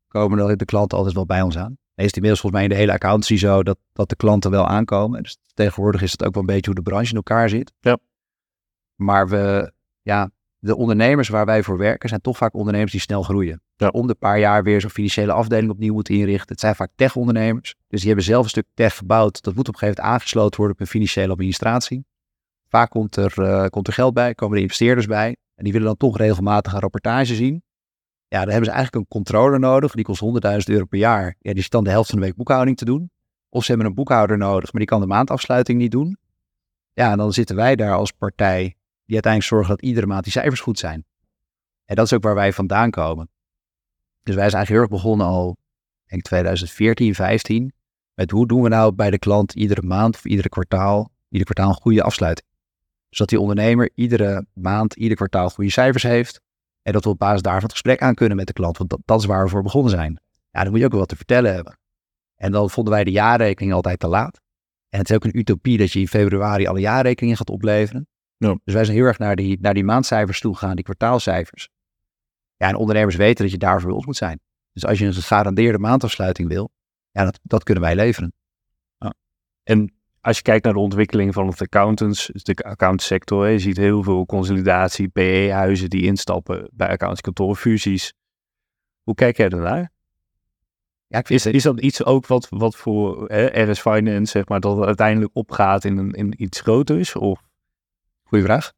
komen 0.07 0.47
de, 0.47 0.55
de 0.55 0.65
klanten 0.65 0.97
altijd 0.97 1.15
wel 1.15 1.25
bij 1.25 1.41
ons 1.41 1.57
aan. 1.57 1.77
Nee, 1.95 2.05
is 2.05 2.15
het 2.15 2.15
inmiddels 2.15 2.41
volgens 2.41 2.61
mij 2.61 2.63
in 2.63 2.75
de 2.75 2.81
hele 2.81 2.93
accountancy 2.93 3.37
zo 3.37 3.63
dat, 3.63 3.77
dat 3.93 4.09
de 4.09 4.15
klanten 4.15 4.51
wel 4.51 4.67
aankomen. 4.67 5.23
Dus 5.23 5.37
tegenwoordig 5.53 6.01
is 6.01 6.11
het 6.11 6.23
ook 6.23 6.33
wel 6.33 6.41
een 6.41 6.53
beetje 6.53 6.71
hoe 6.71 6.83
de 6.83 6.89
branche 6.89 7.09
in 7.09 7.15
elkaar 7.15 7.49
zit. 7.49 7.73
Ja. 7.79 7.97
Maar 8.95 9.29
we, 9.29 9.71
ja, 10.01 10.29
de 10.63 10.75
ondernemers 10.75 11.29
waar 11.29 11.45
wij 11.45 11.63
voor 11.63 11.77
werken 11.77 12.09
zijn 12.09 12.21
toch 12.21 12.37
vaak 12.37 12.53
ondernemers 12.53 12.91
die 12.91 13.01
snel 13.01 13.23
groeien. 13.23 13.61
Ja. 13.75 13.87
Om 13.87 14.07
de 14.07 14.15
paar 14.15 14.39
jaar 14.39 14.63
weer 14.63 14.81
zo'n 14.81 14.89
financiële 14.89 15.31
afdeling 15.31 15.71
opnieuw 15.71 15.93
moeten 15.93 16.15
inrichten. 16.15 16.51
Het 16.51 16.59
zijn 16.59 16.75
vaak 16.75 16.91
tech-ondernemers. 16.95 17.75
Dus 17.87 17.99
die 17.99 18.07
hebben 18.07 18.25
zelf 18.25 18.43
een 18.43 18.49
stuk 18.49 18.65
tech 18.73 18.97
gebouwd. 18.97 19.43
Dat 19.43 19.55
moet 19.55 19.67
op 19.67 19.73
een 19.73 19.79
gegeven 19.79 20.03
moment 20.03 20.15
aangesloten 20.15 20.57
worden 20.57 20.75
op 20.75 20.81
een 20.81 20.87
financiële 20.87 21.31
administratie. 21.31 22.05
Vaak 22.67 22.89
komt 22.89 23.15
er, 23.15 23.41
eh, 23.41 23.65
komt 23.65 23.87
er 23.87 23.93
geld 23.93 24.13
bij, 24.13 24.33
komen 24.33 24.55
er 24.55 24.61
investeerders 24.61 25.05
bij. 25.05 25.35
En 25.55 25.63
die 25.63 25.73
willen 25.73 25.87
dan 25.87 25.97
toch 25.97 26.17
regelmatig 26.17 26.73
een 26.73 26.79
rapportage 26.79 27.35
zien. 27.35 27.63
Ja, 28.27 28.39
dan 28.39 28.49
hebben 28.49 28.65
ze 28.65 28.71
eigenlijk 28.71 28.95
een 28.95 29.17
controller 29.17 29.59
nodig. 29.59 29.93
Die 29.93 30.05
kost 30.05 30.19
100.000 30.19 30.75
euro 30.75 30.85
per 30.85 30.99
jaar. 30.99 31.35
Ja, 31.39 31.53
die 31.53 31.61
zit 31.61 31.71
dan 31.71 31.83
de 31.83 31.89
helft 31.89 32.09
van 32.09 32.19
de 32.19 32.25
week 32.25 32.35
boekhouding 32.35 32.77
te 32.77 32.85
doen. 32.85 33.11
Of 33.49 33.63
ze 33.63 33.69
hebben 33.71 33.87
een 33.87 33.95
boekhouder 33.95 34.37
nodig, 34.37 34.71
maar 34.71 34.81
die 34.81 34.89
kan 34.89 35.01
de 35.01 35.07
maandafsluiting 35.07 35.79
niet 35.79 35.91
doen. 35.91 36.17
Ja, 36.93 37.11
en 37.11 37.17
dan 37.17 37.33
zitten 37.33 37.55
wij 37.55 37.75
daar 37.75 37.93
als 37.93 38.11
partij 38.11 38.75
die 39.05 39.13
uiteindelijk 39.13 39.53
zorgen 39.53 39.75
dat 39.75 39.81
iedere 39.81 40.05
maand 40.05 40.23
die 40.23 40.31
cijfers 40.31 40.59
goed 40.59 40.79
zijn. 40.79 41.05
En 41.85 41.95
dat 41.95 42.05
is 42.05 42.13
ook 42.13 42.23
waar 42.23 42.35
wij 42.35 42.53
vandaan 42.53 42.91
komen. 42.91 43.29
Dus 44.23 44.35
wij 44.35 44.49
zijn 44.49 44.55
eigenlijk 44.55 44.69
heel 44.69 44.79
erg 44.79 45.03
begonnen 45.03 45.27
al, 45.27 45.57
ik 46.03 46.09
denk 46.09 46.21
2014, 46.21 47.15
15. 47.15 47.73
Met 48.13 48.31
hoe 48.31 48.47
doen 48.47 48.61
we 48.61 48.69
nou 48.69 48.91
bij 48.91 49.09
de 49.09 49.19
klant 49.19 49.53
iedere 49.53 49.81
maand 49.81 50.15
of 50.15 50.25
iedere 50.25 50.49
kwartaal, 50.49 51.11
ieder 51.29 51.45
kwartaal 51.45 51.69
een 51.69 51.81
goede 51.81 52.03
afsluiting. 52.03 52.47
Zodat 53.09 53.29
die 53.29 53.39
ondernemer 53.39 53.89
iedere 53.95 54.45
maand, 54.53 54.93
ieder 54.93 55.17
kwartaal 55.17 55.49
goede 55.49 55.71
cijfers 55.71 56.03
heeft. 56.03 56.41
En 56.81 56.93
dat 56.93 57.03
we 57.03 57.09
op 57.09 57.19
basis 57.19 57.41
daarvan 57.41 57.63
het 57.63 57.71
gesprek 57.71 58.01
aan 58.01 58.13
kunnen 58.13 58.37
met 58.37 58.47
de 58.47 58.53
klant. 58.53 58.77
Want 58.77 58.89
dat, 58.89 58.99
dat 59.05 59.19
is 59.19 59.25
waar 59.25 59.43
we 59.43 59.49
voor 59.49 59.63
begonnen 59.63 59.91
zijn. 59.91 60.19
Ja, 60.51 60.61
dan 60.61 60.69
moet 60.69 60.79
je 60.79 60.85
ook 60.85 60.91
wel 60.91 60.99
wat 60.99 61.09
te 61.09 61.15
vertellen 61.15 61.53
hebben. 61.53 61.77
En 62.35 62.51
dan 62.51 62.69
vonden 62.69 62.93
wij 62.93 63.03
de 63.03 63.11
jaarrekening 63.11 63.73
altijd 63.73 63.99
te 63.99 64.07
laat. 64.07 64.41
En 64.89 64.99
het 64.99 65.09
is 65.09 65.15
ook 65.15 65.23
een 65.23 65.37
utopie 65.37 65.77
dat 65.77 65.91
je 65.91 65.99
in 65.99 66.07
februari 66.07 66.67
alle 66.67 66.79
jaarrekeningen 66.79 67.37
gaat 67.37 67.49
opleveren. 67.49 68.07
Ja. 68.47 68.59
Dus 68.63 68.73
wij 68.73 68.83
zijn 68.83 68.97
heel 68.97 69.05
erg 69.05 69.17
naar 69.17 69.35
die, 69.35 69.57
naar 69.61 69.73
die 69.73 69.83
maandcijfers 69.83 70.39
toe 70.39 70.53
gegaan, 70.53 70.75
die 70.75 70.83
kwartaalcijfers. 70.83 71.69
Ja, 72.55 72.67
en 72.67 72.75
ondernemers 72.75 73.15
weten 73.15 73.43
dat 73.43 73.51
je 73.51 73.57
daarvoor 73.57 73.91
ons 73.91 74.05
moet 74.05 74.15
zijn. 74.15 74.39
Dus 74.73 74.85
als 74.85 74.99
je 74.99 75.05
een 75.05 75.13
gegarandeerde 75.13 75.79
maandafsluiting 75.79 76.47
wil, 76.47 76.71
ja, 77.11 77.23
dat, 77.23 77.39
dat 77.43 77.63
kunnen 77.63 77.83
wij 77.83 77.95
leveren. 77.95 78.33
En 79.63 79.93
als 80.21 80.37
je 80.37 80.43
kijkt 80.43 80.63
naar 80.63 80.73
de 80.73 80.79
ontwikkeling 80.79 81.33
van 81.33 81.47
het 81.47 81.61
accountants, 81.61 82.29
de 82.33 82.55
accountsector, 82.55 83.47
je 83.47 83.59
ziet 83.59 83.77
heel 83.77 84.03
veel 84.03 84.25
consolidatie, 84.25 85.07
PE-huizen 85.07 85.89
die 85.89 86.03
instappen 86.03 86.69
bij 86.73 86.89
accountskantoren, 86.89 87.55
fusies. 87.55 88.13
Hoe 89.03 89.15
kijk 89.15 89.37
jij 89.37 89.49
daarnaar? 89.49 89.91
Ja, 91.07 91.19
ik 91.19 91.29
Is, 91.29 91.45
is 91.45 91.63
dat 91.63 91.79
iets 91.79 92.03
ook 92.03 92.27
wat, 92.27 92.47
wat 92.49 92.75
voor 92.75 93.27
hè, 93.27 93.71
RS 93.71 93.81
Finance, 93.81 94.31
zeg 94.31 94.47
maar, 94.47 94.59
dat 94.59 94.77
het 94.77 94.85
uiteindelijk 94.85 95.35
opgaat 95.35 95.83
in, 95.83 95.97
een, 95.97 96.11
in 96.11 96.43
iets 96.43 96.61
groters? 96.61 97.15
Of 97.15 97.41
Goeie 98.33 98.47
vraag. 98.47 98.71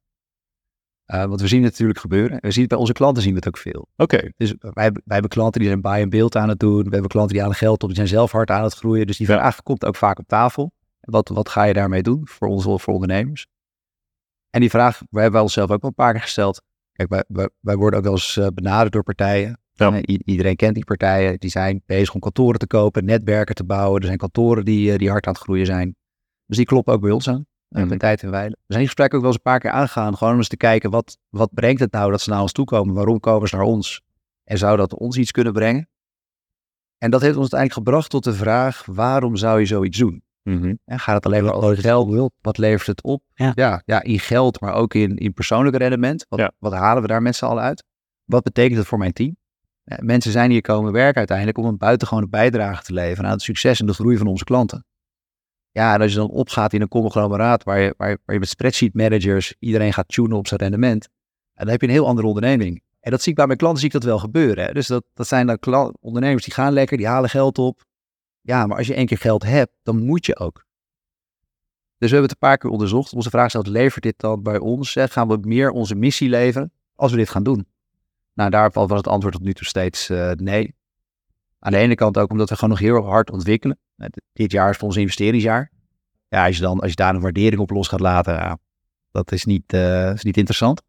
Eh, 1.06 1.26
want 1.26 1.42
we 1.42 1.48
zien 1.48 1.64
het 1.64 1.72
natuurlijk 1.72 2.00
gebeuren. 2.00 2.38
We 2.42 2.52
zien 2.52 2.62
het 2.62 2.70
bij 2.70 2.78
onze 2.80 2.94
klanten 2.94 3.22
zien 3.24 3.32
we 3.32 3.38
het 3.38 3.48
ook 3.48 3.58
veel. 3.58 3.88
Oké, 3.96 4.32
Dus 4.38 4.54
wij, 4.60 4.84
hebben- 4.84 5.02
wij 5.06 5.14
hebben 5.14 5.30
klanten 5.32 5.60
die 5.60 5.70
zijn 5.70 5.82
buy 5.82 6.02
and 6.02 6.10
build 6.10 6.36
aan 6.36 6.50
het 6.50 6.60
doen. 6.60 6.84
We 6.84 6.90
hebben 6.90 7.08
klanten 7.10 7.34
die 7.34 7.42
halen 7.42 7.58
geld 7.58 7.82
op, 7.82 7.88
die 7.88 7.96
zijn 7.98 8.08
zelf 8.08 8.32
hard 8.32 8.50
aan 8.50 8.64
het 8.64 8.74
groeien. 8.74 9.08
Dus 9.08 9.18
die 9.18 9.28
Ja. 9.28 9.34
vraag 9.34 9.64
komt 9.64 9.86
ook 9.86 9.96
vaak 9.96 10.20
op 10.20 10.28
tafel. 10.28 10.72
Wat, 11.00 11.30
wat 11.30 11.50
ga 11.50 11.64
je 11.64 11.74
daarmee 11.74 12.02
doen 12.02 12.28
voor 12.28 12.48
ons 12.48 12.64
voor 12.64 12.94
ondernemers? 12.94 13.48
En 14.50 14.60
die 14.60 14.70
vraag 14.70 15.00
we 15.00 15.06
hebben 15.12 15.32
wij 15.32 15.42
onszelf 15.42 15.72
ook 15.72 15.82
wel 15.82 15.90
een 15.90 15.96
paar 15.96 16.12
keer 16.14 16.22
gesteld. 16.22 16.62
Kijk, 16.92 17.10
wij, 17.10 17.24
wij, 17.28 17.50
wij 17.60 17.76
worden 17.76 18.00
ook 18.00 18.06
wel 18.06 18.14
eens 18.14 18.36
uh, 18.38 18.48
benaderd 18.54 18.92
door 18.94 19.04
partijen. 19.04 19.60
Ja. 19.74 19.92
Uh, 19.94 19.98
i- 19.98 20.22
iedereen 20.26 20.56
kent 20.56 20.76
die 20.76 20.86
partijen. 20.86 21.40
Die 21.40 21.50
zijn 21.50 21.82
bezig 21.86 22.14
om 22.14 22.20
kantoren 22.20 22.60
te 22.60 22.68
kopen, 22.68 23.06
netwerken 23.06 23.56
te 23.56 23.64
bouwen. 23.64 24.00
Er 24.00 24.06
zijn 24.06 24.18
kantoren 24.18 24.66
die, 24.66 24.98
die 24.98 25.10
hard 25.10 25.28
aan 25.28 25.34
het 25.34 25.42
groeien 25.42 25.66
zijn. 25.66 25.96
Dus 26.46 26.58
die 26.58 26.66
kloppen 26.66 26.94
ook 26.94 27.02
bij 27.02 27.12
ons 27.12 27.30
aan. 27.30 27.46
Mhm. 27.80 27.88
Bij 27.88 27.98
tijd 27.98 28.24
en 28.24 28.32
wijle. 28.32 28.50
We 28.50 28.58
zijn 28.68 28.80
die 28.80 28.86
gesprekken 28.88 29.18
ook 29.18 29.24
wel 29.24 29.34
eens 29.34 29.42
een 29.44 29.52
paar 29.52 29.60
keer 29.60 29.72
aangegaan. 29.72 30.18
Gewoon 30.18 30.34
om 30.34 30.40
eens 30.40 30.48
te 30.48 30.58
kijken, 30.58 30.90
wat, 30.90 31.18
wat 31.30 31.54
brengt 31.54 31.80
het 31.80 31.92
nou 31.92 32.12
dat 32.12 32.22
ze 32.22 32.30
naar 32.30 32.42
ons 32.42 32.52
toe 32.52 32.66
komen? 32.66 32.94
Waarom 32.96 33.20
komen 33.20 33.50
ze 33.50 33.56
naar 33.56 33.66
ons? 33.66 34.02
En 34.44 34.58
zou 34.58 34.78
dat 34.78 34.94
ons 34.96 35.18
iets 35.18 35.32
kunnen 35.32 35.54
brengen? 35.54 35.90
En 36.98 37.12
dat 37.12 37.22
heeft 37.22 37.36
ons 37.38 37.54
uiteindelijk 37.54 37.88
gebracht 37.88 38.10
tot 38.10 38.24
de 38.24 38.34
vraag, 38.34 38.86
waarom 38.86 39.36
zou 39.36 39.60
je 39.60 39.66
zoiets 39.66 39.98
doen? 39.98 40.24
Mhm. 40.44 40.74
En 40.86 41.00
gaat 41.00 41.16
het 41.16 41.26
alleen 41.26 41.44
maar 41.44 41.54
over 41.54 41.78
geld? 41.78 42.32
Wat 42.42 42.58
levert 42.58 42.88
het 42.88 43.04
op? 43.04 43.24
Ja. 43.34 43.52
ja, 43.56 43.82
ja, 43.86 44.02
in 44.04 44.20
geld, 44.20 44.60
maar 44.62 44.74
ook 44.74 44.94
in, 44.94 45.16
in 45.16 45.34
persoonlijk 45.34 45.78
rendement. 45.78 46.26
Wat, 46.30 46.40
Ja. 46.40 46.52
wat 46.60 46.74
halen 46.74 47.02
we 47.02 47.08
daar 47.08 47.22
met 47.22 47.36
z'n 47.36 47.46
allen 47.46 47.64
uit? 47.64 47.84
Wat 48.26 48.44
betekent 48.44 48.78
het 48.78 48.88
voor 48.88 48.98
mijn 48.98 49.14
team? 49.14 49.38
Eh, 49.84 49.98
mensen 50.00 50.32
zijn 50.32 50.52
hier 50.52 50.62
komen 50.62 50.92
werken 50.92 51.18
uiteindelijk 51.18 51.58
om 51.58 51.66
een 51.66 51.78
buitengewone 51.78 52.28
bijdrage 52.28 52.84
te 52.84 52.94
leveren 52.94 53.26
aan 53.26 53.32
het 53.32 53.42
succes 53.42 53.80
en 53.80 53.86
de 53.86 53.94
groei 53.94 54.18
van 54.18 54.28
onze 54.28 54.44
klanten. 54.44 54.86
Ja, 55.76 55.94
en 55.94 56.02
als 56.02 56.12
je 56.12 56.18
dan 56.18 56.30
opgaat 56.30 56.74
in 56.74 56.82
een 56.82 56.88
conglomeraat 56.88 57.64
waar 57.64 57.80
je, 57.80 57.94
waar, 57.98 58.18
waar 58.26 58.36
je 58.36 58.40
met 58.40 58.50
spreadsheet 58.50 58.94
managers 58.94 59.56
iedereen 59.60 59.94
gaat 59.94 60.08
tunen 60.08 60.38
op 60.38 60.48
zijn 60.48 60.60
rendement, 60.60 61.04
en 61.54 61.64
dan 61.64 61.68
heb 61.68 61.82
je 61.82 61.88
een 61.88 61.94
heel 61.94 62.08
andere 62.08 62.28
onderneming. 62.28 62.84
En 63.00 63.12
dat 63.12 63.22
zie 63.22 63.30
ik 63.32 63.38
bij 63.38 63.46
mijn 63.46 63.58
klanten 63.58 63.80
zie 63.80 63.88
ik 63.88 63.94
dat 63.94 64.04
wel 64.04 64.20
gebeuren. 64.20 64.66
Hè? 64.66 64.74
Dus 64.74 64.88
dat, 64.88 65.04
dat 65.14 65.28
zijn 65.28 65.48
dan 65.48 65.60
kla- 65.60 65.92
ondernemers 66.00 66.44
die 66.44 66.54
gaan 66.54 66.74
lekker, 66.74 66.98
die 66.98 67.08
halen 67.08 67.30
geld 67.30 67.58
op. 67.58 67.84
Ja, 68.42 68.66
maar 68.66 68.78
als 68.78 68.88
je 68.88 68.94
één 68.94 69.06
keer 69.06 69.18
geld 69.18 69.44
hebt, 69.44 69.72
dan 69.84 70.06
moet 70.06 70.26
je 70.26 70.38
ook. 70.40 70.66
Dus 71.98 72.10
we 72.10 72.16
hebben 72.16 72.22
het 72.22 72.32
een 72.32 72.48
paar 72.48 72.58
keer 72.58 72.70
onderzocht. 72.70 73.14
Onze 73.14 73.30
vraag 73.30 73.50
stelt, 73.50 73.68
levert 73.68 74.04
dit 74.04 74.20
dan 74.20 74.44
bij 74.44 74.58
ons? 74.58 74.96
Gaan 75.00 75.28
we 75.28 75.38
meer 75.42 75.72
onze 75.72 75.96
missie 75.96 76.30
leveren 76.30 76.72
als 76.96 77.12
we 77.12 77.18
dit 77.18 77.30
gaan 77.30 77.44
doen? 77.44 77.68
Nou, 78.34 78.50
daarvan 78.50 78.88
was 78.88 78.98
het 78.98 79.08
antwoord 79.08 79.34
tot 79.34 79.44
nu 79.44 79.54
toe 79.54 79.68
steeds 79.68 80.10
eh, 80.10 80.32
nee. 80.32 80.76
Aan 81.66 81.72
de 81.72 81.78
ene 81.78 81.96
kant 81.96 82.18
ook 82.18 82.32
omdat 82.32 82.50
we 82.50 82.56
gewoon 82.56 82.70
nog 82.70 82.80
heel 82.80 83.06
hard 83.06 83.32
ontwikkelen. 83.32 83.78
Eh, 83.98 84.08
dit- 84.34 84.52
jaar 84.52 84.70
is 84.70 84.78
voor 84.78 84.88
ons 84.88 84.98
investeringsjaar. 84.98 85.72
Ja, 86.28 86.46
als 86.46 86.56
je, 86.56 86.62
dan, 86.62 86.80
als 86.80 86.90
je 86.90 86.96
daar 86.96 87.16
een 87.16 87.22
waardering 87.22 87.62
op 87.62 87.70
los 87.70 87.88
gaat 87.88 88.00
laten, 88.00 88.34
ja, 88.34 88.58
dat 89.12 89.32
is 89.32 89.46
niet, 89.46 89.74
eh, 89.74 90.14
is 90.14 90.24
niet 90.24 90.38
interessant. 90.38 90.82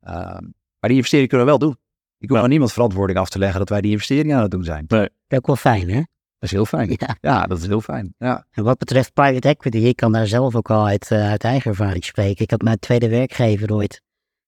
Ehm, 0.00 0.42
maar 0.80 0.90
die 0.90 0.92
investering 0.94 1.28
kunnen 1.28 1.46
we 1.46 1.52
wel 1.52 1.60
doen. 1.60 1.76
Ik 2.18 2.28
hoef 2.28 2.38
Ja. 2.38 2.42
aan 2.44 2.50
niemand 2.50 2.72
verantwoording 2.72 3.18
af 3.18 3.28
te 3.28 3.38
leggen 3.38 3.58
dat 3.58 3.68
wij 3.68 3.80
die 3.80 3.90
investering 3.90 4.34
aan 4.34 4.42
het 4.42 4.50
doen 4.50 4.64
zijn. 4.64 4.84
Dat 4.86 5.00
Dat 5.00 5.10
is 5.28 5.38
ook 5.38 5.46
wel 5.46 5.56
fijn, 5.56 5.90
hè? 5.90 6.02
is 6.38 6.50
heel 6.50 6.66
fijn. 6.66 6.88
Ja. 6.96 7.16
Ja, 7.20 7.46
dat 7.46 7.58
is 7.58 7.66
heel 7.66 7.80
fijn. 7.80 8.14
Ja. 8.18 8.46
En 8.50 8.64
wat 8.64 8.78
betreft 8.78 9.12
private 9.12 9.48
equity, 9.48 9.76
ik 9.78 9.96
kan 9.96 10.12
daar 10.12 10.26
zelf 10.26 10.54
ook 10.56 10.70
al 10.70 10.86
uit, 10.86 11.10
eh, 11.10 11.28
uit 11.30 11.44
eigen 11.44 11.70
ervaring 11.70 12.04
spreken. 12.04 12.44
Ik 12.44 12.50
had 12.50 12.62
mijn 12.62 12.78
tweede 12.78 13.08
werkgever 13.08 13.72
ooit 13.72 14.02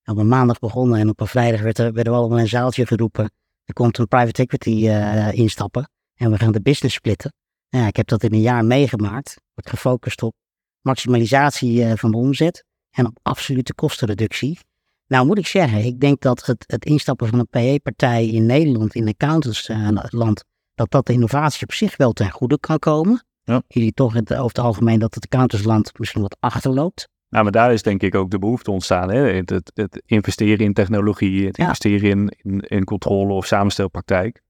op 0.05 0.17
een 0.17 0.27
maandag 0.27 0.59
begonnen 0.59 0.99
en 0.99 1.09
op 1.09 1.19
een 1.19 1.27
vrijdag 1.27 1.61
werd 1.61 1.77
er, 1.77 1.93
werden 1.93 2.13
we 2.13 2.19
allemaal 2.19 2.37
in 2.37 2.43
een 2.43 2.49
zaaltje 2.49 2.85
geroepen. 2.85 3.31
Er 3.65 3.73
komt 3.73 3.97
een 3.97 4.07
private 4.07 4.41
equity 4.41 4.87
eh, 4.87 5.33
instappen 5.33 5.89
en 6.15 6.31
we 6.31 6.37
gaan 6.37 6.51
de 6.51 6.61
business 6.61 6.95
splitten. 6.95 7.33
Nou 7.69 7.83
Ja, 7.83 7.89
ik 7.89 7.95
heb 7.95 8.07
dat 8.07 8.23
in 8.23 8.33
een 8.33 8.41
jaar 8.41 8.65
meegemaakt. 8.65 9.35
Wordt 9.53 9.69
gefocust 9.69 10.23
op 10.23 10.33
maximalisatie 10.81 11.83
eh, 11.83 11.91
van 11.95 12.11
de 12.11 12.17
omzet 12.17 12.65
en 12.89 13.05
op 13.05 13.19
absolute 13.21 13.73
kostenreductie. 13.73 14.59
Nou 15.07 15.25
moet 15.25 15.37
ik 15.37 15.47
zeggen, 15.47 15.85
ik 15.85 15.99
denk 15.99 16.21
dat 16.21 16.45
het, 16.45 16.63
het 16.67 16.85
instappen 16.85 17.27
van 17.27 17.39
een 17.39 17.47
PE-partij 17.47 18.27
in 18.27 18.45
Nederland, 18.45 18.95
in 18.95 19.07
accountantsland, 19.07 20.43
dat 20.73 20.91
dat 20.91 21.05
de 21.05 21.13
innovatie 21.13 21.63
op 21.63 21.73
zich 21.73 21.97
wel 21.97 22.11
ten 22.11 22.31
goede 22.31 22.59
kan 22.59 22.79
komen. 22.79 23.25
Jullie 23.67 23.93
toch 23.93 24.13
het, 24.13 24.33
over 24.33 24.47
het 24.47 24.59
algemeen 24.59 24.99
dat 24.99 25.15
het 25.15 25.23
accountantsland 25.23 25.99
misschien 25.99 26.21
wat 26.21 26.37
achterloopt. 26.39 27.07
Nou, 27.31 27.43
maar 27.43 27.51
daar 27.51 27.73
is 27.73 27.81
denk 27.81 28.01
ik 28.03 28.15
ook 28.15 28.31
de 28.31 28.39
behoefte 28.39 28.71
ontstaan. 28.71 29.11
Hè? 29.11 29.17
Het, 29.33 29.49
het, 29.49 29.71
het 29.73 30.01
investeren 30.05 30.65
in 30.65 30.73
technologie, 30.73 31.45
het 31.45 31.57
Ja. 31.57 31.63
investeren 31.63 32.09
in, 32.09 32.33
in, 32.41 32.59
in 32.59 32.83
controle 32.83 33.33
of 33.33 33.45
samenstelpraktijk. 33.45 34.41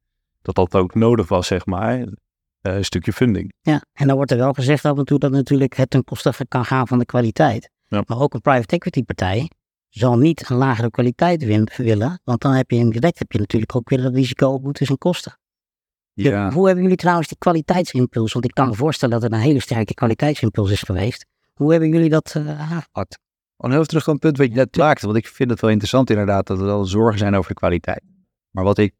Dat 0.41 0.55
dat 0.55 0.75
ook 0.75 0.95
nodig 0.95 1.27
was, 1.27 1.47
zeg 1.47 1.65
maar. 1.65 1.99
eh, 2.61 2.75
een 2.75 2.85
stukje 2.85 3.13
funding. 3.13 3.53
Ja, 3.61 3.81
en 3.93 4.07
dan 4.07 4.15
wordt 4.15 4.31
er 4.31 4.37
wel 4.37 4.53
gezegd 4.53 4.85
af 4.85 4.97
en 4.97 5.05
toe 5.05 5.19
dat 5.19 5.31
natuurlijk 5.31 5.75
het 5.75 5.89
ten 5.89 6.03
koste 6.03 6.45
kan 6.47 6.65
gaan 6.65 6.87
van 6.87 6.99
de 6.99 7.05
kwaliteit. 7.05 7.69
Ja. 7.87 8.03
Maar 8.07 8.19
ook 8.19 8.33
een 8.33 8.41
private 8.41 8.75
equity 8.75 9.03
partij 9.03 9.49
zal 9.89 10.17
niet 10.17 10.49
een 10.49 10.57
lagere 10.57 10.89
kwaliteit 10.91 11.43
willen, 11.77 12.19
want 12.23 12.41
dan 12.41 12.53
heb 12.53 12.71
je 12.71 12.89
direct 12.89 13.19
heb 13.19 13.31
je 13.31 13.39
natuurlijk 13.39 13.75
ook 13.75 13.89
weer 13.89 14.03
het 14.03 14.15
risico 14.15 14.47
op 14.49 14.61
boetes 14.61 14.89
en 14.89 14.97
kosten. 14.97 15.37
Ja. 16.13 16.51
Hoe 16.51 16.65
hebben 16.65 16.83
jullie 16.83 16.97
trouwens 16.97 17.27
die 17.27 17.37
kwaliteitsimpuls? 17.37 18.33
Want 18.33 18.45
ik 18.45 18.51
kan 18.53 18.67
me 18.67 18.73
voorstellen 18.75 19.19
dat 19.19 19.31
er 19.31 19.37
een 19.37 19.43
hele 19.43 19.59
sterke 19.59 19.93
kwaliteitsimpuls 19.93 20.71
is 20.71 20.81
geweest. 20.81 21.25
Hoe 21.61 21.71
hebben 21.71 21.89
jullie 21.89 22.09
dat 22.09 22.35
eh 22.35 22.71
aangepakt? 22.71 23.19
Om 23.57 23.71
heel 23.71 23.85
terug 23.85 24.07
op 24.07 24.13
een 24.13 24.19
punt 24.19 24.37
wat 24.37 24.47
je 24.47 24.53
net 24.53 24.77
maakte, 24.77 25.05
want 25.05 25.17
ik 25.17 25.27
vind 25.27 25.49
het 25.49 25.61
wel 25.61 25.69
interessant 25.69 26.09
inderdaad 26.09 26.47
dat 26.47 26.59
er 26.59 26.65
wel 26.65 26.85
zorgen 26.85 27.19
zijn 27.19 27.35
over 27.35 27.49
de 27.49 27.55
kwaliteit. 27.55 28.03
Maar 28.51 28.63
wat 28.63 28.77
ik 28.77 28.93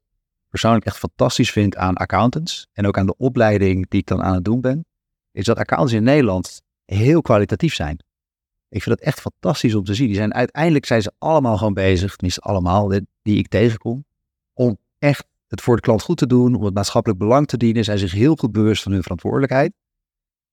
persoonlijk 0.49 0.85
echt 0.85 0.97
fantastisch 0.97 1.51
vind 1.51 1.75
aan 1.75 1.95
accountants 1.95 2.67
en 2.73 2.87
ook 2.87 2.97
aan 2.97 3.05
de 3.05 3.17
opleiding 3.17 3.89
die 3.89 3.99
ik 3.99 4.07
dan 4.07 4.23
aan 4.23 4.33
het 4.33 4.45
doen 4.45 4.61
ben, 4.61 4.85
is 5.31 5.45
dat 5.45 5.57
accountants 5.57 5.93
in 5.93 6.03
Nederland 6.03 6.61
heel 6.85 7.21
kwalitatief 7.21 7.73
zijn. 7.73 8.03
Ik 8.69 8.83
vind 8.83 8.97
dat 8.97 9.07
echt 9.07 9.19
fantastisch 9.21 9.75
om 9.75 9.83
te 9.83 9.93
zien. 9.93 10.07
Die 10.07 10.15
zijn, 10.15 10.33
uiteindelijk 10.33 10.85
zijn 10.85 11.01
ze 11.01 11.11
allemaal 11.17 11.57
gewoon 11.57 11.73
bezig, 11.73 12.15
tenminste 12.15 12.41
allemaal 12.41 12.87
die, 12.87 13.07
die 13.21 13.37
ik 13.37 13.47
tegenkom, 13.47 14.05
om 14.53 14.77
echt 14.97 15.25
het 15.47 15.61
voor 15.61 15.75
de 15.75 15.81
klant 15.81 16.01
goed 16.01 16.17
te 16.17 16.27
doen, 16.27 16.55
om 16.55 16.63
het 16.63 16.73
maatschappelijk 16.73 17.19
belang 17.19 17.47
te 17.47 17.57
dienen. 17.57 17.83
Zijn 17.83 17.97
zich 17.97 18.11
heel 18.11 18.35
goed 18.35 18.51
bewust 18.51 18.83
van 18.83 18.91
hun 18.91 19.01
verantwoordelijkheid. 19.01 19.73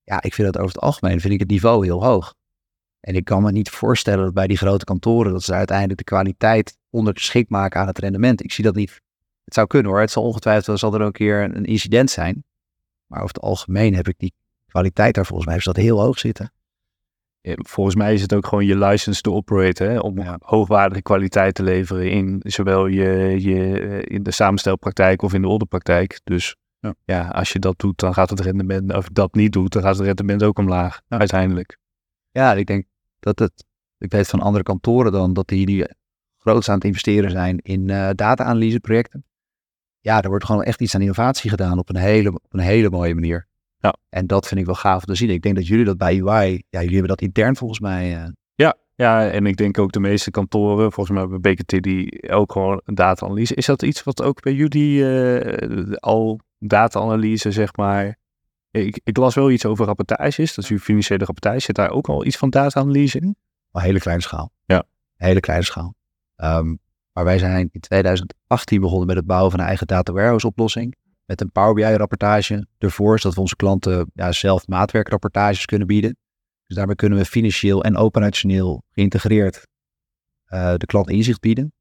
Ja, 0.09 0.23
ik 0.23 0.35
vind 0.35 0.53
dat 0.53 0.62
over 0.62 0.75
het 0.75 0.85
algemeen, 0.85 1.21
vind 1.21 1.33
ik 1.33 1.40
het 1.40 1.51
niveau 1.51 1.85
heel 1.85 2.05
hoog. 2.05 2.35
En 3.01 3.14
ik 3.14 3.25
kan 3.25 3.42
me 3.42 3.53
niet 3.53 3.71
voorstellen 3.71 4.25
dat 4.25 4.35
bij 4.35 4.47
die 4.47 4.57
grote 4.57 4.85
kantoren, 4.85 5.33
dat 5.33 5.42
ze 5.42 5.53
uiteindelijk 5.53 5.99
de 5.99 6.05
kwaliteit 6.05 6.79
ondergeschikt 6.90 7.51
maken 7.51 7.81
aan 7.81 7.87
het 7.87 7.99
rendement. 7.99 8.44
Ik 8.44 8.53
zie 8.53 8.64
dat 8.64 8.75
niet. 8.75 9.01
Het 9.44 9.55
zou 9.55 9.66
kunnen 9.66 9.90
hoor. 9.90 10.01
Het 10.01 10.11
zal 10.11 10.23
ongetwijfeld 10.23 10.79
zal 10.79 10.94
er 10.94 11.01
ook 11.01 11.07
een 11.07 11.12
keer 11.12 11.42
een 11.42 11.64
incident 11.64 12.11
zijn. 12.11 12.44
Maar 13.07 13.23
over 13.23 13.35
het 13.35 13.44
algemeen 13.44 13.94
heb 13.94 14.09
ik 14.09 14.18
die 14.18 14.33
kwaliteit 14.66 15.14
daar 15.14 15.27
volgens 15.27 15.47
mij 15.47 15.55
heeft 15.55 15.66
dat 15.66 15.77
heel 15.77 16.01
hoog 16.01 16.18
zitten. 16.18 16.53
Volgens 17.42 17.97
mij 17.97 18.14
is 18.14 18.23
het 18.23 18.35
ook 18.35 18.47
gewoon 18.47 18.66
je 18.66 18.77
license 18.77 19.21
to 19.21 19.35
operate, 19.35 19.85
hè? 19.85 19.99
om 19.99 20.18
Ja. 20.18 20.37
hoogwaardige 20.40 21.03
kwaliteit 21.03 21.55
te 21.55 21.62
leveren 21.62 22.11
in 22.11 22.40
zowel 22.44 22.87
je, 22.87 23.37
je, 23.40 23.81
eh, 23.81 24.14
in 24.14 24.23
de 24.23 24.31
samenstelpraktijk 24.31 25.23
of 25.23 25.35
in 25.35 25.42
de 25.42 25.49
orderpraktijk. 25.49 26.21
Dus 26.25 26.57
Ja. 26.81 26.95
ja. 27.05 27.29
als 27.29 27.53
je 27.53 27.59
dat 27.59 27.79
doet, 27.79 27.99
dan 27.99 28.14
gaat 28.14 28.31
het 28.31 28.41
rendement, 28.41 28.95
of 28.95 29.09
dat 29.09 29.35
niet 29.35 29.53
doet, 29.53 29.73
dan 29.73 29.83
gaat 29.83 29.97
het 29.97 30.07
rendement 30.07 30.43
ook 30.43 30.59
omlaag, 30.59 31.01
Ja. 31.09 31.19
uiteindelijk. 31.19 31.79
Ja, 32.31 32.55
ik 32.55 32.67
denk 32.67 32.87
dat 33.21 33.38
het. 33.38 33.64
Ik 33.99 34.12
weet 34.12 34.29
van 34.29 34.41
andere 34.41 34.64
kantoren 34.64 35.12
dan 35.12 35.33
dat 35.33 35.49
die, 35.49 35.67
die 35.67 35.87
groot 36.37 36.69
aan 36.69 36.75
het 36.75 36.85
investeren 36.85 37.31
zijn 37.31 37.59
in 37.59 37.91
eh 37.91 38.09
data-analyseprojecten. 38.14 39.25
Ja, 40.01 40.23
er 40.23 40.29
wordt 40.29 40.45
gewoon 40.45 40.62
echt 40.62 40.81
iets 40.81 40.95
aan 40.95 41.01
innovatie 41.01 41.51
gedaan 41.51 41.79
op 41.79 41.88
een 41.88 41.97
hele, 41.97 42.29
op 42.33 42.45
een 42.55 42.61
hele 42.61 42.91
mooie 42.91 43.14
manier. 43.14 43.47
Ja. 43.79 43.95
En 44.09 44.27
dat 44.27 44.47
vind 44.49 44.61
ik 44.61 44.67
wel 44.67 44.75
gaaf 44.75 45.01
om 45.01 45.07
te 45.07 45.14
zien. 45.14 45.31
Ik 45.31 45.43
denk 45.43 45.55
dat 45.57 45.67
jullie 45.67 45.85
dat 45.85 45.99
bij 45.99 46.21
UI, 46.23 46.62
ja, 46.69 46.81
jullie 46.81 46.91
hebben 46.99 47.09
dat 47.09 47.21
intern 47.21 47.57
volgens 47.57 47.81
mij. 47.81 48.17
eh, 48.23 48.29
Ja, 49.01 49.31
en 49.31 49.47
ik 49.47 49.57
denk 49.57 49.79
ook 49.79 49.93
de 49.93 50.01
meeste 50.01 50.31
kantoren, 50.31 50.93
volgens 50.93 51.19
mij 51.19 51.38
bij 51.38 51.55
BKT, 51.55 51.83
die 51.83 52.29
ook 52.31 52.53
gewoon 52.53 52.81
data-analyse. 52.85 53.55
Is 53.55 53.67
dat 53.67 53.83
iets 53.83 54.03
wat 54.03 54.23
ook 54.23 54.43
bij 54.43 54.53
jullie 54.53 55.09
eh, 55.11 55.93
al 55.93 56.41
data-analyse, 56.59 57.53
zeg 57.53 57.77
maar... 57.77 58.18
Ik, 58.71 59.01
ik 59.05 59.16
las 59.16 59.35
wel 59.35 59.51
iets 59.51 59.66
over 59.66 59.87
rapportages, 59.87 60.55
dat 60.55 60.64
is 60.64 60.71
uw 60.71 60.79
financiële 60.79 61.25
rapportage. 61.25 61.61
Zit 61.61 61.74
daar 61.74 61.91
ook 61.91 62.09
al 62.09 62.24
iets 62.24 62.37
van 62.37 62.51
data-analyse 62.51 63.18
in? 63.18 63.37
Op 63.70 63.80
hele 63.80 63.99
kleine 63.99 64.22
schaal. 64.22 64.53
Ja. 64.64 64.85
Hele 65.16 65.41
kleine 65.41 65.64
schaal. 65.64 65.95
Ehm, 66.37 66.74
maar 67.12 67.24
wij 67.24 67.39
zijn 67.39 67.68
in 67.72 67.80
2018 67.80 68.80
begonnen 68.80 69.07
met 69.07 69.16
het 69.16 69.26
bouwen 69.26 69.51
van 69.51 69.61
een 69.61 69.66
eigen 69.66 69.87
data 69.87 70.12
warehouse 70.12 70.47
oplossing. 70.47 70.97
Met 71.24 71.41
een 71.41 71.53
Power 71.53 71.74
BI 71.74 71.97
rapportage 71.97 72.66
ervoor, 72.78 73.18
zodat 73.18 73.35
we 73.35 73.41
onze 73.41 73.57
klanten 73.57 74.11
ja, 74.14 74.32
zelf 74.32 74.66
maatwerkrapportages 74.66 75.64
kunnen 75.64 75.87
bieden. 75.87 76.16
Dus 76.66 76.76
daarmee 76.76 76.97
kunnen 76.97 77.18
we 77.18 77.24
financieel 77.24 77.85
en 77.85 77.97
operationeel 77.97 78.82
geïntegreerd 78.91 79.66
eh, 80.45 80.74
de 80.74 80.87
klant 80.87 81.11
inzicht 81.11 81.41
bieden. 81.41 81.72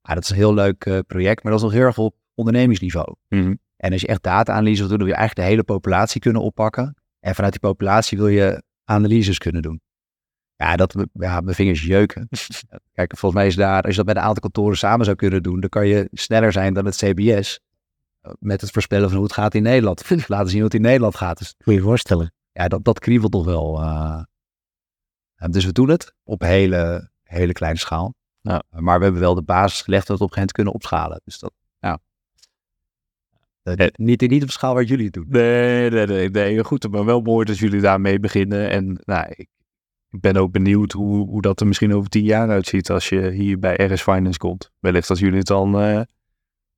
Ah, 0.00 0.14
dat 0.14 0.22
is 0.22 0.30
een 0.30 0.36
heel 0.36 0.54
leuk 0.54 0.84
eh, 0.84 0.98
project, 1.06 1.42
maar 1.42 1.52
dat 1.52 1.60
is 1.60 1.66
nog 1.66 1.76
heel 1.76 1.86
erg 1.86 1.98
op 1.98 2.16
ondernemingsniveau. 2.34 3.14
Mhm. 3.28 3.54
En 3.80 3.92
als 3.92 4.00
je 4.00 4.06
echt 4.06 4.22
data-analyse 4.22 4.78
wil 4.80 4.88
doen, 4.88 4.98
wil 4.98 5.06
je 5.06 5.14
eigenlijk 5.14 5.46
de 5.46 5.52
hele 5.52 5.64
populatie 5.64 6.20
kunnen 6.20 6.42
oppakken. 6.42 6.94
En 7.20 7.34
vanuit 7.34 7.52
die 7.52 7.60
populatie 7.60 8.18
wil 8.18 8.28
je 8.28 8.62
analyses 8.84 9.38
kunnen 9.38 9.62
doen. 9.62 9.80
Ja, 10.56 10.76
dat, 10.76 10.94
ja, 11.12 11.40
mijn 11.40 11.54
vingers 11.56 11.82
jeuken. 11.82 12.28
Kijk, 12.94 13.16
volgens 13.16 13.40
mij 13.40 13.46
is 13.46 13.56
daar, 13.56 13.82
als 13.82 13.90
je 13.90 13.96
dat 13.96 14.06
met 14.06 14.16
een 14.16 14.22
aantal 14.22 14.40
kantoren 14.42 14.76
samen 14.76 15.04
zou 15.04 15.16
kunnen 15.16 15.42
doen, 15.42 15.60
dan 15.60 15.68
kan 15.68 15.86
je 15.86 16.08
sneller 16.12 16.52
zijn 16.52 16.74
dan 16.74 16.84
het 16.84 16.96
CBS. 16.96 17.60
eh, 18.20 18.32
Met 18.38 18.60
het 18.60 18.70
voorspellen 18.70 19.06
van 19.08 19.16
hoe 19.16 19.26
het 19.26 19.34
gaat 19.34 19.54
in 19.54 19.62
Nederland. 19.62 20.10
Laten 20.28 20.48
zien 20.48 20.56
hoe 20.56 20.64
het 20.66 20.74
in 20.74 20.80
Nederland 20.82 21.16
gaat. 21.16 21.38
Dus 21.38 21.54
Moet 21.58 21.74
je 21.74 21.80
je 21.80 21.86
voorstellen. 21.86 22.32
ja, 22.52 22.68
dat, 22.68 22.84
dat 22.84 22.98
kriebelt 22.98 23.32
toch 23.32 23.44
wel. 23.44 23.80
eh. 23.82 24.22
Dus 25.50 25.64
we 25.64 25.72
doen 25.72 25.88
het 25.88 26.14
op 26.24 26.40
hele, 26.42 27.10
hele 27.22 27.52
kleine 27.52 27.78
schaal. 27.78 28.14
Ja. 28.40 28.62
Maar 28.70 28.98
we 28.98 29.04
hebben 29.04 29.20
wel 29.22 29.34
de 29.34 29.42
basis 29.42 29.82
gelegd 29.82 30.06
dat 30.06 30.18
we 30.18 30.24
het 30.24 30.32
op 30.32 30.36
een 30.38 30.42
gegeven 30.42 30.64
moment 30.64 30.82
kunnen 30.90 31.02
opschalen. 31.04 31.20
Dus 31.24 31.38
dat, 31.38 31.52
Uh, 33.64 33.86
niet, 33.92 34.20
niet 34.20 34.42
op 34.42 34.50
schaal 34.50 34.74
waar 34.74 34.84
jullie 34.84 35.04
het 35.04 35.14
doen. 35.14 35.26
Nee, 35.28 35.90
nee, 35.90 36.06
nee, 36.06 36.30
nee. 36.30 36.64
Goed, 36.64 36.90
maar 36.90 37.04
wel 37.04 37.20
mooi 37.20 37.44
dat 37.44 37.58
jullie 37.58 37.80
daarmee 37.80 38.20
beginnen. 38.20 38.70
En 38.70 39.00
nou, 39.04 39.26
ik, 39.28 39.48
ik 40.10 40.20
ben 40.20 40.36
ook 40.36 40.52
benieuwd 40.52 40.92
hoe, 40.92 41.28
hoe 41.28 41.42
dat 41.42 41.60
er 41.60 41.66
misschien 41.66 41.94
over 41.94 42.08
tien 42.08 42.24
jaar 42.24 42.48
uitziet 42.48 42.90
als 42.90 43.08
je 43.08 43.30
hier 43.30 43.58
bij 43.58 43.74
RS 43.74 44.02
Finance 44.02 44.38
komt. 44.38 44.70
Wellicht 44.78 45.10
als 45.10 45.18
jullie 45.18 45.38
het 45.38 45.46
dan 45.46 45.82
uh, 45.82 46.00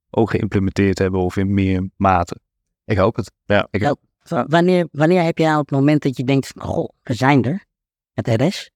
ook 0.09 0.29
geïmplementeerd 0.29 0.97
hebben 0.97 1.19
of 1.19 1.37
in 1.37 1.53
meer 1.53 1.89
mate. 1.95 2.39
Ik 2.85 2.97
hoop 2.97 3.15
het. 3.15 3.31
Ja. 3.45 3.67
Ik 3.71 3.83
hoop. 3.83 3.99
Wanneer, 4.47 4.87
wanneer 4.91 5.23
heb 5.23 5.37
je 5.37 5.43
nou 5.43 5.59
het 5.59 5.71
moment 5.71 6.01
dat 6.01 6.17
je 6.17 6.23
denkt, 6.23 6.51
goh, 6.55 6.89
we 7.01 7.13
zijn 7.13 7.43
er 7.43 7.65
met 8.13 8.27
RS? 8.27 8.71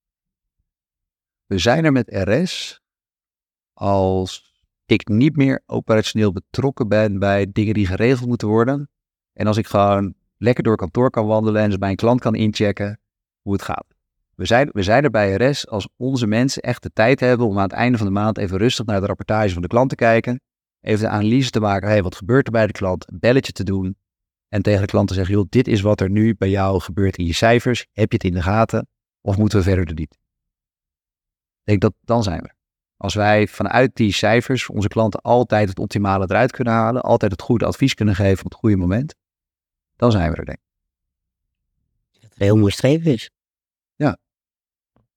We 1.45 1.57
zijn 1.57 1.85
er 1.85 1.91
met 1.91 2.09
RS 2.09 2.81
als 3.73 4.56
ik 4.91 5.07
niet 5.07 5.35
meer 5.35 5.63
operationeel 5.65 6.31
betrokken 6.31 6.87
ben 6.87 7.19
bij 7.19 7.47
dingen 7.51 7.73
die 7.73 7.87
geregeld 7.87 8.27
moeten 8.27 8.47
worden. 8.47 8.89
En 9.33 9.47
als 9.47 9.57
ik 9.57 9.67
gewoon 9.67 10.13
lekker 10.37 10.63
door 10.63 10.75
kantoor 10.75 11.09
kan 11.09 11.25
wandelen 11.25 11.61
en 11.61 11.71
ze 11.71 11.77
bij 11.77 11.89
een 11.89 11.95
klant 11.95 12.19
kan 12.19 12.35
inchecken 12.35 12.99
hoe 13.41 13.53
het 13.53 13.61
gaat. 13.61 13.85
We 14.35 14.45
zijn, 14.45 14.69
we 14.71 14.83
zijn 14.83 15.03
er 15.03 15.09
bij 15.09 15.33
RS 15.33 15.67
als 15.67 15.87
onze 15.95 16.27
mensen 16.27 16.61
echt 16.61 16.83
de 16.83 16.91
tijd 16.93 17.19
hebben 17.19 17.47
om 17.47 17.57
aan 17.57 17.63
het 17.63 17.71
einde 17.71 17.97
van 17.97 18.07
de 18.07 18.13
maand 18.13 18.37
even 18.37 18.57
rustig 18.57 18.85
naar 18.85 18.99
de 18.99 19.05
rapportage 19.05 19.53
van 19.53 19.61
de 19.61 19.67
klant 19.67 19.89
te 19.89 19.95
kijken. 19.95 20.41
Even 20.81 20.99
de 20.99 21.09
analyse 21.09 21.49
te 21.49 21.59
maken, 21.59 21.87
hey, 21.87 22.03
wat 22.03 22.15
gebeurt 22.15 22.45
er 22.45 22.51
bij 22.51 22.67
de 22.67 22.73
klant? 22.73 23.11
Een 23.11 23.19
belletje 23.19 23.51
te 23.51 23.63
doen. 23.63 23.97
En 24.47 24.61
tegen 24.61 24.81
de 24.81 24.87
klant 24.87 25.07
te 25.07 25.13
zeggen, 25.13 25.35
joh, 25.35 25.45
dit 25.49 25.67
is 25.67 25.81
wat 25.81 26.01
er 26.01 26.09
nu 26.09 26.35
bij 26.35 26.49
jou 26.49 26.81
gebeurt 26.81 27.17
in 27.17 27.25
je 27.25 27.33
cijfers. 27.33 27.87
Heb 27.91 28.11
je 28.11 28.17
het 28.17 28.23
in 28.23 28.33
de 28.33 28.41
gaten? 28.41 28.87
Of 29.21 29.37
moeten 29.37 29.57
we 29.57 29.63
verder 29.63 29.93
niet? 29.93 30.17
Ik 31.63 31.63
denk 31.63 31.81
dat 31.81 31.93
dan 32.03 32.23
zijn 32.23 32.41
we. 32.41 32.56
Als 32.97 33.13
wij 33.13 33.47
vanuit 33.47 33.95
die 33.95 34.13
cijfers 34.13 34.69
onze 34.69 34.87
klanten 34.87 35.21
altijd 35.21 35.69
het 35.69 35.79
optimale 35.79 36.25
eruit 36.29 36.51
kunnen 36.51 36.73
halen, 36.73 37.01
altijd 37.01 37.31
het 37.31 37.41
goede 37.41 37.65
advies 37.65 37.93
kunnen 37.93 38.15
geven 38.15 38.45
op 38.45 38.51
het 38.51 38.59
goede 38.59 38.75
moment, 38.75 39.15
dan 39.95 40.11
zijn 40.11 40.31
we 40.31 40.37
er 40.37 40.45
denk 40.45 40.57
ik. 40.57 40.63
Dat 42.21 42.29
het 42.29 42.39
heel 42.39 42.57
mooi 42.57 42.71
streven 42.71 43.11
is. 43.11 43.29
Ja. 43.95 44.17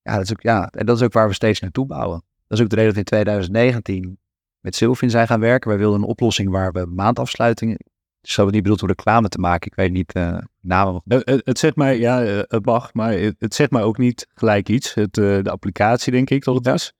Ja, 0.02 0.14
dat 0.14 0.22
is 0.22 0.32
ook, 0.32 0.42
ja, 0.42 0.68
en 0.70 0.86
dat 0.86 0.96
is 0.96 1.02
ook 1.02 1.12
waar 1.12 1.28
we 1.28 1.34
steeds 1.34 1.60
naartoe 1.60 1.86
bouwen. 1.86 2.22
Dat 2.46 2.58
is 2.58 2.64
ook 2.64 2.70
de 2.70 2.76
reden 2.76 2.94
dat 2.94 3.10
we 3.10 3.16
in 3.16 3.24
2019 3.24 4.18
met 4.60 4.74
Sylvin 4.74 5.10
zijn 5.10 5.26
gaan 5.26 5.40
werken. 5.40 5.68
Wij 5.68 5.78
wilden 5.78 6.00
een 6.00 6.08
oplossing 6.08 6.50
waar 6.50 6.72
we 6.72 6.86
maandafsluitingen 6.86 7.78
zo 8.22 8.44
niet 8.44 8.62
bedoeld 8.62 8.82
om 8.82 8.88
reclame 8.88 9.28
te 9.28 9.38
maken. 9.38 9.66
Ik 9.70 9.76
weet 9.76 9.92
niet 9.92 10.16
uh, 10.16 10.38
namen. 10.60 11.02
Het, 11.04 11.42
het 11.44 11.58
zegt 11.58 11.76
mij, 11.76 11.98
ja, 11.98 12.20
het 12.48 12.64
mag, 12.64 12.94
maar 12.94 13.12
het, 13.12 13.36
het 13.38 13.54
zegt 13.54 13.70
mij 13.70 13.82
ook 13.82 13.98
niet 13.98 14.26
gelijk 14.34 14.68
iets. 14.68 14.94
Het, 14.94 15.16
uh, 15.16 15.42
de 15.42 15.50
applicatie, 15.50 16.12
denk 16.12 16.30
ik, 16.30 16.44
dat 16.44 16.54
het 16.54 16.66
is. 16.66 16.92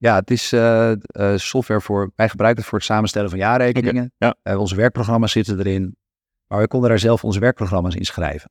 Ja, 0.00 0.14
het 0.14 0.30
is 0.30 0.52
uh, 0.52 0.92
software 1.36 1.80
voor, 1.80 2.12
wij 2.14 2.28
gebruiken 2.28 2.60
het 2.60 2.70
voor 2.70 2.78
het 2.78 2.86
samenstellen 2.86 3.30
van 3.30 3.38
jaarrekeningen. 3.38 4.12
Ja. 4.16 4.36
onze 4.56 4.76
werkprogramma's 4.76 5.32
zitten 5.32 5.58
erin. 5.58 5.96
Maar 6.46 6.60
we 6.60 6.68
konden 6.68 6.88
daar 6.88 6.98
zelf 6.98 7.24
onze 7.24 7.40
werkprogramma's 7.40 7.94
in 7.94 8.04
schrijven. 8.04 8.50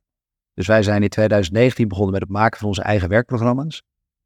Dus 0.54 0.66
wij 0.66 0.82
zijn 0.82 1.02
in 1.02 1.08
2019 1.08 1.88
begonnen 1.88 2.12
met 2.12 2.22
het 2.22 2.30
maken 2.30 2.58
van 2.58 2.68
onze 2.68 2.82
eigen 2.82 3.08
werkprogramma's. 3.08 3.82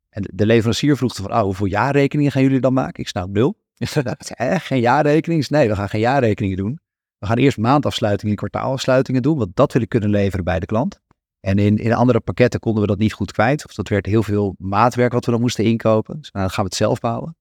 En 0.09 0.25
de 0.35 0.47
leverancier 0.47 0.97
vroeg 0.97 1.15
van, 1.15 1.33
oh, 1.33 1.41
hoeveel 1.41 1.67
jaarrekeningen 1.67 2.33
gaan 2.33 2.43
jullie 2.43 2.61
dan 2.61 2.73
maken? 2.73 3.03
Ik 3.03 3.09
snap 3.09 3.29
nul. 3.29 3.57
eh, 4.37 4.55
geen 4.59 4.81
jaarrekeningen? 4.81 5.45
Nee, 5.49 5.69
we 5.69 5.75
gaan 5.75 5.89
geen 5.89 6.01
jaarrekeningen 6.01 6.57
doen. 6.57 6.79
We 7.19 7.27
gaan 7.27 7.37
eerst 7.37 7.59
maandafsluitingen 7.59 8.31
en 8.31 8.39
kwartaalafsluitingen 8.39 9.23
doen, 9.23 9.39
want 9.39 9.57
dat 9.57 9.73
wil 9.73 9.83
ik 9.83 9.89
kunnen 9.89 10.11
leveren 10.11 10.45
bij 10.45 10.61
de 10.61 10.67
klant. 10.67 11.01
En 11.45 11.59
in, 11.59 11.77
in 11.77 11.93
andere 11.93 12.21
pakketten 12.21 12.61
konden 12.61 12.83
we 12.83 12.89
dat 12.89 12.99
niet 12.99 13.13
goed 13.13 13.33
kwijt. 13.33 13.65
Of 13.65 13.75
dat 13.75 13.89
werd 13.89 14.07
heel 14.07 14.23
veel 14.23 14.55
maatwerk 14.59 15.13
wat 15.13 15.25
we 15.25 15.31
dan 15.31 15.41
moesten 15.41 15.65
inkopen. 15.65 16.21
Dus 16.21 16.31
nou, 16.31 16.45
dan 16.45 16.55
gaan 16.55 16.65
we 16.65 16.71
het 16.71 16.79
zelf 16.79 17.01
bouwen. 17.01 17.37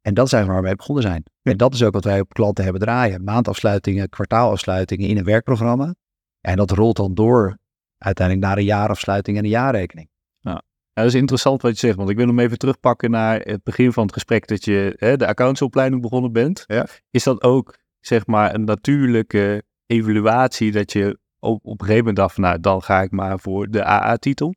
En 0.00 0.14
dat 0.14 0.28
zijn 0.28 0.46
waar 0.46 0.56
we 0.56 0.62
mee 0.62 0.76
begonnen 0.76 1.02
zijn. 1.02 1.22
En 1.42 1.56
dat 1.56 1.74
is 1.74 1.82
ook 1.82 1.92
wat 1.92 2.04
wij 2.04 2.20
op 2.20 2.32
klanten 2.32 2.64
hebben 2.64 2.82
draaien. 2.82 3.24
Maandafsluitingen, 3.24 4.08
kwartaalafsluitingen 4.08 5.08
in 5.08 5.18
een 5.18 5.24
werkprogramma. 5.24 5.94
En 6.40 6.56
dat 6.56 6.70
rolt 6.70 6.96
dan 6.96 7.14
door 7.14 7.58
uiteindelijk 7.98 8.46
naar 8.46 8.58
een 8.58 8.64
jaarafsluiting 8.64 9.36
en 9.36 9.44
een 9.44 9.50
jaarrekening. 9.50 10.08
Ja. 10.38 10.50
ja, 10.50 10.62
dat 10.92 11.06
is 11.06 11.14
interessant 11.14 11.62
wat 11.62 11.72
je 11.72 11.86
zegt. 11.86 11.96
Want 11.96 12.10
ik 12.10 12.16
wil 12.16 12.26
hem 12.26 12.38
even 12.38 12.58
terugpakken 12.58 13.10
naar 13.10 13.40
het 13.40 13.62
begin 13.62 13.92
van 13.92 14.02
het 14.02 14.12
gesprek 14.12 14.46
dat 14.46 14.64
je 14.64 14.94
hè, 14.96 15.16
de 15.16 15.26
accountsopleiding 15.26 16.02
begonnen 16.02 16.32
bent. 16.32 16.64
Ja. 16.66 16.86
Is 17.10 17.22
dat 17.22 17.42
ook 17.42 17.78
zeg 18.00 18.26
maar 18.26 18.54
een 18.54 18.64
natuurlijke 18.64 19.62
evaluatie 19.86 20.72
dat 20.72 20.92
je 20.92 21.18
op, 21.40 21.64
op 21.64 21.80
een 21.80 21.86
gegeven 21.86 21.98
moment 21.98 22.16
dacht 22.16 22.34
van 22.34 22.42
nou 22.42 22.60
dan 22.60 22.82
ga 22.82 23.02
ik 23.02 23.10
maar 23.10 23.40
voor 23.40 23.70
de 23.70 23.84
AA-titel? 23.84 24.54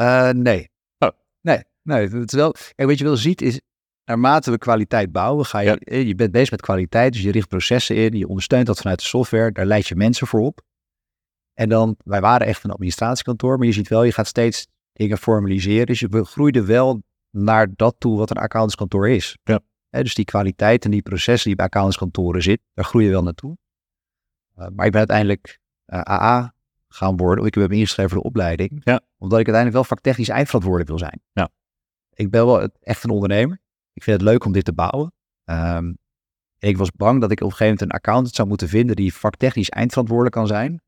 Uh, 0.00 0.30
nee. 0.30 0.70
Oh. 0.98 1.10
Nee, 1.40 1.62
nee. 1.82 2.08
Het 2.08 2.32
is 2.32 2.38
wel, 2.38 2.52
kijk, 2.52 2.88
wat 2.88 2.98
je 2.98 3.04
wel 3.04 3.16
ziet 3.16 3.42
is, 3.42 3.60
naarmate 4.04 4.50
we 4.50 4.58
kwaliteit 4.58 5.12
bouwen, 5.12 5.44
ga 5.44 5.58
je, 5.58 5.80
Ja. 5.84 5.96
je 5.96 6.14
bent 6.14 6.32
bezig 6.32 6.50
met 6.50 6.60
kwaliteit, 6.60 7.12
dus 7.12 7.22
je 7.22 7.30
richt 7.30 7.48
processen 7.48 7.96
in, 7.96 8.12
je 8.12 8.28
ondersteunt 8.28 8.66
dat 8.66 8.78
vanuit 8.78 8.98
de 8.98 9.04
software, 9.04 9.52
daar 9.52 9.66
leid 9.66 9.86
je 9.86 9.96
mensen 9.96 10.26
voor 10.26 10.40
op. 10.40 10.60
En 11.54 11.68
dan, 11.68 11.96
wij 12.04 12.20
waren 12.20 12.46
echt 12.46 12.64
een 12.64 12.70
administratiekantoor, 12.70 13.58
maar 13.58 13.66
je 13.66 13.72
ziet 13.72 13.88
wel, 13.88 14.02
je 14.02 14.12
gaat 14.12 14.26
steeds 14.26 14.66
dingen 14.92 15.18
formaliseren, 15.18 15.86
dus 15.86 16.00
je 16.00 16.24
groeide 16.24 16.64
wel 16.64 17.02
naar 17.30 17.74
dat 17.74 17.94
toe 17.98 18.18
wat 18.18 18.30
een 18.30 18.36
accountantskantoor 18.36 19.08
is. 19.08 19.38
Ja. 19.44 19.60
Dus 19.90 20.14
die 20.14 20.24
kwaliteit 20.24 20.84
en 20.84 20.90
die 20.90 21.02
processen 21.02 21.46
die 21.46 21.56
bij 21.56 21.66
accountantskantoren 21.66 22.42
zitten, 22.42 22.66
daar 22.74 22.84
groei 22.84 23.04
je 23.04 23.10
wel 23.10 23.22
naartoe. 23.22 23.56
Uh, 24.58 24.66
maar 24.74 24.86
ik 24.86 24.92
ben 24.92 25.00
uiteindelijk 25.00 25.58
AA 25.92 26.54
gaan 26.88 27.16
worden. 27.16 27.44
Ik 27.44 27.54
heb 27.54 27.68
me 27.68 27.76
ingeschreven 27.76 28.10
voor 28.10 28.20
de 28.20 28.28
opleiding. 28.28 28.80
Ja. 28.84 29.00
Omdat 29.18 29.38
ik 29.38 29.46
uiteindelijk 29.46 29.74
wel 29.74 29.84
vaktechnisch 29.84 30.28
eindverantwoordelijk 30.28 30.90
wil 30.90 30.98
zijn. 30.98 31.20
Ja. 31.32 31.48
Ik 32.14 32.30
ben 32.30 32.46
wel 32.46 32.68
echt 32.80 33.04
een 33.04 33.10
ondernemer. 33.10 33.60
Ik 33.92 34.02
vind 34.02 34.20
het 34.20 34.28
leuk 34.28 34.44
om 34.44 34.52
dit 34.52 34.64
te 34.64 34.72
bouwen. 34.72 35.12
Um, 35.44 35.98
ik 36.58 36.76
was 36.76 36.92
bang 36.92 37.20
dat 37.20 37.30
ik 37.30 37.40
op 37.40 37.44
een 37.44 37.50
gegeven 37.50 37.72
moment 37.72 37.82
een 37.82 37.96
accountant 37.96 38.34
zou 38.34 38.48
moeten 38.48 38.68
vinden 38.68 38.96
die 38.96 39.14
vaktechnisch 39.14 39.68
eindverantwoordelijk 39.68 40.34
kan 40.34 40.46
zijn. 40.46 40.82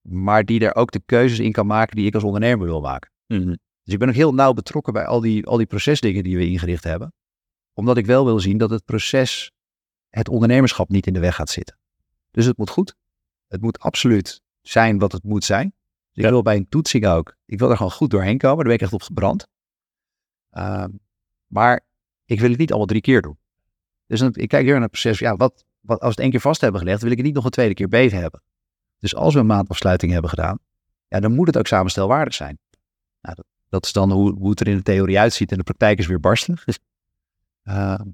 Maar 0.00 0.44
die 0.44 0.66
er 0.66 0.74
ook 0.74 0.90
de 0.90 1.02
keuzes 1.06 1.38
in 1.38 1.52
kan 1.52 1.66
maken 1.66 1.96
die 1.96 2.06
ik 2.06 2.14
als 2.14 2.24
ondernemer 2.24 2.66
wil 2.66 2.80
maken. 2.80 3.10
Mm 3.26 3.42
-hmm. 3.42 3.58
Dus 3.82 3.92
ik 3.92 3.98
ben 3.98 4.08
ook 4.08 4.14
heel 4.14 4.34
nauw 4.34 4.52
betrokken 4.52 4.92
bij 4.92 5.06
al 5.06 5.20
die, 5.20 5.46
al 5.46 5.56
die 5.56 5.66
procesdingen 5.66 6.22
die 6.22 6.36
we 6.36 6.46
ingericht 6.46 6.84
hebben. 6.84 7.12
Omdat 7.72 7.96
ik 7.96 8.06
wel 8.06 8.24
wil 8.24 8.40
zien 8.40 8.58
dat 8.58 8.70
het 8.70 8.84
proces, 8.84 9.52
het 10.08 10.28
ondernemerschap 10.28 10.88
niet 10.88 11.06
in 11.06 11.12
de 11.12 11.20
weg 11.20 11.34
gaat 11.34 11.50
zitten. 11.50 11.78
Dus 12.30 12.44
het 12.44 12.56
moet 12.56 12.70
goed. 12.70 12.94
Het 13.46 13.60
moet 13.60 13.78
absoluut 13.78 14.42
zijn 14.60 14.98
wat 14.98 15.12
het 15.12 15.22
moet 15.22 15.44
zijn. 15.44 15.74
Dus 16.12 16.24
ik 16.24 16.30
wil 16.30 16.42
bij 16.42 16.56
een 16.56 16.68
toetsing 16.68 17.06
ook, 17.06 17.36
ik 17.46 17.58
wil 17.58 17.70
er 17.70 17.76
gewoon 17.76 17.92
goed 17.92 18.10
doorheen 18.10 18.38
komen. 18.38 18.56
Daar 18.56 18.64
ben 18.66 18.74
ik 18.74 18.80
echt 18.80 18.92
op 18.92 19.02
gebrand. 19.02 19.46
Ehm, 20.50 20.90
maar 21.46 21.80
ik 22.24 22.40
wil 22.40 22.50
het 22.50 22.58
niet 22.58 22.70
allemaal 22.70 22.86
drie 22.86 23.00
keer 23.00 23.22
doen. 23.22 23.38
Dus 24.06 24.20
dan, 24.20 24.30
ik 24.34 24.48
kijk 24.48 24.62
hier 24.62 24.72
naar 24.72 24.82
het 24.82 24.90
proces. 24.90 25.18
Ja, 25.18 25.36
wat, 25.36 25.64
wat, 25.80 26.00
als 26.00 26.00
we 26.00 26.08
het 26.08 26.18
één 26.18 26.30
keer 26.30 26.40
vast 26.40 26.60
hebben 26.60 26.80
gelegd, 26.80 27.02
wil 27.02 27.10
ik 27.10 27.16
het 27.16 27.26
niet 27.26 27.34
nog 27.34 27.44
een 27.44 27.50
tweede 27.50 27.74
keer 27.74 27.88
beter 27.88 28.18
hebben. 28.18 28.42
Dus 28.98 29.14
als 29.14 29.34
we 29.34 29.40
een 29.40 29.46
maandafsluiting 29.46 30.12
hebben 30.12 30.30
gedaan, 30.30 30.58
ja, 31.08 31.20
dan 31.20 31.34
moet 31.34 31.46
het 31.46 31.58
ook 31.58 31.66
samenstelwaardig 31.66 32.34
zijn. 32.34 32.58
Nou, 33.20 33.34
dat, 33.34 33.46
dat 33.68 33.84
is 33.84 33.92
dan 33.92 34.12
hoe, 34.12 34.32
hoe 34.32 34.50
het 34.50 34.60
er 34.60 34.68
in 34.68 34.76
de 34.76 34.82
theorie 34.82 35.18
uitziet 35.18 35.50
en 35.52 35.58
de 35.58 35.64
praktijk 35.64 35.98
is 35.98 36.06
weer 36.06 36.20
barsten. 36.20 36.58
Ehm, 37.62 38.08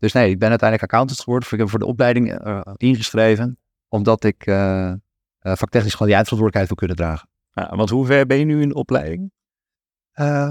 dus 0.00 0.12
nee, 0.12 0.30
ik 0.30 0.38
ben 0.38 0.48
uiteindelijk 0.48 0.92
accountant 0.92 1.20
geworden. 1.20 1.48
Ik 1.52 1.58
heb 1.58 1.68
voor 1.68 1.78
de 1.78 1.86
opleiding 1.86 2.32
eh, 2.32 2.60
ingeschreven, 2.76 3.58
omdat 3.88 4.24
ik 4.24 4.46
eh, 4.46 4.88
eh, 4.90 4.96
vaktechnisch 5.38 5.92
gewoon 5.92 6.08
die 6.08 6.16
eindverantwoordelijkheid 6.16 6.66
wil 6.68 6.76
kunnen 6.76 6.96
dragen. 6.96 7.28
Ja, 7.52 7.76
want 7.76 7.90
hoe 7.90 8.06
ver 8.06 8.26
ben 8.26 8.38
je 8.38 8.44
nu 8.44 8.62
in 8.62 8.68
de 8.68 8.74
opleiding? 8.74 9.32
Eh, 10.12 10.50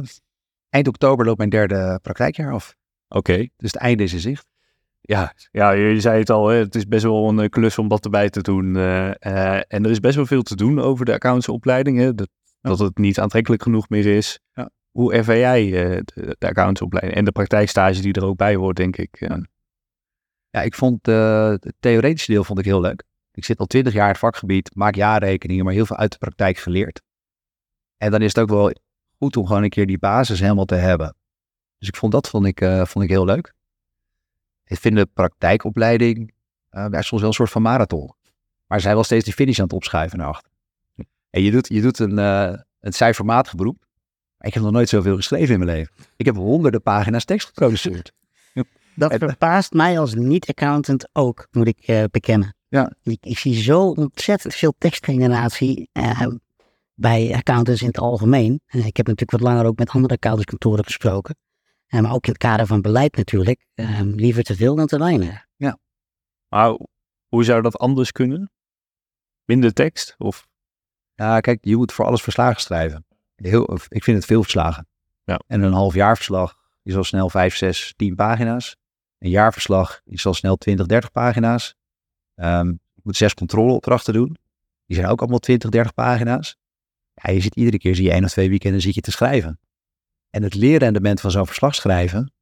eind 0.69 0.87
oktober 0.87 1.25
loopt 1.25 1.37
mijn 1.37 1.49
derde 1.49 1.99
praktijkjaar 2.01 2.53
af. 2.53 2.75
Oké. 3.07 3.37
Dus 3.37 3.71
het 3.71 3.75
einde 3.75 4.03
is 4.03 4.13
in 4.13 4.19
zicht. 4.19 4.47
Ja, 5.01 5.33
ja, 5.51 5.71
je 5.71 6.01
zei 6.01 6.19
het 6.19 6.29
al, 6.29 6.47
hè, 6.47 6.55
het 6.57 6.75
is 6.75 6.87
best 6.87 7.03
wel 7.03 7.29
een 7.29 7.39
eh, 7.39 7.49
klus 7.49 7.77
om 7.77 7.87
dat 7.87 8.03
erbij 8.03 8.29
te 8.29 8.41
doen. 8.41 8.75
eh, 8.75 9.09
eh, 9.09 9.61
en 9.67 9.83
er 9.83 9.91
is 9.91 9.99
best 9.99 10.15
wel 10.15 10.25
veel 10.25 10.41
te 10.41 10.55
doen 10.55 10.79
over 10.79 11.05
de 11.05 11.13
accountsopleiding. 11.13 11.97
Hè, 11.97 12.15
dat, 12.15 12.29
dat 12.61 12.79
het 12.79 12.97
niet 12.97 13.19
aantrekkelijk 13.19 13.63
genoeg 13.63 13.89
meer 13.89 14.05
is. 14.05 14.39
Ja. 14.53 14.69
Hoe 14.91 15.13
ervaar 15.13 15.37
jij 15.37 15.65
eh, 15.65 16.01
de, 16.05 16.35
de 16.39 16.47
accountsopleiding 16.47 17.17
en 17.17 17.25
de 17.25 17.31
praktijkstage 17.31 18.01
die 18.01 18.13
er 18.13 18.25
ook 18.25 18.37
bij 18.37 18.55
hoort, 18.55 18.75
denk 18.75 18.97
ik. 18.97 19.19
Ja. 19.19 19.45
Ja, 20.49 20.61
ik 20.61 20.75
vond 20.75 21.07
eh, 21.07 21.49
het 21.49 21.73
theoretische 21.79 22.31
deel 22.31 22.43
vond 22.43 22.59
ik 22.59 22.65
heel 22.65 22.81
leuk. 22.81 23.03
Ik 23.31 23.45
zit 23.45 23.59
al 23.59 23.65
twintig 23.65 23.93
jaar 23.93 24.05
in 24.05 24.09
het 24.09 24.19
vakgebied, 24.19 24.75
maak 24.75 24.95
jaarrekeningen, 24.95 25.65
maar 25.65 25.73
heel 25.73 25.85
veel 25.85 25.97
uit 25.97 26.11
de 26.11 26.17
praktijk 26.17 26.57
geleerd. 26.57 27.01
En 27.97 28.11
dan 28.11 28.21
is 28.21 28.27
het 28.27 28.39
ook 28.39 28.49
wel 28.49 28.73
goed 29.17 29.37
om 29.37 29.45
gewoon 29.45 29.63
een 29.63 29.69
keer 29.69 29.87
die 29.87 29.99
basis 29.99 30.39
helemaal 30.39 30.65
te 30.65 30.75
hebben. 30.75 31.15
Dus 31.77 31.87
ik 31.87 31.95
vond 31.95 32.11
dat 32.11 32.29
vond 32.29 32.45
ik, 32.45 32.61
eh, 32.61 32.85
vond 32.85 33.03
ik 33.03 33.09
heel 33.09 33.25
leuk. 33.25 33.53
Ik 34.65 34.79
vind 34.79 34.95
de 34.95 35.05
praktijkopleiding 35.05 36.33
eh, 36.69 36.85
ja, 36.91 37.01
soms 37.01 37.21
wel 37.21 37.29
een 37.29 37.35
soort 37.35 37.49
van 37.49 37.61
marathon. 37.61 38.13
Maar 38.67 38.77
ze 38.77 38.83
zijn 38.83 38.95
wel 38.95 39.03
steeds 39.03 39.25
die 39.25 39.33
finish 39.33 39.57
aan 39.57 39.63
het 39.63 39.73
opschuiven 39.73 40.17
naar 40.17 40.27
achter. 40.27 40.51
En 41.29 41.41
je 41.41 41.51
doet, 41.51 41.67
je 41.67 41.81
doet 41.81 41.99
een, 41.99 42.19
eh, 42.19 42.53
een 42.79 42.93
cijfermatig 42.93 43.55
beroep. 43.55 43.85
Maar 44.39 44.47
ik 44.47 44.53
heb 44.53 44.63
nog 44.63 44.71
nooit 44.71 44.89
zoveel 44.89 45.15
geschreven 45.15 45.53
in 45.53 45.59
mijn 45.59 45.71
leven. 45.77 45.93
Ik 46.17 46.25
heb 46.25 46.35
honderden 46.35 46.81
pagina's 46.81 47.25
tekst 47.25 47.47
geproduceerd. 47.47 48.11
Dat 48.95 49.11
En- 49.11 49.19
verbaast 49.19 49.73
mij 49.73 49.99
als 49.99 50.13
niet-accountant 50.13 51.09
ook, 51.13 51.47
moet 51.51 51.67
ik 51.67 51.79
eh, 51.79 52.03
bekennen. 52.11 52.55
Ja. 52.67 52.93
Ik, 53.03 53.17
ik 53.25 53.37
zie 53.37 53.61
zo 53.61 53.81
ontzettend 53.89 54.53
veel 54.55 54.73
tekstgeneratie 54.77 55.89
eh, 55.91 56.27
bij 56.93 57.33
accountants 57.35 57.81
in 57.81 57.87
het 57.87 57.97
algemeen. 57.97 58.61
Eh, 58.65 58.85
ik 58.85 58.97
heb 58.97 59.07
natuurlijk 59.07 59.31
wat 59.31 59.41
langer 59.51 59.65
ook 59.65 59.77
met 59.77 59.89
andere 59.89 60.13
accountantskantoren 60.13 60.83
gesproken. 60.83 61.35
En 61.87 62.03
maar 62.03 62.13
ook 62.13 62.25
in 62.25 62.31
het 62.31 62.41
kader 62.41 62.65
van 62.65 62.81
beleid 62.81 63.15
natuurlijk. 63.15 63.65
eh, 63.73 64.01
liever 64.01 64.43
te 64.43 64.55
veel 64.55 64.75
dan 64.75 64.87
te 64.87 64.97
weinig. 64.97 65.47
Maar 66.47 66.77
hoe 67.27 67.43
zou 67.43 67.61
dat 67.61 67.77
anders 67.77 68.11
kunnen? 68.11 68.51
Minder 69.45 69.73
tekst? 69.73 70.15
Of 70.17 70.47
Ja, 71.15 71.39
kijk, 71.39 71.59
je 71.61 71.75
moet 71.75 71.91
voor 71.93 72.05
alles 72.05 72.21
verslagen 72.21 72.61
schrijven. 72.61 73.05
Heel, 73.41 73.79
ik 73.87 74.03
vind 74.03 74.17
het 74.17 74.25
veel 74.25 74.41
verslagen. 74.41 74.87
Ja. 75.23 75.39
En 75.47 75.61
een 75.61 75.73
half 75.73 75.93
jaarverslag 75.93 76.57
is 76.83 76.95
al 76.95 77.03
snel 77.03 77.29
5, 77.29 77.55
6, 77.55 77.93
10 77.95 78.15
pagina's. 78.15 78.75
Een 79.17 79.29
jaarverslag 79.29 80.01
is 80.05 80.25
al 80.25 80.33
snel 80.33 80.55
20, 80.55 80.85
30 80.85 81.11
pagina's. 81.11 81.75
Ehm, 82.35 82.67
je 82.67 83.01
moet 83.03 83.17
zes 83.17 83.33
controleopdrachten 83.33 84.13
doen. 84.13 84.37
Die 84.85 84.97
zijn 84.97 85.09
ook 85.09 85.19
allemaal 85.19 85.39
20, 85.39 85.69
30 85.69 85.93
pagina's. 85.93 86.57
Ja, 87.13 87.31
je 87.31 87.39
zit 87.39 87.55
iedere 87.55 87.77
keer, 87.77 87.95
zie 87.95 88.05
je 88.05 88.11
één 88.11 88.23
of 88.23 88.31
twee 88.31 88.49
weekenden 88.49 88.81
zit 88.81 88.95
je 88.95 89.01
te 89.01 89.11
schrijven. 89.11 89.59
En 90.29 90.43
het 90.43 90.53
leerrendement 90.53 91.21
van 91.21 91.31
zo'n 91.31 91.45
verslag 91.45 91.75
schrijven, 91.75 92.33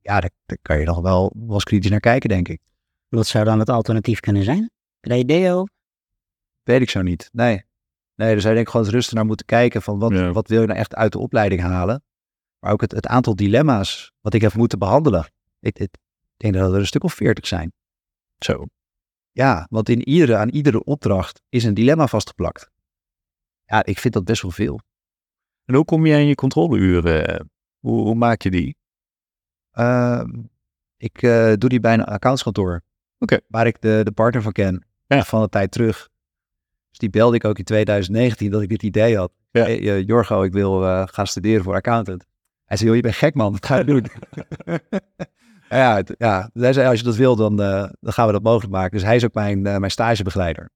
ja, 0.00 0.20
daar, 0.20 0.30
daar 0.46 0.58
kan 0.62 0.78
je 0.78 0.84
nog 0.84 1.00
wel, 1.00 1.32
wel 1.36 1.54
eens 1.54 1.64
kritisch 1.64 1.90
naar 1.90 2.00
kijken, 2.00 2.28
denk 2.28 2.48
ik. 2.48 2.60
Wat 3.08 3.26
zou 3.26 3.44
dan 3.44 3.58
het 3.58 3.70
alternatief 3.70 4.20
kunnen 4.20 4.44
zijn? 4.44 4.60
Heb 4.60 4.70
je 5.00 5.08
daar 5.08 5.18
idee 5.18 5.52
over? 5.52 5.74
Weet 6.62 6.80
ik 6.80 6.90
zo 6.90 7.02
niet. 7.02 7.28
Nee. 7.32 7.64
Nee, 8.18 8.28
zou 8.28 8.48
je 8.48 8.54
denk 8.54 8.58
ik 8.58 8.68
gewoon 8.68 8.86
eens 8.86 8.94
rustig 8.94 9.14
naar 9.14 9.24
moeten 9.26 9.46
kijken 9.46 9.82
van 9.82 9.98
wat, 9.98 10.12
Ja. 10.12 10.32
wat 10.32 10.48
wil 10.48 10.60
je 10.60 10.66
nou 10.66 10.78
echt 10.78 10.94
uit 10.94 11.12
de 11.12 11.18
opleiding 11.18 11.60
halen. 11.60 12.02
Maar 12.58 12.72
ook 12.72 12.80
het, 12.80 12.92
het 12.92 13.06
aantal 13.06 13.36
dilemma's 13.36 14.12
wat 14.20 14.34
ik 14.34 14.40
heb 14.40 14.54
moeten 14.54 14.78
behandelen. 14.78 15.30
Ik, 15.60 15.78
ik 15.78 15.90
denk 16.36 16.54
dat 16.54 16.72
er 16.72 16.78
een 16.78 16.86
stuk 16.86 17.04
of 17.04 17.14
veertig 17.14 17.46
zijn. 17.46 17.72
zo? 18.38 18.64
Ja, 19.30 19.66
want 19.70 19.88
in 19.88 20.08
iedere, 20.08 20.36
aan 20.36 20.48
iedere 20.48 20.84
opdracht 20.84 21.42
is 21.48 21.64
een 21.64 21.74
dilemma 21.74 22.06
vastgeplakt. 22.06 22.70
Ja, 23.64 23.84
ik 23.84 23.98
vind 23.98 24.14
dat 24.14 24.24
best 24.24 24.42
wel 24.42 24.50
veel. 24.50 24.80
En 25.64 25.74
hoe 25.74 25.84
kom 25.84 26.06
je 26.06 26.14
aan 26.14 26.26
je 26.26 26.34
controleuren? 26.34 27.50
Hoe, 27.78 28.00
hoe 28.02 28.14
maak 28.14 28.42
je 28.42 28.50
die? 28.50 28.76
Ehm, 29.70 30.30
ik 30.96 31.22
eh, 31.22 31.52
doe 31.54 31.68
die 31.68 31.80
bij 31.80 31.94
een 31.94 32.04
accountskantoor. 32.04 32.82
Waar 33.48 33.66
ik 33.66 33.80
de, 33.80 34.00
de 34.04 34.12
partner 34.12 34.42
van 34.42 34.52
ken. 34.52 34.86
Ja. 35.06 35.24
Van 35.24 35.42
de 35.42 35.48
tijd 35.48 35.70
terug. 35.70 36.08
Dus 36.98 37.10
die 37.10 37.20
belde 37.20 37.36
ik 37.36 37.44
ook 37.44 37.58
in 37.58 37.64
2019 37.64 38.50
dat 38.50 38.62
ik 38.62 38.68
dit 38.68 38.82
idee 38.82 39.16
had. 39.16 39.32
Ja. 39.50 39.62
Hey, 39.62 39.78
eh, 39.78 40.06
Jorgo, 40.06 40.42
ik 40.42 40.52
wil 40.52 40.84
eh, 40.84 41.02
gaan 41.06 41.26
studeren 41.26 41.64
voor 41.64 41.74
accountant. 41.74 42.24
Hij 42.64 42.76
zei, 42.76 42.88
joh, 42.88 42.96
je 42.96 43.02
bent 43.02 43.14
gek 43.14 43.34
man, 43.34 43.52
wat 43.52 43.66
ga 43.66 43.76
je 43.76 43.84
doen? 43.84 44.06
ja, 45.68 46.02
ja, 46.18 46.50
hij 46.52 46.72
zei, 46.72 46.88
als 46.88 46.98
je 46.98 47.04
dat 47.04 47.16
wil, 47.16 47.36
dan, 47.36 47.62
eh, 47.62 47.88
dan 48.00 48.12
gaan 48.12 48.26
we 48.26 48.32
dat 48.32 48.42
mogelijk 48.42 48.72
maken. 48.72 48.90
Dus 48.90 49.02
hij 49.02 49.16
is 49.16 49.24
ook 49.24 49.34
mijn, 49.34 49.62
mijn 49.62 49.90
stagebegeleider. 49.90 50.70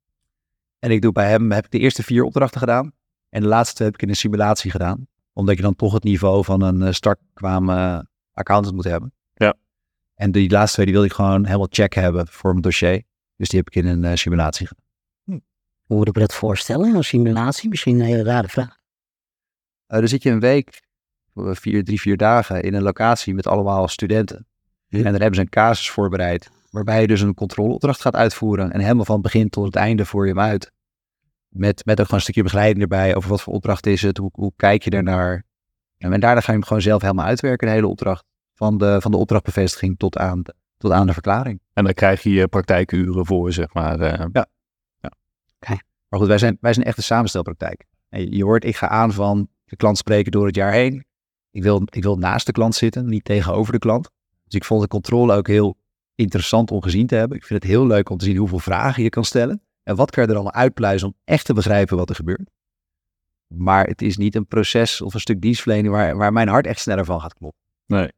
En 0.79 0.91
ik 0.91 1.03
doe 1.03 1.13
bij 1.13 1.29
hem, 1.29 1.53
heb 1.53 1.65
ik 1.65 1.71
de 1.71 1.79
eerste 1.79 2.03
vier 2.03 2.25
opdrachten 2.25 2.61
gedaan. 2.61 2.93
En 3.29 3.41
de 3.41 3.49
laatste 3.49 3.75
twee 3.75 3.89
heb 3.89 3.97
ik 3.97 4.03
in 4.03 4.09
een 4.09 4.17
simulatie 4.17 4.71
gedaan. 4.71 5.07
Omdat 5.33 5.57
je 5.57 5.63
dan 5.63 5.77
toch 5.77 5.93
het 5.93 6.05
niveau 6.05 6.45
van 6.45 6.63
een 6.63 6.95
startkwaam 6.95 7.71
eh, 7.71 7.99
accountant 8.33 8.75
moet 8.75 8.85
hebben. 8.85 9.13
Ja. 9.35 9.55
En 10.15 10.33
die 10.33 10.51
laatste 10.51 10.73
twee 10.73 10.85
die 10.87 10.95
wilde 10.95 11.09
ik 11.09 11.15
gewoon 11.15 11.45
helemaal 11.45 11.67
check 11.71 11.95
hebben 11.95 12.29
voor 12.29 12.51
mijn 12.51 12.63
dossier. 12.63 13.03
Dus 13.37 13.49
die 13.49 13.59
heb 13.59 13.69
ik 13.69 13.85
in 13.85 14.05
een 14.05 14.19
simulatie 14.19 14.67
gedaan. 14.67 14.85
Hoe 15.87 15.97
moet 15.97 16.09
ik 16.09 16.15
me 16.15 16.21
dat 16.21 16.35
voorstellen? 16.35 16.95
Een 16.95 17.05
simulatie? 17.05 17.69
Misschien 17.69 18.01
een 18.01 18.07
hele 18.07 18.23
rare 18.23 18.49
vraag. 18.49 18.81
Eh, 19.87 19.99
dan 19.99 20.09
zit 20.09 20.23
je 20.23 20.31
een 20.31 20.41
week, 20.41 20.83
eh, 21.35 21.51
vier, 21.53 21.85
drie, 21.85 22.01
vier 22.01 22.17
dagen 22.17 22.63
in 22.63 22.75
een 22.75 22.83
locatie 22.83 23.35
met 23.35 23.47
allemaal 23.47 23.89
studenten. 23.89 24.47
Ja. 24.87 24.99
En 24.99 25.05
dan 25.05 25.13
hebben 25.21 25.35
ze 25.35 25.41
een 25.41 25.49
casus 25.49 25.91
voorbereid. 25.91 26.51
Waarbij 26.71 27.01
je 27.01 27.07
dus 27.07 27.21
een 27.21 27.35
controleopdracht 27.35 28.01
gaat 28.01 28.15
uitvoeren. 28.15 28.73
En 28.73 28.81
helemaal 28.81 29.05
van 29.05 29.21
begin 29.21 29.49
tot 29.49 29.65
het 29.65 29.77
einde 29.77 30.05
voer 30.05 30.27
je 30.27 30.31
hem 30.33 30.41
uit. 30.41 30.73
Met, 31.49 31.85
met 31.85 31.99
ook 31.99 32.05
gewoon 32.05 32.15
een 32.15 32.21
stukje 32.21 32.43
begeleiding 32.43 32.81
erbij. 32.83 33.15
Over 33.17 33.31
wat 33.31 33.43
voor 33.43 33.55
opdracht 33.55 33.87
is 33.87 34.03
het? 34.03 34.17
Hoe, 34.17 34.31
hoe 34.33 34.53
kijk 34.57 34.83
je 34.83 34.91
ernaar? 34.91 35.45
En 35.99 36.21
daarna 36.21 36.41
ga 36.41 36.53
je 36.53 36.59
hem 36.59 36.65
gewoon 36.67 36.83
zelf 36.83 37.03
helemaal 37.03 37.25
uitwerken, 37.27 37.67
de 37.67 37.73
hele 37.73 37.87
opdracht. 37.87 38.25
Van 38.55 38.79
de, 38.79 39.01
van 39.01 39.11
de 39.11 39.17
opdrachtbevestiging 39.17 39.99
tot 39.99 40.19
aan, 40.19 40.43
de- 40.43 40.55
tot 40.77 40.91
aan 40.91 41.07
de 41.07 41.13
verklaring. 41.13 41.61
En 41.73 41.85
dan 41.85 41.93
krijg 41.93 42.23
je 42.23 42.31
je 42.31 42.49
praktijkuren 42.49 43.27
voor, 43.27 43.53
zeg 43.53 43.75
maar. 43.75 44.29
Maar 46.09 46.21
goed, 46.21 46.29
wij 46.29 46.39
zijn, 46.39 46.59
wij 46.61 46.73
zijn 46.73 46.87
echt 46.87 46.97
een 46.97 47.03
samenstelpraktijk. 47.03 47.85
En 48.09 48.31
je, 48.31 48.45
hoort, 48.45 48.65
ik 48.65 48.77
ga 48.77 48.89
aan 48.89 49.13
van 49.13 49.49
de 49.65 49.77
klant 49.77 49.99
spreken 49.99 50.33
door 50.33 50.47
het 50.47 50.55
jaar 50.55 50.73
heen. 50.73 51.05
Ik 51.51 51.63
wil, 51.63 51.83
ik 51.85 52.03
wil 52.03 52.17
naast 52.17 52.47
de 52.47 52.53
klant 52.53 52.75
zitten, 52.75 53.07
niet 53.07 53.25
tegenover 53.25 53.73
de 53.73 53.79
klant. 53.79 54.11
Dus 54.45 54.55
ik 54.55 54.65
vond 54.65 54.83
de 54.83 54.89
controle 54.89 55.35
ook 55.35 55.47
heel 55.47 55.77
interessant 56.15 56.71
om 56.71 56.83
gezien 56.83 57.07
te 57.07 57.15
hebben. 57.15 57.37
Ik 57.37 57.45
vind 57.45 57.63
het 57.63 57.71
heel 57.71 57.87
leuk 57.87 58.11
om 58.11 58.17
te 58.17 58.25
zien 58.25 58.37
hoeveel 58.37 58.59
vragen 58.59 59.03
je 59.03 59.09
kan 59.09 59.25
stellen. 59.25 59.63
En 59.83 59.97
wat 59.97 60.11
kan 60.11 60.23
je 60.23 60.29
er 60.29 60.35
allemaal 60.35 60.53
uitpluizen 60.53 61.09
om 61.09 61.15
echt 61.25 61.47
te 61.47 61.55
begrijpen 61.55 61.97
wat 61.97 62.09
er 62.09 62.15
gebeurt. 62.15 62.51
Maar 63.47 63.87
het 63.87 64.03
is 64.03 64.17
niet 64.17 64.35
een 64.35 64.47
proces 64.47 65.01
of 65.01 65.15
een 65.15 65.21
stuk 65.21 65.41
dienstverlening 65.41 65.95
waar, 65.95 66.17
waar 66.17 66.33
mijn 66.33 66.49
hart 66.49 66.67
echt 66.67 66.81
sneller 66.81 67.05
van 67.05 67.21
gaat 67.21 67.35
kloppen. 67.35 67.61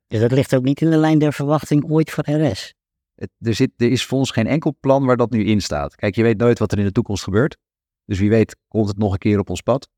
Dus 0.06 0.20
dat 0.20 0.32
ligt 0.32 0.54
ook 0.54 0.64
niet 0.64 0.80
in 0.80 0.90
de 0.90 0.96
lijn 0.96 1.18
der 1.18 1.32
verwachting 1.32 1.90
ooit 1.90 2.10
voor 2.10 2.24
RS. 2.30 2.74
Er, 3.14 3.54
zit, 3.54 3.70
er 3.76 3.90
is 3.90 4.04
voor 4.04 4.18
ons 4.18 4.30
geen 4.30 4.46
enkel 4.46 4.76
plan 4.80 5.04
waar 5.04 5.16
dat 5.16 5.30
nu 5.30 5.44
in 5.44 5.60
staat. 5.60 5.94
Kijk, 5.94 6.14
je 6.14 6.22
weet 6.22 6.38
nooit 6.38 6.58
wat 6.58 6.72
er 6.72 6.78
in 6.78 6.84
de 6.84 6.92
toekomst 6.92 7.22
gebeurt. 7.22 7.56
Dus 8.04 8.18
wie 8.18 8.30
weet 8.30 8.56
komt 8.68 8.88
het 8.88 8.98
nog 8.98 9.12
een 9.12 9.18
keer 9.18 9.38
op 9.38 9.50
ons 9.50 9.60
pad. 9.60 9.88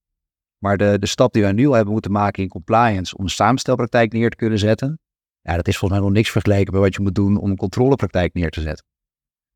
Maar 0.58 0.76
de, 0.76 0.96
de 0.98 1.06
stap 1.06 1.32
die 1.32 1.42
wij 1.42 1.52
nu 1.52 1.66
al 1.66 1.72
hebben 1.72 1.92
moeten 1.92 2.12
maken 2.12 2.42
in 2.42 2.48
compliance 2.48 3.16
om 3.16 3.24
een 3.24 3.30
samenstelpraktijk 3.30 4.12
neer 4.12 4.30
te 4.30 4.36
kunnen 4.36 4.58
zetten. 4.58 5.00
Ja, 5.40 5.56
dat 5.56 5.68
is 5.68 5.76
volgens 5.76 6.00
mij 6.00 6.08
nog 6.08 6.16
niks 6.16 6.30
vergeleken 6.30 6.72
bij 6.72 6.80
wat 6.80 6.94
je 6.94 7.00
moet 7.00 7.14
doen 7.14 7.36
om 7.36 7.50
een 7.50 7.56
controlepraktijk 7.56 8.34
neer 8.34 8.50
te 8.50 8.60
zetten. 8.60 8.86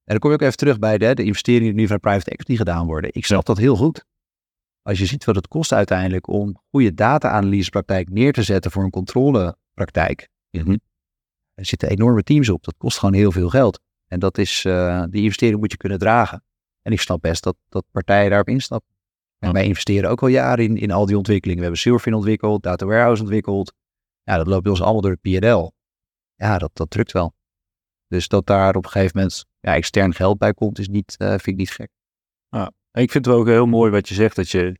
En 0.05 0.17
dan 0.17 0.19
kom 0.19 0.31
je 0.31 0.37
ook 0.37 0.43
even 0.43 0.57
terug 0.57 0.79
bij 0.79 0.99
de, 0.99 1.15
de 1.15 1.25
investeringen 1.25 1.73
die 1.73 1.81
nu 1.81 1.87
van 1.87 2.01
private 2.01 2.31
equity 2.31 2.57
gedaan 2.57 2.87
worden. 2.87 3.11
Ik 3.13 3.27
snap 3.27 3.45
dat 3.45 3.59
heel 3.59 3.77
goed. 3.77 4.05
Als 4.83 4.99
je 4.99 5.07
ziet 5.07 5.25
wat 5.25 5.35
het 5.35 5.49
kost 5.49 5.73
uiteindelijk 5.73 6.29
om 6.29 6.61
goede 6.71 6.95
data-analysepraktijk 6.95 8.09
neer 8.09 8.33
te 8.33 8.43
zetten 8.43 8.71
voor 8.71 8.85
een 8.85 8.91
controlepraktijk. 8.91 10.29
Mhm. 10.51 10.77
Er 11.61 11.67
zitten 11.67 11.89
enorme 11.89 12.23
teams 12.23 12.49
op. 12.49 12.65
Dat 12.65 12.75
kost 12.79 12.99
gewoon 12.99 13.15
heel 13.15 13.33
veel 13.33 13.49
geld. 13.49 13.81
En 14.07 14.19
dat 14.19 14.39
is, 14.39 14.65
eh, 14.65 15.05
die 15.11 15.23
investering 15.23 15.61
moet 15.61 15.71
je 15.71 15.77
kunnen 15.77 15.99
dragen. 15.99 16.45
En 16.83 16.93
ik 16.93 17.01
snap 17.01 17.21
best 17.21 17.43
dat, 17.43 17.57
dat 17.69 17.85
partijen 17.91 18.29
daarop 18.29 18.49
instappen. 18.49 18.89
En 19.39 19.49
Ja. 19.49 19.55
wij 19.55 19.65
investeren 19.65 20.11
ook 20.11 20.23
al 20.23 20.29
jaren 20.29 20.65
in, 20.65 20.77
in 20.77 20.91
al 20.91 21.07
die 21.07 21.17
ontwikkelingen. 21.17 21.59
We 21.59 21.63
hebben 21.65 21.81
Silverfin 21.81 22.15
ontwikkeld, 22.15 22.63
Data 22.63 22.87
Warehouse 22.87 23.23
ontwikkeld. 23.23 23.73
Ja, 24.23 24.37
dat 24.37 24.47
loopt 24.47 24.63
bij 24.63 24.71
ons 24.71 24.81
allemaal 24.83 25.01
door 25.01 25.17
de 25.21 25.39
PNL. 25.39 25.73
Ja, 26.35 26.59
dat, 26.59 26.71
dat 26.73 26.91
drukt 26.91 27.13
wel. 27.13 27.33
Dus 28.07 28.29
dat 28.29 28.47
daar 28.47 28.77
op 28.77 28.85
een 28.85 28.91
gegeven 28.91 29.17
moment 29.17 29.45
ja, 29.61 29.75
extern 29.75 30.15
geld 30.15 30.39
bij 30.39 30.55
komt, 30.55 30.79
is 30.79 30.89
niet, 30.89 31.15
eh, 31.17 31.29
vind 31.29 31.47
ik 31.47 31.57
niet 31.57 31.71
gek. 31.71 31.91
En 32.91 33.03
ik 33.03 33.11
vind 33.11 33.25
het 33.25 33.35
ook 33.35 33.47
heel 33.47 33.67
mooi 33.67 33.91
wat 33.91 34.09
je 34.09 34.15
zegt, 34.15 34.37
dat 34.37 34.51
je 34.51 34.79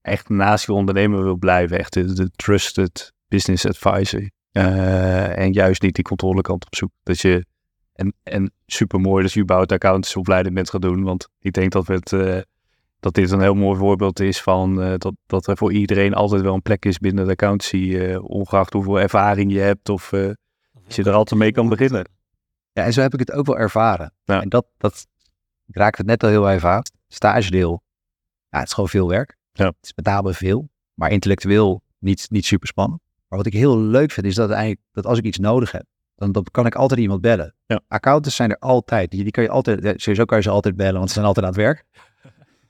echt 0.00 0.28
naast 0.28 0.66
je 0.66 0.72
ondernemer 0.72 1.22
wil 1.22 1.36
blijven. 1.36 1.78
Echt 1.78 1.92
de, 1.92 2.12
de 2.12 2.30
trusted 2.30 3.12
business 3.28 3.66
advisor. 3.66 4.30
Eh, 4.52 5.38
en 5.38 5.52
juist 5.52 5.82
niet 5.82 5.94
die 5.94 6.04
controlekant 6.04 6.66
op 6.66 6.74
zoek. 6.74 6.90
Dat 7.02 7.20
je, 7.20 7.46
en, 7.92 8.14
en 8.22 8.52
super 8.66 9.00
mooi 9.00 9.22
dat 9.22 9.32
je 9.32 9.40
überhaupt 9.40 9.72
accountantsopleiding 9.72 10.54
bent 10.54 10.70
gaan 10.70 10.80
doen. 10.80 11.02
Want 11.02 11.28
ik 11.38 11.52
denk 11.52 11.72
dat, 11.72 11.86
het, 11.86 12.12
eh, 12.12 12.40
dat 13.00 13.14
dit 13.14 13.30
een 13.30 13.40
heel 13.40 13.54
mooi 13.54 13.78
voorbeeld 13.78 14.20
is 14.20 14.42
van 14.42 14.82
eh, 14.82 14.94
dat, 14.96 15.14
dat 15.26 15.46
er 15.46 15.56
voor 15.56 15.72
iedereen 15.72 16.14
altijd 16.14 16.42
wel 16.42 16.54
een 16.54 16.62
plek 16.62 16.84
is 16.84 16.98
binnen 16.98 17.24
de 17.24 17.30
accountancy. 17.30 17.96
eh, 17.96 18.24
ongeacht 18.24 18.72
hoeveel 18.72 19.00
ervaring 19.00 19.52
je 19.52 19.58
hebt 19.58 19.88
of 19.88 20.12
eh, 20.12 20.30
als 20.84 20.96
je 20.96 21.04
er 21.04 21.12
altijd 21.12 21.40
mee 21.40 21.52
kan 21.52 21.68
beginnen. 21.68 22.08
Ja, 22.72 22.84
en 22.84 22.92
zo 22.92 23.00
heb 23.00 23.12
ik 23.12 23.18
het 23.18 23.32
ook 23.32 23.46
wel 23.46 23.58
ervaren. 23.58 24.14
Ja. 24.24 24.42
En 24.42 24.48
dat, 24.48 24.66
dat 24.78 25.06
ik 25.66 25.76
raakte 25.76 26.00
het 26.00 26.06
net 26.06 26.22
al 26.22 26.28
heel 26.28 26.50
even 26.50 26.68
aan. 26.68 26.82
Stagedeel. 27.08 27.82
Ja, 28.48 28.58
het 28.58 28.66
is 28.66 28.74
gewoon 28.74 28.88
veel 28.88 29.08
werk. 29.08 29.36
Ja. 29.52 29.66
Het 29.66 29.76
is 29.80 29.92
met 29.94 30.04
name 30.04 30.34
veel, 30.34 30.68
maar 30.94 31.10
intellectueel 31.10 31.82
niet, 31.98 32.26
niet 32.30 32.44
super 32.44 32.68
spannend. 32.68 33.00
Maar 33.32 33.40
wat 33.40 33.52
ik 33.52 33.58
heel 33.58 33.78
leuk 33.78 34.10
vind, 34.10 34.26
is 34.26 34.34
dat, 34.34 34.50
eigenlijk, 34.50 34.80
dat 34.92 35.06
als 35.06 35.18
ik 35.18 35.24
iets 35.24 35.38
nodig 35.38 35.72
heb, 35.72 35.84
dan, 36.14 36.32
dan 36.32 36.46
kan 36.50 36.66
ik 36.66 36.74
altijd 36.74 37.00
iemand 37.00 37.20
bellen. 37.20 37.54
Ja. 37.66 37.80
Accountants 37.88 38.36
zijn 38.36 38.50
er 38.50 38.58
altijd. 38.58 39.10
Die, 39.10 39.22
die 39.22 39.32
kan 39.32 39.42
je 39.42 39.48
altijd, 39.48 39.82
ja, 39.82 39.92
sowieso 39.96 40.24
kan 40.24 40.36
je 40.36 40.42
ze 40.42 40.50
altijd 40.50 40.76
bellen, 40.76 40.94
want 40.94 41.08
ze 41.08 41.14
zijn 41.14 41.26
altijd 41.26 41.46
aan 41.46 41.52
het 41.52 41.60
werk. 41.60 41.84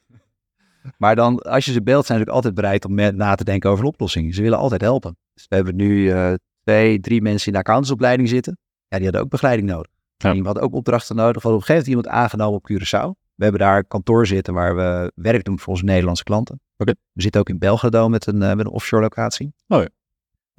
maar 1.03 1.17
dan, 1.17 1.39
als 1.39 1.65
je 1.65 1.73
ze 1.73 1.83
belt, 1.83 2.07
zijn 2.07 2.19
ze 2.19 2.27
ook 2.27 2.35
altijd 2.35 2.55
bereid 2.55 2.85
om 2.85 2.95
met, 2.95 3.17
na 3.17 3.35
te 3.35 3.45
denken 3.45 3.71
over 3.71 3.85
een 3.85 3.91
oplossing. 3.91 4.35
Ze 4.35 4.43
willen 4.43 4.59
altijd 4.59 4.81
helpen. 4.81 5.17
Dus 5.35 5.47
we 5.49 5.55
hebben 5.55 5.77
nu 5.77 6.11
eh, 6.11 6.33
twee, 6.65 7.01
drie 7.01 7.23
mensen 7.23 7.47
in 7.47 7.53
de 7.53 7.59
accountantsopleiding 7.59 8.29
zitten. 8.29 8.59
Ja, 8.89 8.97
die 8.97 9.05
hadden 9.05 9.23
ook 9.23 9.31
begeleiding 9.31 9.69
nodig. 9.69 9.91
Ja. 10.17 10.33
Die 10.33 10.43
hadden 10.43 10.63
ook 10.63 10.75
opdrachten 10.75 11.17
nodig. 11.17 11.43
We 11.43 11.49
hadden 11.49 11.61
op 11.63 11.69
een 11.69 11.75
gegeven 11.75 11.91
moment 11.91 12.07
iemand 12.07 12.25
aangenomen 12.25 12.55
op 12.55 12.71
Curaçao. 12.71 13.21
We 13.35 13.43
hebben 13.45 13.61
daar 13.61 13.79
een 13.79 13.89
kantoor 13.89 14.27
zitten 14.27 14.55
waar 14.55 14.77
we 14.77 15.13
werk 15.15 15.45
doen 15.45 15.59
voor 15.59 15.73
onze 15.73 15.85
Nederlandse 15.85 16.25
klanten. 16.25 16.61
We 16.77 16.97
zitten 17.13 17.41
ook 17.41 17.49
in 17.49 17.59
Belgrado 17.59 18.09
met 18.09 18.27
een, 18.27 18.43
eh, 18.43 18.55
met 18.55 18.67
een 18.67 18.73
offshore 18.73 19.03
locatie. 19.03 19.55
Oh 19.69 19.81
ja. 19.81 19.89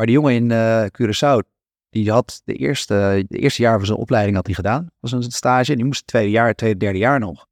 Maar 0.04 0.12
die 0.12 0.22
jongen 0.22 0.36
in 0.36 0.52
eh 0.52 0.86
Curaçao, 0.86 1.48
die 1.90 2.12
had 2.12 2.42
de 2.46 2.54
eerste, 2.54 3.26
de 3.28 3.38
eerste 3.38 3.62
jaar 3.62 3.78
van 3.78 3.86
zijn 3.86 3.98
opleiding 3.98 4.36
had 4.36 4.46
hij 4.46 4.56
gedaan. 4.56 4.90
was 5.00 5.12
een 5.12 5.24
stage. 5.24 5.72
En 5.72 5.78
die 5.78 5.86
moest 5.86 6.00
het 6.00 6.08
tweede 6.08 6.32
jaar, 6.32 6.48
het 6.48 6.58
tweede, 6.58 6.80
derde 6.80 6.98
jaar 6.98 7.20
nog. 7.20 7.46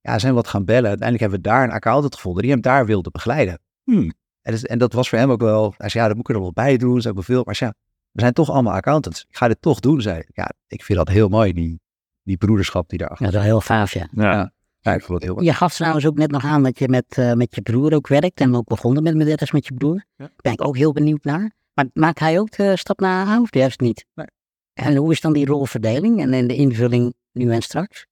Ja, 0.00 0.18
zijn 0.18 0.32
we 0.32 0.38
wat 0.38 0.48
gaan 0.48 0.64
bellen. 0.64 0.88
Uiteindelijk 0.88 1.20
hebben 1.20 1.42
we 1.42 1.48
daar 1.48 1.64
een 1.64 1.74
accountant 1.74 2.14
gevonden 2.14 2.42
die 2.42 2.50
hem 2.50 2.60
daar 2.60 2.86
wilde 2.86 3.10
begeleiden. 3.10 3.58
Hmm. 3.82 4.12
En, 4.42 4.52
dat, 4.52 4.62
en 4.62 4.78
dat 4.78 4.92
was 4.92 5.08
voor 5.08 5.18
hem 5.18 5.30
ook 5.30 5.40
wel, 5.40 5.74
hij 5.76 5.88
zei, 5.88 6.02
ja, 6.02 6.08
dat 6.08 6.18
moet 6.18 6.28
ik 6.28 6.34
er 6.34 6.42
wel 6.42 6.52
bij 6.52 6.76
doen, 6.76 6.88
dat 6.88 6.98
is 6.98 7.06
ook 7.06 7.14
wel 7.14 7.22
veel. 7.22 7.42
Maar 7.44 7.56
ja, 7.58 7.74
we 8.10 8.20
zijn 8.20 8.32
toch 8.32 8.50
allemaal 8.50 8.74
accountants. 8.74 9.24
Ik 9.28 9.36
ga 9.36 9.48
dit 9.48 9.60
toch 9.60 9.80
doen, 9.80 10.00
zei 10.00 10.18
ik. 10.18 10.28
Ja, 10.32 10.52
ik 10.66 10.84
vind 10.84 10.98
dat 10.98 11.08
heel 11.08 11.28
mooi, 11.28 11.52
die, 11.52 11.80
die 12.22 12.36
broederschap 12.36 12.88
die 12.88 12.98
daarachter. 12.98 13.26
Ja, 13.26 13.32
dat 13.32 13.40
is 13.40 13.46
wel 13.48 13.58
heel 13.58 13.66
gaaf, 13.66 13.92
ja. 13.92 14.08
Ja. 14.12 14.32
Ja. 14.32 14.52
Ja, 14.80 14.94
ik 14.94 15.00
vond 15.00 15.12
het 15.12 15.22
heel 15.22 15.34
mooi. 15.34 15.46
Je 15.46 15.52
gaf 15.52 15.74
trouwens 15.74 16.06
ook 16.06 16.16
net 16.16 16.30
nog 16.30 16.44
aan 16.44 16.62
dat 16.62 16.78
je 16.78 16.88
met, 16.88 17.18
eh, 17.18 17.32
met 17.32 17.54
je 17.54 17.62
broer 17.62 17.94
ook 17.94 18.08
werkt 18.08 18.40
en 18.40 18.54
ook 18.54 18.66
begonnen 18.66 19.16
met 19.16 19.40
als 19.40 19.52
met 19.52 19.66
je 19.66 19.74
broer. 19.74 19.94
Ja. 19.94 20.04
Daar 20.16 20.30
ben 20.36 20.52
ik 20.52 20.66
ook 20.66 20.76
heel 20.76 20.92
benieuwd 20.92 21.24
naar. 21.24 21.52
Maar 21.74 21.86
maakt 21.92 22.18
hij 22.18 22.38
ook 22.38 22.50
de 22.50 22.76
stap 22.76 23.00
naar 23.00 23.26
AA 23.26 23.40
of 23.40 23.54
juist 23.54 23.80
niet? 23.80 24.06
Nee. 24.14 24.26
En 24.72 24.96
hoe 24.96 25.12
is 25.12 25.20
dan 25.20 25.32
die 25.32 25.46
rolverdeling 25.46 26.20
en, 26.20 26.32
en 26.32 26.46
de 26.46 26.54
invulling 26.54 27.14
nu 27.32 27.52
en 27.52 27.62
straks? 27.62 28.06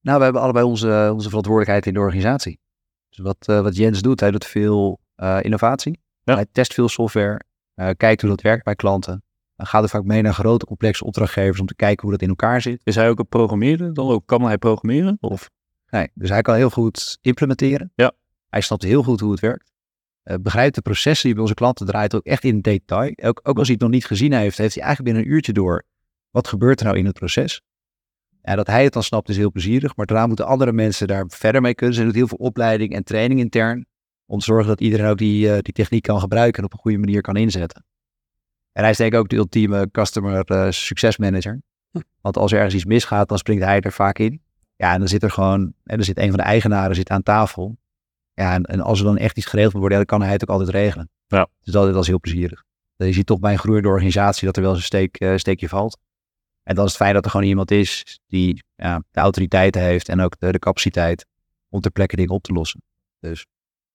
Nou, 0.00 0.18
we 0.18 0.24
hebben 0.24 0.42
allebei 0.42 0.64
onze, 0.64 1.10
onze 1.12 1.28
verantwoordelijkheid 1.28 1.86
in 1.86 1.94
de 1.94 2.00
organisatie. 2.00 2.60
Dus 3.08 3.18
wat, 3.18 3.48
eh, 3.48 3.60
wat 3.60 3.76
Jens 3.76 4.02
doet, 4.02 4.20
hij 4.20 4.30
doet 4.30 4.46
veel 4.46 5.00
eh, 5.14 5.38
innovatie. 5.42 6.00
Ja. 6.22 6.34
Hij 6.34 6.46
test 6.52 6.74
veel 6.74 6.88
software, 6.88 7.40
eh, 7.74 7.90
kijkt 7.96 8.20
hoe 8.20 8.30
dat 8.30 8.40
werkt 8.40 8.64
bij 8.64 8.74
klanten. 8.74 9.22
Dan 9.56 9.66
gaat 9.66 9.82
er 9.82 9.88
vaak 9.88 10.04
mee 10.04 10.22
naar 10.22 10.34
grote 10.34 10.66
complexe 10.66 11.04
opdrachtgevers 11.04 11.60
om 11.60 11.66
te 11.66 11.74
kijken 11.74 12.02
hoe 12.02 12.10
dat 12.10 12.22
in 12.22 12.28
elkaar 12.28 12.60
zit. 12.60 12.80
Is 12.84 12.94
hij 12.94 13.08
ook 13.08 13.18
een 13.18 13.28
programmeerder? 13.28 13.94
Dan 13.94 14.08
ook, 14.08 14.26
kan 14.26 14.42
hij 14.42 14.58
programmeren? 14.58 15.16
Of? 15.20 15.50
Nee, 15.90 16.10
dus 16.14 16.28
hij 16.28 16.42
kan 16.42 16.54
heel 16.54 16.70
goed 16.70 17.18
implementeren. 17.20 17.92
Ja. 17.94 18.12
Hij 18.48 18.60
snapt 18.60 18.82
heel 18.82 19.02
goed 19.02 19.20
hoe 19.20 19.30
het 19.30 19.40
werkt. 19.40 19.72
Eh, 20.28 20.36
begrijpt 20.40 20.74
de 20.74 20.80
processen 20.80 21.24
die 21.24 21.32
bij 21.32 21.42
onze 21.42 21.54
klanten 21.54 21.86
draait 21.86 22.14
ook 22.14 22.24
echt 22.24 22.44
in 22.44 22.60
detail. 22.60 23.12
Ook, 23.16 23.40
ook 23.42 23.58
als 23.58 23.66
hij 23.66 23.72
het 23.72 23.80
nog 23.82 23.90
niet 23.90 24.06
gezien 24.06 24.32
heeft, 24.32 24.58
heeft 24.58 24.74
hij 24.74 24.84
eigenlijk 24.84 25.14
binnen 25.14 25.22
een 25.30 25.36
uurtje 25.36 25.52
door. 25.52 25.84
Wat 26.30 26.48
gebeurt 26.48 26.80
er 26.80 26.86
nou 26.86 26.98
in 26.98 27.04
het 27.04 27.14
proces? 27.14 27.62
Ja, 28.42 28.54
dat 28.54 28.66
hij 28.66 28.84
het 28.84 28.92
dan 28.92 29.02
snapt 29.02 29.28
is 29.28 29.36
heel 29.36 29.50
plezierig, 29.50 29.96
maar 29.96 30.06
daarna 30.06 30.26
moeten 30.26 30.46
andere 30.46 30.72
mensen 30.72 31.06
daar 31.06 31.24
verder 31.28 31.60
mee 31.60 31.74
kunnen. 31.74 31.96
Ze 31.96 32.04
doet 32.04 32.14
heel 32.14 32.28
veel 32.28 32.38
opleiding 32.38 32.94
en 32.94 33.04
training 33.04 33.40
intern. 33.40 33.86
Om 34.26 34.38
te 34.38 34.44
zorgen 34.44 34.66
dat 34.66 34.80
iedereen 34.80 35.06
ook 35.06 35.18
die, 35.18 35.52
eh, 35.52 35.58
die 35.62 35.72
techniek 35.72 36.02
kan 36.02 36.20
gebruiken 36.20 36.58
en 36.58 36.64
op 36.64 36.72
een 36.72 36.78
goede 36.78 36.98
manier 36.98 37.20
kan 37.20 37.36
inzetten. 37.36 37.84
En 38.72 38.82
hij 38.82 38.90
is 38.90 38.96
denk 38.96 39.12
ik 39.12 39.18
ook 39.18 39.28
de 39.28 39.36
ultieme 39.36 39.90
customer 39.90 40.44
eh, 40.44 40.70
success 40.70 41.18
manager. 41.18 41.62
Want 42.20 42.36
als 42.36 42.52
er 42.52 42.56
ergens 42.56 42.74
iets 42.74 42.84
misgaat, 42.84 43.28
dan 43.28 43.38
springt 43.38 43.64
hij 43.64 43.80
er 43.80 43.92
vaak 43.92 44.18
in. 44.18 44.42
Ja, 44.76 44.92
en 44.92 44.98
dan 44.98 45.08
zit 45.08 45.22
er 45.22 45.30
gewoon, 45.30 45.60
en 45.60 45.96
dan 45.96 46.04
zit 46.04 46.18
een 46.18 46.28
van 46.28 46.38
de 46.38 46.44
eigenaren 46.44 46.94
zit 46.94 47.10
aan 47.10 47.22
tafel. 47.22 47.78
Ja, 48.38 48.52
en, 48.52 48.62
en 48.62 48.80
als 48.80 48.98
er 48.98 49.04
dan 49.04 49.16
echt 49.16 49.36
iets 49.36 49.46
geregeld 49.46 49.72
moet 49.72 49.80
worden, 49.80 49.98
ja, 49.98 50.04
dan 50.04 50.18
kan 50.18 50.26
hij 50.26 50.36
het 50.36 50.42
ook 50.42 50.56
altijd 50.56 50.76
regelen. 50.76 51.10
Ja. 51.26 51.48
Dus 51.62 51.72
dat, 51.72 51.92
dat 51.92 52.02
is 52.02 52.08
heel 52.08 52.20
plezierig. 52.20 52.64
Je 52.96 53.12
ziet 53.12 53.26
toch 53.26 53.38
bij 53.38 53.52
een 53.52 53.58
groeiende 53.58 53.88
organisatie 53.88 54.46
dat 54.46 54.56
er 54.56 54.62
wel 54.62 54.70
eens 54.70 54.80
een 54.80 54.86
steek, 54.86 55.16
eh, 55.16 55.36
steekje 55.36 55.68
valt. 55.68 55.98
En 56.62 56.74
dan 56.74 56.84
is 56.84 56.90
het 56.90 57.00
fijn 57.00 57.14
dat 57.14 57.24
er 57.24 57.30
gewoon 57.30 57.46
iemand 57.46 57.70
is 57.70 58.20
die 58.26 58.64
ja, 58.74 59.02
de 59.10 59.20
autoriteiten 59.20 59.82
heeft 59.82 60.08
en 60.08 60.20
ook 60.20 60.38
de, 60.38 60.52
de 60.52 60.58
capaciteit 60.58 61.26
om 61.68 61.80
ter 61.80 61.90
plekke 61.90 62.16
dingen 62.16 62.34
op 62.34 62.42
te 62.42 62.52
lossen. 62.52 62.82
Dus 63.20 63.46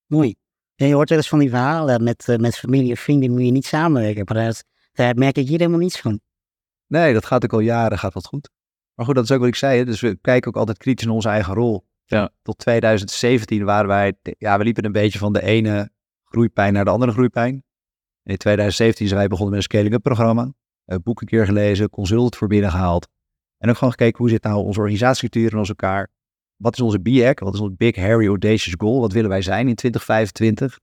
Mooi. 0.06 0.36
Ja, 0.76 0.86
je 0.86 0.94
hoort 0.94 1.10
wel 1.10 1.18
eens 1.18 1.30
van 1.30 1.40
die 1.40 1.50
verhalen 1.50 2.04
met, 2.04 2.30
eh, 2.30 2.38
met 2.38 2.58
familie 2.58 2.90
en 2.90 2.98
vrienden 2.98 3.32
moet 3.32 3.46
je 3.46 3.52
niet 3.52 3.66
samenwerken. 3.66 4.24
Maar 4.26 4.46
dat, 4.46 4.64
daar 4.94 5.16
merk 5.16 5.38
ik 5.38 5.48
hier 5.48 5.60
helemaal 5.60 5.80
niets 5.80 6.00
van. 6.02 6.20
nee, 6.88 7.14
dat 7.14 7.26
gaat 7.26 7.44
ook 7.44 7.54
al 7.54 7.60
jaren, 7.60 8.00
gaat 8.00 8.14
dat 8.14 8.26
goed. 8.26 8.50
Maar 8.94 9.06
goed, 9.06 9.16
dat 9.16 9.24
is 9.24 9.32
ook 9.32 9.40
wat 9.40 9.48
ik 9.48 9.56
zei. 9.56 9.78
Hè? 9.78 9.86
Dus 9.86 10.02
we 10.02 10.18
kijken 10.22 10.50
ook 10.52 10.58
altijd 10.58 10.78
kritisch 10.78 11.06
naar 11.06 11.16
onze 11.16 11.30
eigen 11.30 11.54
rol. 11.54 11.86
Ja. 12.06 12.30
Tot 12.42 12.58
2017 12.58 13.64
waren 13.64 13.88
wij, 13.88 14.14
ja, 14.38 14.58
we 14.58 14.64
liepen 14.64 14.86
een 14.86 14.92
beetje 14.92 15.20
van 15.20 15.34
de 15.34 15.42
ene 15.42 15.92
groeipijn 16.24 16.74
naar 16.74 16.86
de 16.86 16.92
andere 16.92 17.12
groeipijn. 17.12 17.64
En 18.24 18.32
in 18.32 18.38
2017 18.38 19.08
zijn 19.08 19.20
wij 19.20 19.28
begonnen 19.28 19.56
met 19.56 19.64
een 19.64 19.72
scaling-up 19.72 20.02
programma. 20.02 20.54
Boek 21.04 21.22
een 21.22 21.28
keer 21.28 21.46
gelezen, 21.46 21.90
consult 21.90 22.36
voor 22.36 22.48
binnen 22.48 22.72
gehaald. 22.72 23.08
En 23.58 23.70
ook 23.70 23.78
gewoon 23.78 23.94
gekeken 23.94 24.18
hoe 24.18 24.30
zit 24.30 24.44
nou 24.44 24.64
onze 24.64 24.80
organisatiestructuur 24.80 25.52
in 25.52 25.58
ons 25.58 25.70
elkaar. 25.70 26.10
Wat 26.56 26.74
is 26.74 26.82
onze 26.82 27.00
BHAG? 27.00 27.40
Wat 27.40 27.54
is 27.54 27.60
onze 27.60 27.76
Big 27.76 27.96
Hairy 27.96 28.28
Audacious 28.28 28.76
Goal? 28.78 29.00
Wat 29.00 29.12
willen 29.12 29.30
wij 29.30 29.42
zijn 29.42 29.68
in 29.68 29.76
2025? 29.76 30.80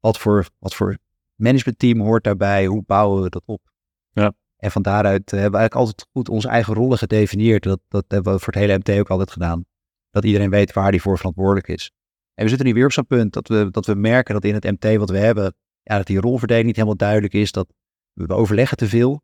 Wat 0.00 0.18
voor, 0.18 0.46
wat 0.58 0.74
voor 0.74 0.98
managementteam 1.34 2.00
hoort 2.00 2.24
daarbij? 2.24 2.66
Hoe 2.66 2.82
bouwen 2.86 3.22
we 3.22 3.28
dat 3.28 3.42
op? 3.46 3.70
Ja. 4.12 4.32
En 4.56 4.70
van 4.70 4.82
daaruit 4.82 5.32
eh, 5.32 5.40
hebben 5.40 5.50
we 5.50 5.58
eigenlijk 5.58 5.74
altijd 5.74 6.08
goed 6.12 6.28
onze 6.28 6.48
eigen 6.48 6.74
rollen 6.74 6.98
gedefinieerd. 6.98 7.62
Dat, 7.62 7.80
dat 7.88 8.04
hebben 8.08 8.32
we 8.32 8.38
voor 8.38 8.52
het 8.52 8.62
hele 8.62 8.78
MT 8.78 8.90
ook 8.90 9.10
altijd 9.10 9.30
gedaan. 9.30 9.64
Dat 10.10 10.24
iedereen 10.24 10.50
weet 10.50 10.72
waar 10.72 10.90
die 10.90 11.02
voor 11.02 11.16
verantwoordelijk 11.16 11.68
is. 11.68 11.90
En 12.34 12.42
we 12.42 12.48
zitten 12.48 12.66
nu 12.66 12.74
weer 12.74 12.84
op 12.84 12.92
zo'n 12.92 13.06
punt 13.06 13.32
dat 13.32 13.48
we, 13.48 13.70
dat 13.70 13.86
we 13.86 13.94
merken 13.94 14.34
dat 14.34 14.44
in 14.44 14.54
het 14.54 14.64
MT 14.64 14.96
wat 14.96 15.10
we 15.10 15.18
hebben, 15.18 15.54
ja, 15.82 15.96
dat 15.96 16.06
die 16.06 16.20
rolverdeling 16.20 16.66
niet 16.66 16.76
helemaal 16.76 16.96
duidelijk 16.96 17.32
is. 17.32 17.52
Dat 17.52 17.72
we 18.12 18.34
overleggen 18.34 18.76
te 18.76 18.88
veel. 18.88 19.22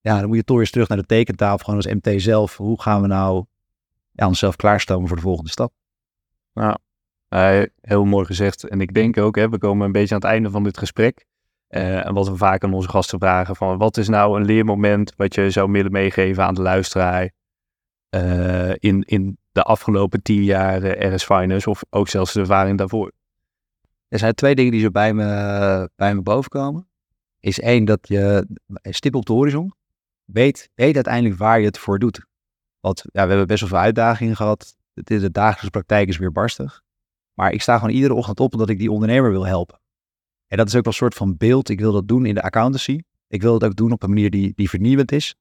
Ja, 0.00 0.18
dan 0.18 0.26
moet 0.28 0.36
je 0.36 0.44
toch 0.44 0.56
weer 0.56 0.70
terug 0.70 0.88
naar 0.88 0.98
de 0.98 1.06
tekentafel, 1.06 1.64
gewoon 1.64 1.76
als 1.76 1.92
MT 1.92 2.22
zelf. 2.22 2.56
Hoe 2.56 2.82
gaan 2.82 3.00
we 3.00 3.06
nou 3.06 3.44
ja, 4.10 4.26
onszelf 4.26 4.56
klaarstomen 4.56 5.08
voor 5.08 5.16
de 5.16 5.22
volgende 5.22 5.50
stap? 5.50 5.72
Eh, 7.28 7.62
heel 7.80 8.04
mooi 8.04 8.26
gezegd. 8.26 8.68
En 8.68 8.80
ik 8.80 8.94
denk 8.94 9.18
ook, 9.18 9.36
hè, 9.36 9.48
we 9.48 9.58
komen 9.58 9.86
een 9.86 9.92
beetje 9.92 10.14
aan 10.14 10.20
het 10.20 10.30
einde 10.30 10.50
van 10.50 10.64
dit 10.64 10.78
gesprek. 10.78 11.26
Eh, 11.66 12.06
en 12.06 12.14
wat 12.14 12.28
we 12.28 12.36
vaak 12.36 12.64
aan 12.64 12.74
onze 12.74 12.88
gasten 12.88 13.18
vragen, 13.18 13.56
van 13.56 13.78
wat 13.78 13.96
is 13.96 14.08
nou 14.08 14.40
een 14.40 14.44
leermoment 14.44 15.12
wat 15.16 15.34
je 15.34 15.50
zou 15.50 15.72
willen 15.72 15.92
meegeven 15.92 16.44
aan 16.44 16.54
de 16.54 16.62
luisteraar 16.62 17.32
eh, 18.08 18.70
in, 18.70 19.02
in 19.02 19.38
de 19.54 19.62
afgelopen 19.62 20.22
tien 20.22 20.44
jaar 20.44 20.82
eh, 20.82 21.14
RS 21.14 21.24
Finance 21.24 21.70
of 21.70 21.82
ook 21.90 22.08
zelfs 22.08 22.32
de 22.32 22.40
ervaring 22.40 22.78
daarvoor? 22.78 23.12
Er 24.08 24.18
zijn 24.18 24.34
twee 24.34 24.54
dingen 24.54 24.72
die 24.72 24.80
zo 24.80 24.90
bij 24.90 25.14
me, 25.14 25.90
bij 25.96 26.14
me 26.14 26.22
bovenkomen. 26.22 26.88
Is 27.40 27.60
één 27.60 27.84
dat 27.84 28.08
je 28.08 28.46
stip 28.82 29.14
op 29.14 29.26
de 29.26 29.32
horizon 29.32 29.74
weet, 30.24 30.70
weet 30.74 30.94
uiteindelijk 30.94 31.36
waar 31.36 31.60
je 31.60 31.66
het 31.66 31.78
voor 31.78 31.98
doet. 31.98 32.26
Want 32.80 33.04
ja, 33.04 33.22
we 33.22 33.28
hebben 33.28 33.46
best 33.46 33.60
wel 33.60 33.68
veel 33.68 33.78
uitdagingen 33.78 34.36
gehad. 34.36 34.76
De 34.94 35.30
dagelijkse 35.30 35.70
praktijk 35.70 36.08
is 36.08 36.18
weer 36.18 36.32
barstig. 36.32 36.82
Maar 37.34 37.52
ik 37.52 37.62
sta 37.62 37.78
gewoon 37.78 37.94
iedere 37.94 38.14
ochtend 38.14 38.40
op 38.40 38.52
omdat 38.52 38.68
ik 38.68 38.78
die 38.78 38.90
ondernemer 38.90 39.30
wil 39.30 39.46
helpen. 39.46 39.80
En 40.46 40.56
dat 40.56 40.66
is 40.66 40.74
ook 40.74 40.84
wel 40.84 40.92
een 40.92 40.98
soort 40.98 41.14
van 41.14 41.36
beeld. 41.36 41.68
Ik 41.68 41.80
wil 41.80 41.92
dat 41.92 42.08
doen 42.08 42.26
in 42.26 42.34
de 42.34 42.42
accountancy. 42.42 43.00
Ik 43.28 43.42
wil 43.42 43.54
het 43.54 43.64
ook 43.64 43.76
doen 43.76 43.92
op 43.92 44.02
een 44.02 44.08
manier 44.08 44.30
die, 44.30 44.52
die 44.54 44.68
vernieuwend 44.68 45.12
is. 45.12 45.34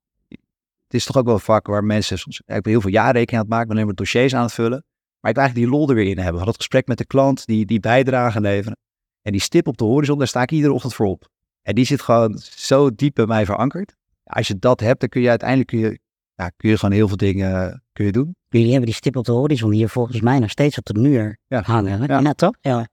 Het 0.94 1.02
is 1.02 1.08
toch 1.08 1.18
ook 1.18 1.26
wel 1.26 1.34
een 1.34 1.39
vak 1.39 1.68
waar 1.68 1.84
mensen 1.84 2.18
soms... 2.20 2.41
ja, 2.46 2.56
Ik 2.56 2.62
ben 2.62 2.72
heel 2.72 2.82
veel 2.82 2.91
jaarrekening 2.91 3.32
aan 3.32 3.39
het 3.39 3.50
maken, 3.50 3.70
alleen 3.72 3.86
maar 3.86 3.96
dossiers 3.96 4.36
aan 4.36 4.44
het 4.44 4.54
vullen. 4.54 4.84
Maar 5.20 5.32
ik 5.32 5.38
wil 5.38 5.44
eigenlijk 5.46 5.56
die 5.72 5.80
lol 5.80 5.89
er 5.89 5.96
weer 5.96 6.08
in 6.10 6.18
hebben. 6.18 6.38
Van 6.38 6.46
dat 6.46 6.56
gesprek 6.56 6.88
met 6.88 6.98
de 6.98 7.06
klant, 7.06 7.46
die, 7.46 7.66
die 7.66 7.80
bijdrage 7.80 8.41
leveren. 8.41 8.78
En 9.22 9.32
die 9.32 9.41
stip 9.41 9.68
op 9.68 9.78
de 9.78 9.84
horizon, 9.84 10.18
daar 10.18 10.28
sta 10.28 10.41
ik 10.41 10.52
iedere 10.52 10.74
ochtend 10.74 10.94
voor 10.94 11.06
op. 11.06 11.28
En 11.62 11.76
die 11.76 11.86
zit 11.86 12.02
gewoon 12.02 12.38
zo 12.56 12.96
diep 12.96 13.16
bij 13.16 13.26
mij 13.26 13.46
verankerd. 13.46 13.96
Als 14.24 14.48
je 14.48 14.60
dat 14.60 14.80
hebt, 14.80 15.00
dan 15.00 15.10
kun 15.10 15.22
je 15.22 15.30
uiteindelijk 15.30 15.70
kun 15.70 15.80
je, 15.80 16.00
ja, 16.36 16.50
kun 16.58 16.70
je 16.70 16.78
gewoon 16.78 16.96
heel 16.96 17.08
veel 17.08 17.18
dingen 17.18 17.70
eh, 17.72 17.78
kun 17.94 18.06
je 18.06 18.12
doen. 18.12 18.36
Jullie 18.50 18.68
hebben 18.70 18.86
die 18.86 18.96
stip 18.96 19.16
op 19.16 19.26
de 19.26 19.32
horizon 19.32 19.72
hier 19.72 19.89
volgens 19.89 20.22
mij 20.22 20.39
nog 20.39 20.50
steeds 20.50 20.78
op 20.78 20.86
de 20.86 21.00
muur 21.00 21.39
Ja. 21.48 21.62
hangen. 21.62 22.00
hè? 22.00 22.06
Ja. 22.06 22.20
Ja. 22.20 22.34
toch? 22.34 22.56
Ja. 22.62 22.88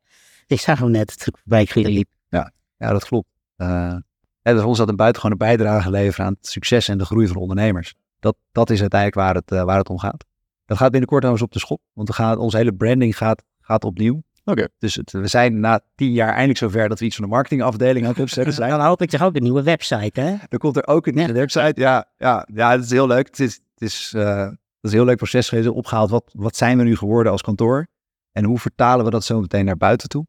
Ik 0.46 0.60
zag 0.60 0.78
hem 0.78 0.90
net 0.90 1.18
toen 1.18 1.34
ik 1.34 1.40
bij 1.44 1.64
jullie 1.64 1.92
liep. 1.92 2.08
Ja, 2.28 2.52
dat 2.92 3.04
klopt. 3.04 3.28
Eh 3.56 3.96
en 4.42 4.54
dus 4.54 4.64
ons 4.64 4.78
dat 4.78 4.88
een 4.88 4.96
buitengewone 4.96 5.36
bijdrage 5.38 5.90
leveren 5.90 6.26
aan 6.26 6.32
het 6.40 6.46
succes 6.46 6.88
en 6.88 6.98
de 6.98 7.04
groei 7.04 7.26
van 7.26 7.36
ondernemers. 7.36 7.94
Dat, 8.20 8.36
dat 8.52 8.70
is 8.70 8.80
uiteindelijk 8.80 9.20
waar 9.20 9.34
het, 9.34 9.52
eh, 9.52 9.62
waar 9.62 9.78
het 9.78 9.88
om 9.88 9.98
gaat. 9.98 10.24
Dat 10.66 10.76
gaat 10.78 10.90
binnenkort 10.90 11.20
trouwens 11.20 11.46
op 11.46 11.52
de 11.52 11.58
schop. 11.58 11.80
Want 11.92 12.08
we 12.08 12.14
gaan, 12.14 12.38
onze 12.38 12.56
hele 12.56 12.74
branding 12.74 13.16
gaat, 13.16 13.42
gaat 13.60 13.84
opnieuw. 13.84 14.22
Oké. 14.44 14.68
Dus 14.78 14.94
het- 14.94 15.10
we 15.12 15.26
zijn 15.26 15.60
na 15.60 15.80
tien 15.94 16.12
jaar 16.12 16.28
eindelijk 16.28 16.58
zover 16.58 16.88
dat 16.88 16.98
we 16.98 17.04
iets 17.04 17.16
van 17.16 17.24
de 17.24 17.30
marketingafdeling 17.30 18.04
aan 18.04 18.10
het 18.12 18.20
opzetten 18.28 18.54
zijn. 18.54 18.70
Dan 18.70 18.80
hoop 18.80 19.02
ik 19.02 19.10
toch 19.10 19.22
ook 19.22 19.36
een 19.36 19.42
nieuwe 19.42 19.62
website, 19.62 20.20
hè? 20.20 20.36
Dan 20.48 20.58
komt 20.58 20.76
er 20.76 20.86
ook 20.86 21.06
een 21.06 21.12
Ja. 21.14 21.18
nieuwe 21.18 21.38
website. 21.38 21.72
Ja, 21.80 22.04
ja, 22.16 22.46
ja, 22.54 22.76
dat 22.76 22.84
is 22.84 22.90
heel 22.90 23.06
leuk. 23.06 23.26
Het 23.26 23.40
is, 23.40 23.54
het 23.74 23.82
is, 23.82 24.12
eh, 24.16 24.22
dat 24.44 24.52
is 24.80 24.90
een 24.90 24.96
heel 24.96 25.04
leuk 25.04 25.16
proces 25.16 25.48
geweest. 25.48 25.68
Opgehaald, 25.68 26.10
wat, 26.10 26.30
wat 26.32 26.56
zijn 26.56 26.78
we 26.78 26.84
nu 26.84 26.96
geworden 26.96 27.32
als 27.32 27.42
kantoor? 27.42 27.86
En 28.32 28.44
hoe 28.44 28.58
vertalen 28.58 29.04
we 29.04 29.10
dat 29.10 29.24
zo 29.24 29.40
meteen 29.40 29.64
naar 29.64 29.76
buiten 29.76 30.08
toe? 30.08 30.26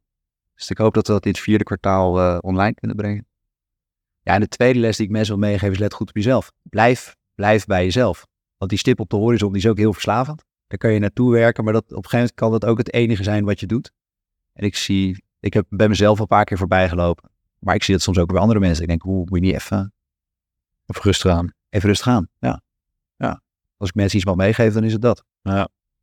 Dus 0.56 0.70
ik 0.70 0.78
hoop 0.78 0.94
dat 0.94 1.08
we 1.08 1.14
dat 1.14 1.26
in 1.26 1.32
het 1.32 1.40
vierde 1.40 1.64
kwartaal 1.64 2.20
eh, 2.20 2.38
online 2.42 2.74
kunnen 2.74 2.98
brengen. 2.98 3.26
Ja, 4.24 4.34
en 4.34 4.40
de 4.40 4.48
tweede 4.48 4.80
les 4.80 4.98
die 4.98 5.06
ik 5.06 5.12
mensen 5.12 5.40
wil 5.40 5.48
meegeven 5.48 5.72
is 5.72 5.78
let 5.80 5.94
goed 5.94 6.10
op 6.10 6.16
jezelf. 6.16 6.52
Blijf, 6.62 7.16
blijf 7.36 7.66
bij 7.66 7.84
jezelf. 7.84 8.26
Want 8.58 8.70
die 8.70 8.80
stip 8.80 9.00
op 9.00 9.10
de 9.10 9.16
horizon 9.16 9.52
die 9.54 9.62
is 9.62 9.68
ook 9.68 9.78
heel 9.78 9.94
verslavend. 9.94 10.44
Daar 10.68 10.78
kan 10.78 10.92
je 10.94 11.00
naartoe 11.00 11.32
werken, 11.32 11.64
maar 11.64 11.74
dat, 11.74 11.84
op 11.84 11.90
een 11.90 11.96
gegeven 11.96 12.18
moment 12.18 12.36
kan 12.36 12.52
dat 12.52 12.66
ook 12.66 12.78
het 12.78 12.94
enige 12.94 13.24
zijn 13.24 13.46
wat 13.46 13.60
je 13.60 13.66
doet. 13.66 13.92
En 14.54 14.66
ik 14.66 14.76
zie, 14.76 15.24
ik 15.40 15.54
heb 15.54 15.66
bij 15.70 15.88
mezelf 15.90 16.20
een 16.20 16.28
paar 16.28 16.44
keer 16.44 16.58
voorbij 16.58 16.90
gelopen. 16.90 17.30
Maar 17.60 17.76
ik 17.76 17.84
zie 17.84 17.94
dat 17.94 18.04
soms 18.04 18.18
ook 18.18 18.32
bij 18.32 18.42
andere 18.42 18.60
mensen. 18.60 18.82
Ik 18.84 18.90
denk, 18.90 19.02
hoe 19.02 19.18
moet 19.18 19.40
je 19.40 19.46
niet 19.46 19.54
even 19.54 19.94
Of 20.86 21.04
rustig 21.04 21.32
aan. 21.32 21.54
even 21.70 21.88
rustig 21.90 22.08
aan. 22.08 22.28
Ja. 22.40 22.62
ja. 23.16 23.42
Als 23.78 23.90
ik 23.90 23.96
mensen 23.96 24.18
iets 24.18 24.26
mag 24.28 24.36
meegeven, 24.36 24.74
dan 24.74 24.84
is 24.84 24.94
het 24.94 25.02
dat. 25.02 25.24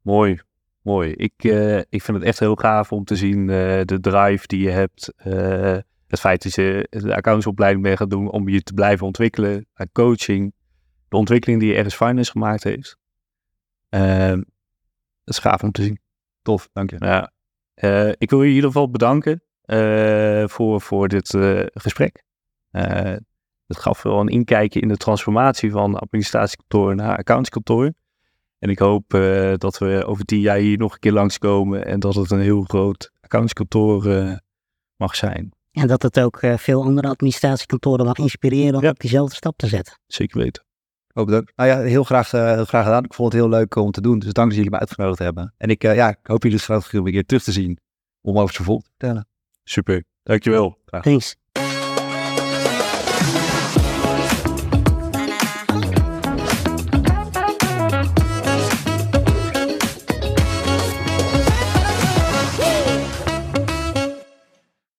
Mooi, 0.03 0.41
mooi. 0.83 1.13
Ik, 1.13 1.33
eh, 1.37 1.79
ik 1.79 2.03
vind 2.03 2.17
het 2.17 2.23
echt 2.27 2.39
heel 2.39 2.55
gaaf 2.55 2.93
om 2.93 3.05
te 3.05 3.17
zien 3.17 3.41
eh, 3.41 3.81
de 3.85 3.99
drive 4.01 4.47
die 4.47 4.61
je 4.61 4.71
hebt. 4.71 5.13
eh, 5.17 5.79
het 6.09 6.21
feit 6.21 6.43
dat 6.43 6.55
je 6.55 6.87
de 6.91 7.15
accountsopleiding 7.15 7.83
bent 7.83 7.99
gaan 7.99 8.09
doen 8.09 8.31
om 8.31 8.49
je 8.49 8.63
te 8.63 8.73
blijven 8.73 9.07
ontwikkelen. 9.07 9.67
eh, 9.75 9.87
coaching. 9.93 10.55
De 11.09 11.17
ontwikkeling 11.17 11.61
die 11.61 11.79
RS 11.79 11.95
Finance 11.95 12.31
gemaakt 12.31 12.65
heeft. 12.65 12.99
Ehm, 13.89 14.39
het 14.39 15.37
is 15.37 15.39
gaaf 15.39 15.63
om 15.63 15.73
te 15.73 15.83
zien. 15.83 16.01
Tof, 16.43 16.69
dank 16.73 16.91
je. 16.91 16.97
Ja. 16.99 17.33
Eh, 17.75 18.09
ik 18.09 18.31
wil 18.31 18.43
je 18.43 18.49
in 18.49 18.55
ieder 18.55 18.71
geval 18.71 18.91
bedanken 18.91 19.43
eh, 19.63 20.49
voor, 20.49 20.81
voor 20.81 21.09
dit 21.09 21.35
eh, 21.35 21.67
gesprek. 21.73 22.23
Het 23.67 23.79
gaf 23.79 24.03
wel 24.03 24.21
een 24.21 24.29
inkijkje 24.29 24.81
in 24.81 24.89
de 24.89 24.97
transformatie 24.97 25.71
van 25.71 25.95
administratiekantoor 25.95 26.95
naar 26.95 27.17
accountskantoor. 27.17 27.93
En 28.59 28.71
ik 28.71 28.79
hoop 28.79 29.11
dat 29.59 29.79
we 29.79 30.05
over 30.07 30.25
tien 30.25 30.41
jaar 30.41 30.57
hier 30.57 30.79
nog 30.79 30.93
een 30.93 30.99
keer 30.99 31.13
langskomen 31.13 31.87
en 31.87 32.01
dat 32.01 32.15
het 32.15 32.31
een 32.31 32.41
heel 32.41 32.63
groot 32.63 33.13
accountskantoor 33.21 34.05
mag 34.97 35.17
zijn. 35.17 35.53
En 35.81 35.87
dat 35.87 36.03
het 36.03 36.21
ook 36.21 36.37
eh, 36.43 36.57
veel 36.59 36.83
andere 36.83 37.09
administratiekantoren 37.09 38.05
mag 38.07 38.17
inspireren 38.17 38.75
om 38.75 38.83
Ja. 38.83 38.91
op 38.91 39.01
diezelfde 39.01 39.35
stap 39.35 39.57
te 39.57 39.67
zetten. 39.67 39.99
Zeker 40.07 40.39
weten. 40.39 40.63
Ik 41.09 41.15
hoop 41.15 41.29
dat. 41.29 41.53
Nou 41.57 41.69
ja, 41.69 41.81
heel 41.81 42.05
graag, 42.05 42.33
eh, 42.33 42.53
heel 42.55 42.65
graag 42.65 42.85
gedaan. 42.85 43.05
Ik 43.05 43.15
vond 43.15 43.33
het 43.33 43.41
heel 43.43 43.51
leuk 43.51 43.77
om 43.77 43.91
te 43.91 44.01
doen. 44.01 44.19
Dus 44.19 44.33
dank 44.33 44.47
dat 44.49 44.57
jullie 44.57 44.71
me 44.71 44.79
uitgenodigd 44.79 45.19
hebben. 45.19 45.55
En 45.57 45.69
ik, 45.71 45.85
eh, 45.85 45.95
ja, 45.95 46.09
ik 46.09 46.19
hoop 46.23 46.43
jullie 46.43 46.59
graag 46.59 46.93
een 46.93 47.05
keer 47.05 47.27
terug 47.27 47.43
te 47.43 47.53
zien 47.53 47.79
om 48.21 48.33
over 48.35 48.47
het 48.47 48.57
vervolg 48.57 48.83
te 48.83 48.89
vertellen. 48.99 49.29
Super. 49.65 50.05
Dankjewel. 50.23 50.79
Graag. 50.85 51.03
Thanks. 51.03 51.37